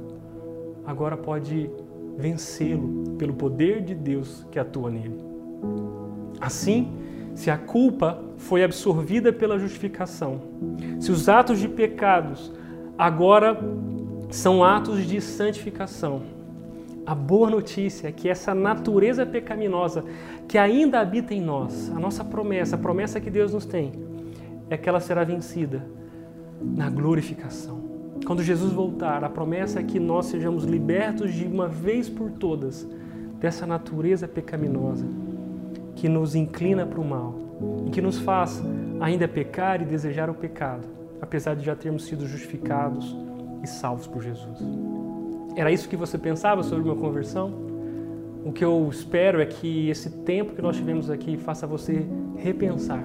agora 0.86 1.18
pode 1.18 1.70
vencê-lo 2.18 3.16
pelo 3.18 3.34
poder 3.34 3.82
de 3.82 3.96
Deus 3.96 4.46
que 4.52 4.60
atua 4.60 4.90
nele. 4.90 5.20
Assim, 6.40 6.92
se 7.36 7.50
a 7.50 7.58
culpa 7.58 8.22
foi 8.38 8.64
absorvida 8.64 9.32
pela 9.34 9.58
justificação, 9.58 10.42
se 11.00 11.12
os 11.12 11.28
atos 11.28 11.60
de 11.60 11.68
pecados 11.68 12.52
agora 12.98 13.58
são 14.30 14.64
atos 14.64 15.06
de 15.06 15.20
santificação, 15.20 16.22
a 17.06 17.14
boa 17.14 17.50
notícia 17.50 18.08
é 18.08 18.12
que 18.12 18.30
essa 18.30 18.54
natureza 18.54 19.26
pecaminosa 19.26 20.06
que 20.48 20.58
ainda 20.58 21.00
habita 21.00 21.34
em 21.34 21.42
nós, 21.42 21.90
a 21.90 22.00
nossa 22.00 22.24
promessa, 22.24 22.76
a 22.76 22.80
promessa 22.80 23.20
que 23.20 23.30
Deus 23.30 23.54
nos 23.54 23.66
tem, 23.66 23.92
é 24.70 24.78
que 24.78 24.88
ela 24.88 25.00
será 25.00 25.24
vencida 25.24 25.86
na 26.62 26.90
glorificação. 26.90 27.93
Quando 28.26 28.42
Jesus 28.42 28.72
voltar, 28.72 29.24
a 29.24 29.30
promessa 29.30 29.82
é 29.82 29.84
que 29.84 30.00
nós 30.00 30.28
sejamos 30.28 30.64
libertos 30.64 31.34
de 31.34 31.46
uma 31.46 31.68
vez 31.68 32.08
por 32.08 32.32
todas 32.32 32.88
dessa 33.40 33.66
natureza 33.66 34.28
pecaminosa 34.28 35.06
que 35.96 36.08
nos 36.08 36.34
inclina 36.34 36.86
para 36.86 37.02
o 37.02 37.06
mal 37.06 37.36
e 37.86 37.90
que 37.90 38.02
nos 38.02 38.20
faz 38.20 38.64
ainda 39.02 39.28
pecar 39.28 39.82
e 39.82 39.86
desejar 39.86 40.30
o 40.30 40.34
pecado, 40.34 40.88
apesar 41.22 41.56
de 41.56 41.66
já 41.66 41.76
termos 41.76 42.06
sido 42.06 42.26
justificados 42.26 43.16
e 43.62 43.68
salvos 43.68 44.08
por 44.08 44.24
Jesus. 44.24 44.60
Era 45.58 45.72
isso 45.72 45.90
que 45.90 45.98
você 45.98 46.18
pensava 46.18 46.64
sobre 46.64 46.86
uma 46.86 46.96
conversão? 46.96 47.54
O 48.46 48.52
que 48.52 48.64
eu 48.64 48.88
espero 48.90 49.42
é 49.42 49.46
que 49.46 49.90
esse 49.90 50.10
tempo 50.10 50.54
que 50.54 50.62
nós 50.62 50.78
tivemos 50.78 51.10
aqui 51.10 51.38
faça 51.38 51.68
você 51.68 52.06
repensar. 52.38 53.04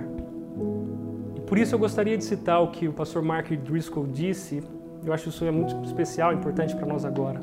E 1.37 1.41
por 1.41 1.59
isso 1.59 1.75
eu 1.75 1.79
gostaria 1.79 2.17
de 2.17 2.25
citar 2.25 2.63
o 2.63 2.69
que 2.69 2.87
o 2.87 2.93
pastor 2.93 3.23
Mark 3.23 3.51
Driscoll 3.51 4.07
disse. 4.07 4.63
Eu 5.05 5.13
acho 5.13 5.29
isso 5.29 5.45
é 5.45 5.51
muito 5.51 5.75
especial, 5.85 6.33
importante 6.33 6.75
para 6.75 6.87
nós 6.87 7.05
agora. 7.05 7.41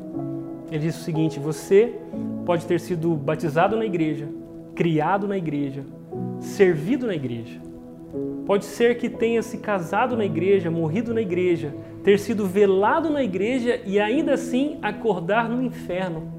Ele 0.71 0.79
disse 0.79 0.99
o 0.99 1.03
seguinte: 1.03 1.39
você 1.39 1.95
pode 2.45 2.65
ter 2.65 2.79
sido 2.79 3.15
batizado 3.15 3.75
na 3.75 3.85
igreja, 3.85 4.27
criado 4.75 5.27
na 5.27 5.37
igreja, 5.37 5.83
servido 6.39 7.07
na 7.07 7.15
igreja. 7.15 7.59
Pode 8.45 8.65
ser 8.65 8.97
que 8.97 9.09
tenha 9.09 9.41
se 9.41 9.57
casado 9.57 10.15
na 10.15 10.23
igreja, 10.23 10.69
morrido 10.69 11.13
na 11.13 11.21
igreja, 11.21 11.73
ter 12.03 12.19
sido 12.19 12.45
velado 12.45 13.09
na 13.09 13.23
igreja 13.23 13.81
e 13.85 13.99
ainda 13.99 14.33
assim 14.35 14.77
acordar 14.81 15.49
no 15.49 15.63
inferno, 15.63 16.31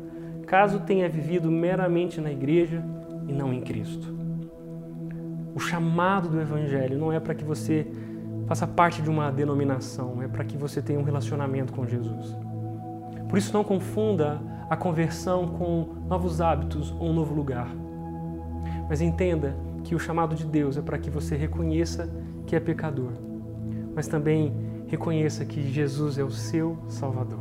caso 0.46 0.80
tenha 0.80 1.08
vivido 1.08 1.50
meramente 1.50 2.20
na 2.20 2.30
igreja 2.30 2.84
e 3.26 3.32
não 3.32 3.52
em 3.52 3.60
Cristo. 3.60 4.14
O 5.52 5.58
chamado 5.58 6.28
do 6.28 6.40
Evangelho 6.40 6.96
não 6.96 7.12
é 7.12 7.18
para 7.18 7.34
que 7.34 7.42
você 7.42 7.86
faça 8.46 8.66
parte 8.66 9.02
de 9.02 9.10
uma 9.10 9.30
denominação, 9.30 10.22
é 10.22 10.28
para 10.28 10.44
que 10.44 10.56
você 10.56 10.80
tenha 10.80 10.98
um 10.98 11.02
relacionamento 11.02 11.72
com 11.72 11.86
Jesus. 11.86 12.36
Por 13.28 13.38
isso, 13.38 13.52
não 13.52 13.64
confunda 13.64 14.40
a 14.70 14.76
conversão 14.76 15.48
com 15.48 15.94
novos 16.08 16.40
hábitos 16.40 16.92
ou 16.92 17.08
um 17.08 17.12
novo 17.12 17.34
lugar. 17.34 17.68
Mas 18.88 19.00
entenda 19.00 19.56
que 19.84 19.94
o 19.94 19.98
chamado 19.98 20.34
de 20.34 20.44
Deus 20.44 20.76
é 20.76 20.82
para 20.82 20.98
que 20.98 21.10
você 21.10 21.36
reconheça 21.36 22.08
que 22.46 22.54
é 22.54 22.60
pecador, 22.60 23.12
mas 23.94 24.06
também 24.06 24.54
reconheça 24.86 25.44
que 25.44 25.70
Jesus 25.70 26.18
é 26.18 26.24
o 26.24 26.30
seu 26.30 26.78
Salvador. 26.88 27.40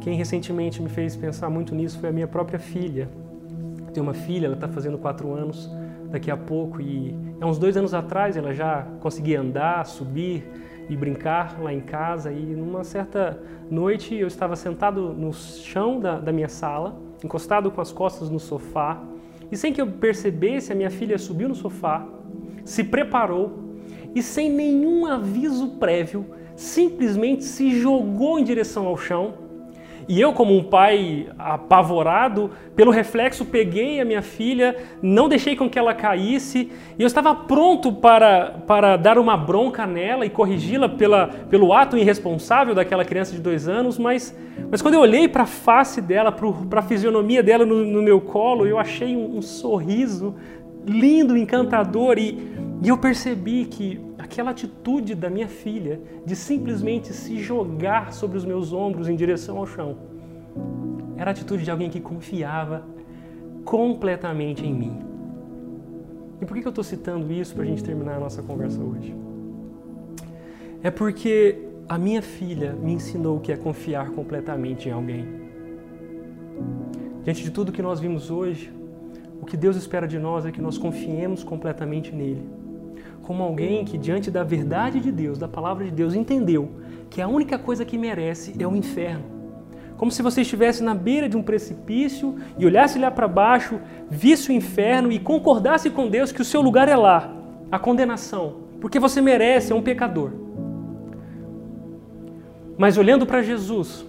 Quem 0.00 0.16
recentemente 0.16 0.80
me 0.80 0.88
fez 0.88 1.16
pensar 1.16 1.50
muito 1.50 1.74
nisso 1.74 1.98
foi 1.98 2.08
a 2.08 2.12
minha 2.12 2.28
própria 2.28 2.58
filha. 2.58 3.10
Tenho 3.92 4.04
uma 4.04 4.14
filha, 4.14 4.46
ela 4.46 4.54
está 4.54 4.68
fazendo 4.68 4.98
quatro 4.98 5.32
anos 5.32 5.70
daqui 6.10 6.30
a 6.30 6.36
pouco 6.36 6.80
e 6.80 7.14
há 7.40 7.46
uns 7.46 7.58
dois 7.58 7.76
anos 7.76 7.92
atrás 7.92 8.36
ela 8.36 8.54
já 8.54 8.86
conseguia 9.00 9.40
andar, 9.40 9.84
subir 9.86 10.44
e 10.88 10.96
brincar 10.96 11.60
lá 11.60 11.72
em 11.72 11.80
casa 11.80 12.32
e 12.32 12.40
numa 12.40 12.82
certa 12.82 13.38
noite 13.70 14.14
eu 14.14 14.26
estava 14.26 14.56
sentado 14.56 15.12
no 15.12 15.32
chão 15.32 16.00
da, 16.00 16.18
da 16.18 16.32
minha 16.32 16.48
sala, 16.48 16.98
encostado 17.22 17.70
com 17.70 17.80
as 17.80 17.92
costas 17.92 18.30
no 18.30 18.40
sofá 18.40 19.02
e 19.50 19.56
sem 19.56 19.72
que 19.72 19.80
eu 19.80 19.86
percebesse 19.86 20.72
a 20.72 20.74
minha 20.74 20.90
filha 20.90 21.18
subiu 21.18 21.48
no 21.48 21.54
sofá, 21.54 22.06
se 22.64 22.84
preparou 22.84 23.68
e, 24.14 24.22
sem 24.22 24.50
nenhum 24.50 25.06
aviso 25.06 25.68
prévio, 25.78 26.26
simplesmente 26.56 27.44
se 27.44 27.78
jogou 27.78 28.38
em 28.38 28.44
direção 28.44 28.86
ao 28.86 28.96
chão. 28.96 29.47
E 30.08 30.18
eu, 30.18 30.32
como 30.32 30.56
um 30.56 30.64
pai 30.64 31.26
apavorado, 31.38 32.50
pelo 32.74 32.90
reflexo 32.90 33.44
peguei 33.44 34.00
a 34.00 34.06
minha 34.06 34.22
filha, 34.22 34.74
não 35.02 35.28
deixei 35.28 35.54
com 35.54 35.68
que 35.68 35.78
ela 35.78 35.92
caísse, 35.92 36.72
e 36.98 37.02
eu 37.02 37.06
estava 37.06 37.34
pronto 37.34 37.92
para, 37.92 38.54
para 38.66 38.96
dar 38.96 39.18
uma 39.18 39.36
bronca 39.36 39.86
nela 39.86 40.24
e 40.24 40.30
corrigi-la 40.30 40.88
pelo 40.88 41.74
ato 41.74 41.98
irresponsável 41.98 42.74
daquela 42.74 43.04
criança 43.04 43.34
de 43.34 43.40
dois 43.42 43.68
anos, 43.68 43.98
mas, 43.98 44.34
mas 44.70 44.80
quando 44.80 44.94
eu 44.94 45.00
olhei 45.00 45.28
para 45.28 45.42
a 45.42 45.46
face 45.46 46.00
dela, 46.00 46.32
para 46.32 46.80
a 46.80 46.82
fisionomia 46.82 47.42
dela 47.42 47.66
no, 47.66 47.84
no, 47.84 48.00
meu 48.00 48.18
colo, 48.18 48.66
eu 48.66 48.78
achei 48.78 49.14
um, 49.14 49.36
um 49.36 49.42
sorriso 49.42 50.34
lindo, 50.86 51.36
encantador, 51.36 52.16
e, 52.16 52.38
e 52.82 52.88
eu 52.88 52.96
percebi 52.96 53.66
que 53.66 54.07
aquela 54.18 54.50
atitude 54.50 55.14
da 55.14 55.30
minha 55.30 55.48
filha 55.48 56.00
de 56.26 56.34
simplesmente 56.34 57.12
se 57.12 57.38
jogar 57.38 58.12
sobre 58.12 58.36
os 58.36 58.44
meus 58.44 58.72
ombros 58.72 59.08
em 59.08 59.16
direção 59.16 59.58
ao 59.58 59.66
chão 59.66 59.96
era 61.18 61.30
a 61.30 61.32
atitude 61.32 61.64
de 61.64 61.70
alguém 61.70 61.90
que 61.90 62.00
confiava 62.00 62.84
completamente 63.64 64.64
em 64.64 64.72
mim. 64.72 65.00
E 66.40 66.46
por 66.46 66.56
que 66.56 66.64
eu 66.64 66.70
estou 66.70 66.84
citando 66.84 67.32
isso 67.32 67.54
para 67.54 67.64
a 67.64 67.66
gente 67.66 67.82
terminar 67.82 68.14
a 68.14 68.20
nossa 68.20 68.40
conversa 68.40 68.80
hoje? 68.80 69.14
É 70.80 70.92
porque 70.92 71.58
a 71.88 71.98
minha 71.98 72.22
filha 72.22 72.72
me 72.72 72.92
ensinou 72.92 73.38
o 73.38 73.40
que 73.40 73.50
é 73.50 73.56
confiar 73.56 74.10
completamente 74.10 74.88
em 74.88 74.92
alguém. 74.92 75.26
Diante 77.24 77.42
de 77.42 77.50
tudo 77.50 77.72
que 77.72 77.82
nós 77.82 77.98
vimos 77.98 78.30
hoje, 78.30 78.72
o 79.42 79.44
que 79.44 79.56
Deus 79.56 79.76
espera 79.76 80.06
de 80.06 80.20
nós 80.20 80.46
é 80.46 80.52
que 80.52 80.62
nós 80.62 80.78
confiemos 80.78 81.42
completamente 81.42 82.14
nele. 82.14 82.46
Como 83.28 83.42
alguém 83.42 83.84
que, 83.84 83.98
diante 83.98 84.30
da 84.30 84.42
verdade 84.42 85.00
de 85.00 85.12
Deus, 85.12 85.36
da 85.36 85.46
palavra 85.46 85.84
de 85.84 85.90
Deus, 85.90 86.14
entendeu 86.14 86.70
que 87.10 87.20
a 87.20 87.28
única 87.28 87.58
coisa 87.58 87.84
que 87.84 87.98
merece 87.98 88.54
é 88.58 88.66
o 88.66 88.74
inferno. 88.74 89.22
Como 89.98 90.10
se 90.10 90.22
você 90.22 90.40
estivesse 90.40 90.82
na 90.82 90.94
beira 90.94 91.28
de 91.28 91.36
um 91.36 91.42
precipício 91.42 92.36
e 92.58 92.64
olhasse 92.64 92.98
lá 92.98 93.10
para 93.10 93.28
baixo, 93.28 93.80
visse 94.08 94.48
o 94.48 94.52
inferno 94.54 95.12
e 95.12 95.18
concordasse 95.18 95.90
com 95.90 96.08
Deus 96.08 96.32
que 96.32 96.40
o 96.40 96.44
seu 96.44 96.62
lugar 96.62 96.88
é 96.88 96.96
lá, 96.96 97.30
a 97.70 97.78
condenação, 97.78 98.62
porque 98.80 98.98
você 98.98 99.20
merece, 99.20 99.74
é 99.74 99.76
um 99.76 99.82
pecador. 99.82 100.30
Mas 102.78 102.96
olhando 102.96 103.26
para 103.26 103.42
Jesus, 103.42 104.06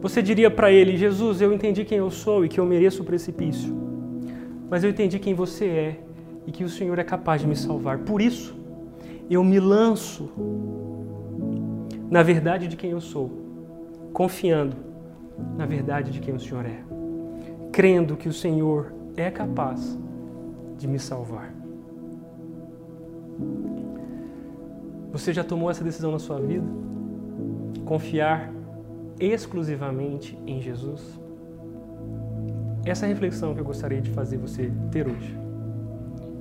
você 0.00 0.20
diria 0.20 0.50
para 0.50 0.72
ele: 0.72 0.96
Jesus, 0.96 1.40
eu 1.40 1.52
entendi 1.52 1.84
quem 1.84 1.98
eu 1.98 2.10
sou 2.10 2.44
e 2.44 2.48
que 2.48 2.58
eu 2.58 2.66
mereço 2.66 3.02
o 3.02 3.06
precipício 3.06 3.88
mas 4.70 4.84
eu 4.84 4.90
entendi 4.90 5.18
quem 5.18 5.34
você 5.34 5.64
é 5.66 5.96
e 6.50 6.52
que 6.52 6.64
o 6.64 6.68
Senhor 6.68 6.98
é 6.98 7.04
capaz 7.04 7.40
de 7.40 7.46
me 7.46 7.54
salvar. 7.54 7.98
Por 7.98 8.20
isso, 8.20 8.58
eu 9.30 9.44
me 9.44 9.60
lanço 9.60 10.28
na 12.10 12.24
verdade 12.24 12.66
de 12.66 12.76
quem 12.76 12.90
eu 12.90 13.00
sou, 13.00 13.30
confiando 14.12 14.76
na 15.56 15.64
verdade 15.64 16.10
de 16.10 16.18
quem 16.18 16.34
o 16.34 16.40
Senhor 16.40 16.66
é, 16.66 16.82
crendo 17.70 18.16
que 18.16 18.28
o 18.28 18.32
Senhor 18.32 18.92
é 19.16 19.30
capaz 19.30 19.96
de 20.76 20.88
me 20.88 20.98
salvar. 20.98 21.54
Você 25.12 25.32
já 25.32 25.44
tomou 25.44 25.70
essa 25.70 25.84
decisão 25.84 26.10
na 26.10 26.18
sua 26.18 26.40
vida? 26.40 26.66
Confiar 27.84 28.52
exclusivamente 29.20 30.36
em 30.44 30.60
Jesus? 30.60 31.20
Essa 32.84 33.06
é 33.06 33.08
a 33.08 33.12
reflexão 33.12 33.54
que 33.54 33.60
eu 33.60 33.64
gostaria 33.64 34.00
de 34.00 34.10
fazer 34.10 34.36
você 34.36 34.72
ter 34.90 35.06
hoje. 35.06 35.39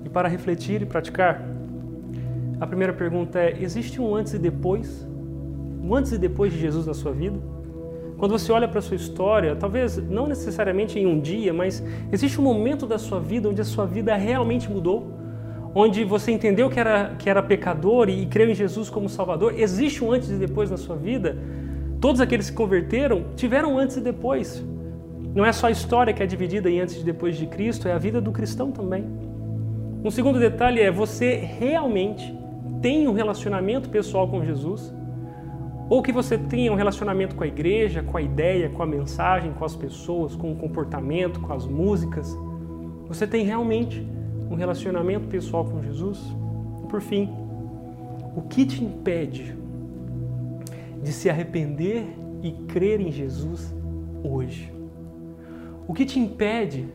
E 0.09 0.11
para 0.11 0.27
refletir 0.27 0.81
e 0.81 0.85
praticar, 0.85 1.39
a 2.59 2.65
primeira 2.65 2.91
pergunta 2.91 3.37
é: 3.37 3.61
existe 3.61 4.01
um 4.01 4.15
antes 4.15 4.33
e 4.33 4.39
depois 4.39 5.07
um 5.83 5.93
antes 5.95 6.11
e 6.11 6.17
depois 6.17 6.51
de 6.51 6.59
Jesus 6.59 6.87
na 6.87 6.95
sua 6.95 7.11
vida? 7.11 7.37
Quando 8.17 8.31
você 8.31 8.51
olha 8.51 8.67
para 8.67 8.79
a 8.79 8.81
sua 8.81 8.97
história, 8.97 9.55
talvez 9.55 9.97
não 9.97 10.27
necessariamente 10.27 10.97
em 10.99 11.05
um 11.05 11.21
dia, 11.21 11.53
mas 11.53 11.83
existe 12.11 12.41
um 12.41 12.43
momento 12.43 12.87
da 12.87 12.97
sua 12.97 13.19
vida 13.19 13.47
onde 13.47 13.61
a 13.61 13.63
sua 13.63 13.85
vida 13.85 14.15
realmente 14.15 14.69
mudou? 14.69 15.13
Onde 15.73 16.03
você 16.03 16.31
entendeu 16.31 16.69
que 16.69 16.79
era, 16.79 17.15
que 17.19 17.29
era 17.29 17.43
pecador 17.43 18.09
e, 18.09 18.23
e 18.23 18.25
creu 18.25 18.49
em 18.49 18.55
Jesus 18.55 18.89
como 18.89 19.07
Salvador? 19.07 19.53
Existe 19.57 20.03
um 20.03 20.11
antes 20.11 20.31
e 20.31 20.33
depois 20.33 20.71
na 20.71 20.77
sua 20.77 20.95
vida? 20.95 21.37
Todos 22.01 22.19
aqueles 22.19 22.47
que 22.47 22.51
se 22.51 22.57
converteram 22.57 23.25
tiveram 23.35 23.77
antes 23.77 23.97
e 23.97 24.01
depois. 24.01 24.65
Não 25.35 25.45
é 25.45 25.53
só 25.53 25.67
a 25.67 25.71
história 25.71 26.11
que 26.11 26.23
é 26.23 26.25
dividida 26.25 26.69
em 26.69 26.81
antes 26.81 26.99
e 26.99 27.03
depois 27.03 27.37
de 27.37 27.45
Cristo, 27.45 27.87
é 27.87 27.93
a 27.93 27.99
vida 27.99 28.19
do 28.19 28.31
cristão 28.31 28.71
também. 28.71 29.28
Um 30.01 30.09
segundo 30.09 30.39
detalhe 30.39 30.79
é 30.79 30.89
você 30.89 31.35
realmente 31.35 32.33
tem 32.81 33.05
um 33.05 33.11
relacionamento 33.11 33.89
pessoal 33.89 34.29
com 34.29 34.45
Jesus? 34.45 34.93
Ou 35.89 36.01
que 36.01 36.13
você 36.13 36.37
tenha 36.37 36.71
um 36.71 36.75
relacionamento 36.75 37.35
com 37.35 37.43
a 37.43 37.47
igreja, 37.47 38.01
com 38.01 38.15
a 38.15 38.21
ideia, 38.21 38.69
com 38.69 38.81
a 38.81 38.85
mensagem, 38.85 39.51
com 39.51 39.65
as 39.65 39.75
pessoas, 39.75 40.35
com 40.35 40.53
o 40.53 40.55
comportamento, 40.55 41.41
com 41.41 41.51
as 41.51 41.67
músicas? 41.67 42.33
Você 43.09 43.27
tem 43.27 43.43
realmente 43.43 44.07
um 44.49 44.55
relacionamento 44.55 45.27
pessoal 45.27 45.65
com 45.65 45.81
Jesus? 45.83 46.17
Por 46.87 47.01
fim, 47.01 47.29
o 48.37 48.43
que 48.43 48.65
te 48.65 48.81
impede 48.81 49.53
de 51.03 51.11
se 51.11 51.29
arrepender 51.29 52.05
e 52.41 52.53
crer 52.69 53.01
em 53.01 53.11
Jesus 53.11 53.75
hoje? 54.23 54.71
O 55.85 55.93
que 55.93 56.05
te 56.05 56.19
impede 56.19 56.87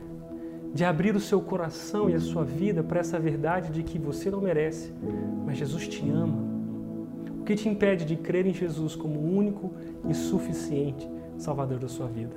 de 0.74 0.84
abrir 0.84 1.14
o 1.14 1.20
seu 1.20 1.40
coração 1.40 2.10
e 2.10 2.14
a 2.14 2.20
sua 2.20 2.44
vida 2.44 2.82
para 2.82 2.98
essa 2.98 3.16
verdade 3.16 3.70
de 3.70 3.84
que 3.84 3.96
você 3.96 4.28
não 4.28 4.40
merece, 4.40 4.92
mas 5.46 5.56
Jesus 5.56 5.86
te 5.86 6.10
ama? 6.10 6.36
O 7.40 7.44
que 7.44 7.54
te 7.54 7.68
impede 7.68 8.04
de 8.04 8.16
crer 8.16 8.44
em 8.44 8.52
Jesus 8.52 8.96
como 8.96 9.20
único 9.20 9.72
e 10.08 10.12
suficiente 10.12 11.08
Salvador 11.38 11.78
da 11.78 11.86
sua 11.86 12.08
vida? 12.08 12.34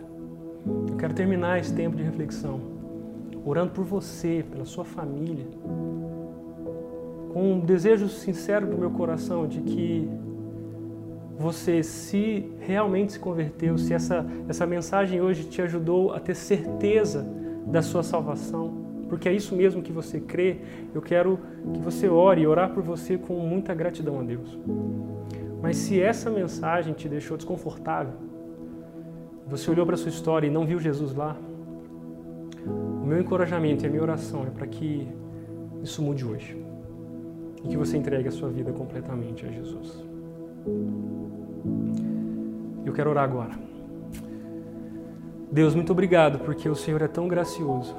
Eu 0.87 0.95
quero 0.97 1.15
terminar 1.15 1.59
esse 1.59 1.73
tempo 1.73 1.97
de 1.97 2.03
reflexão 2.03 2.61
orando 3.43 3.71
por 3.71 3.85
você, 3.85 4.45
pela 4.51 4.65
sua 4.65 4.83
família, 4.83 5.47
com 7.33 7.53
um 7.53 7.59
desejo 7.59 8.09
sincero 8.09 8.67
do 8.67 8.77
meu 8.77 8.91
coração 8.91 9.47
de 9.47 9.61
que 9.61 10.07
você, 11.39 11.81
se 11.81 12.51
realmente 12.59 13.13
se 13.13 13.19
converteu, 13.19 13.77
se 13.77 13.93
essa, 13.93 14.25
essa 14.49 14.65
mensagem 14.65 15.21
hoje 15.21 15.45
te 15.45 15.61
ajudou 15.61 16.11
a 16.11 16.19
ter 16.19 16.35
certeza 16.35 17.25
da 17.71 17.81
sua 17.81 18.03
salvação, 18.03 18.85
porque 19.09 19.27
é 19.29 19.33
isso 19.33 19.55
mesmo 19.55 19.81
que 19.81 19.91
você 19.91 20.19
crê, 20.19 20.57
eu 20.93 21.01
quero 21.01 21.39
que 21.73 21.79
você 21.79 22.07
ore 22.07 22.41
e 22.41 22.47
orar 22.47 22.73
por 22.73 22.83
você 22.83 23.17
com 23.17 23.33
muita 23.35 23.73
gratidão 23.73 24.19
a 24.19 24.23
Deus. 24.23 24.57
Mas 25.61 25.77
se 25.77 26.01
essa 26.01 26.29
mensagem 26.29 26.93
te 26.93 27.07
deixou 27.07 27.37
desconfortável, 27.37 28.13
você 29.45 29.71
olhou 29.71 29.85
para 29.85 29.95
a 29.95 29.97
sua 29.97 30.09
história 30.09 30.47
e 30.47 30.49
não 30.49 30.65
viu 30.65 30.79
Jesus 30.79 31.13
lá, 31.13 31.37
o 32.65 33.05
meu 33.05 33.19
encorajamento 33.19 33.85
e 33.85 33.87
a 33.87 33.89
minha 33.89 34.01
oração 34.01 34.43
é 34.43 34.49
para 34.49 34.67
que 34.67 35.07
isso 35.81 36.01
mude 36.01 36.25
hoje 36.25 36.61
e 37.63 37.69
que 37.69 37.77
você 37.77 37.97
entregue 37.97 38.27
a 38.27 38.31
sua 38.31 38.49
vida 38.49 38.71
completamente 38.71 39.45
a 39.45 39.49
Jesus. 39.49 40.03
Eu 42.85 42.93
quero 42.93 43.09
orar 43.09 43.23
agora. 43.23 43.76
Deus, 45.49 45.73
muito 45.73 45.93
obrigado 45.93 46.39
porque 46.39 46.67
o 46.67 46.75
Senhor 46.75 47.01
é 47.01 47.07
tão 47.07 47.25
gracioso 47.25 47.95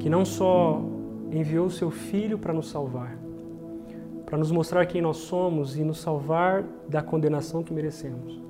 que 0.00 0.10
não 0.10 0.24
só 0.24 0.82
enviou 1.30 1.66
o 1.66 1.70
seu 1.70 1.92
Filho 1.92 2.36
para 2.36 2.52
nos 2.52 2.68
salvar, 2.68 3.16
para 4.26 4.36
nos 4.36 4.50
mostrar 4.50 4.84
quem 4.86 5.00
nós 5.00 5.18
somos 5.18 5.76
e 5.76 5.84
nos 5.84 5.98
salvar 6.00 6.64
da 6.88 7.00
condenação 7.00 7.62
que 7.62 7.72
merecemos, 7.72 8.42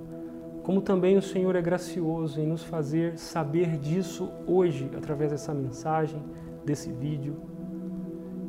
como 0.62 0.80
também 0.80 1.18
o 1.18 1.22
Senhor 1.22 1.54
é 1.56 1.60
gracioso 1.60 2.40
em 2.40 2.46
nos 2.46 2.64
fazer 2.64 3.18
saber 3.18 3.76
disso 3.76 4.30
hoje 4.46 4.90
através 4.96 5.30
dessa 5.30 5.52
mensagem, 5.52 6.22
desse 6.64 6.90
vídeo. 6.90 7.36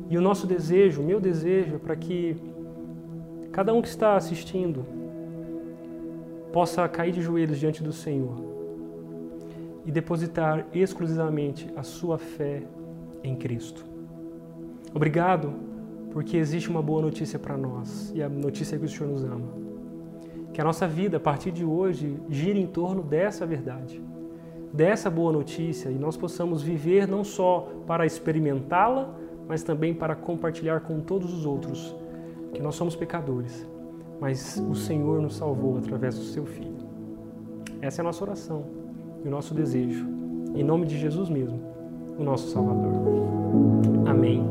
E 0.08 0.16
o 0.16 0.22
nosso 0.22 0.46
desejo, 0.46 1.02
o 1.02 1.04
meu 1.04 1.20
desejo, 1.20 1.74
é 1.74 1.78
para 1.78 1.94
que 1.94 2.38
cada 3.52 3.74
um 3.74 3.82
que 3.82 3.88
está 3.88 4.16
assistindo 4.16 4.86
possa 6.54 6.88
cair 6.88 7.12
de 7.12 7.20
joelhos 7.20 7.58
diante 7.58 7.82
do 7.82 7.92
Senhor 7.92 8.45
e 9.86 9.90
depositar 9.90 10.66
exclusivamente 10.74 11.70
a 11.76 11.82
sua 11.82 12.18
fé 12.18 12.64
em 13.22 13.34
Cristo. 13.34 13.86
Obrigado, 14.92 15.54
porque 16.10 16.36
existe 16.36 16.68
uma 16.68 16.82
boa 16.82 17.00
notícia 17.00 17.38
para 17.38 17.56
nós 17.56 18.12
e 18.14 18.22
a 18.22 18.28
notícia 18.28 18.76
é 18.76 18.78
que 18.78 18.84
o 18.84 18.88
Senhor 18.88 19.10
nos 19.10 19.24
ama. 19.24 19.48
Que 20.52 20.60
a 20.60 20.64
nossa 20.64 20.86
vida, 20.86 21.16
a 21.18 21.20
partir 21.20 21.52
de 21.52 21.64
hoje, 21.64 22.18
gire 22.28 22.60
em 22.60 22.66
torno 22.66 23.02
dessa 23.02 23.46
verdade, 23.46 24.02
dessa 24.72 25.08
boa 25.08 25.32
notícia 25.32 25.88
e 25.88 25.94
nós 25.94 26.16
possamos 26.16 26.62
viver 26.62 27.06
não 27.06 27.22
só 27.22 27.72
para 27.86 28.04
experimentá-la, 28.04 29.14
mas 29.46 29.62
também 29.62 29.94
para 29.94 30.14
compartilhar 30.14 30.80
com 30.80 31.00
todos 31.00 31.32
os 31.32 31.46
outros 31.46 31.94
que 32.52 32.60
nós 32.60 32.74
somos 32.74 32.96
pecadores 32.96 33.66
mas 34.20 34.62
o 34.68 34.74
Senhor 34.74 35.20
nos 35.20 35.36
salvou 35.36 35.78
através 35.78 36.14
do 36.18 36.24
seu 36.24 36.46
Filho. 36.46 36.76
Essa 37.80 38.00
é 38.00 38.02
a 38.02 38.04
nossa 38.04 38.24
oração 38.24 38.64
e 39.26 39.28
o 39.28 39.30
nosso 39.30 39.52
desejo. 39.52 40.06
Em 40.54 40.62
nome 40.62 40.86
de 40.86 40.96
Jesus 40.96 41.28
mesmo, 41.28 41.60
o 42.16 42.22
nosso 42.22 42.48
Salvador. 42.48 42.92
Amém 44.06 44.46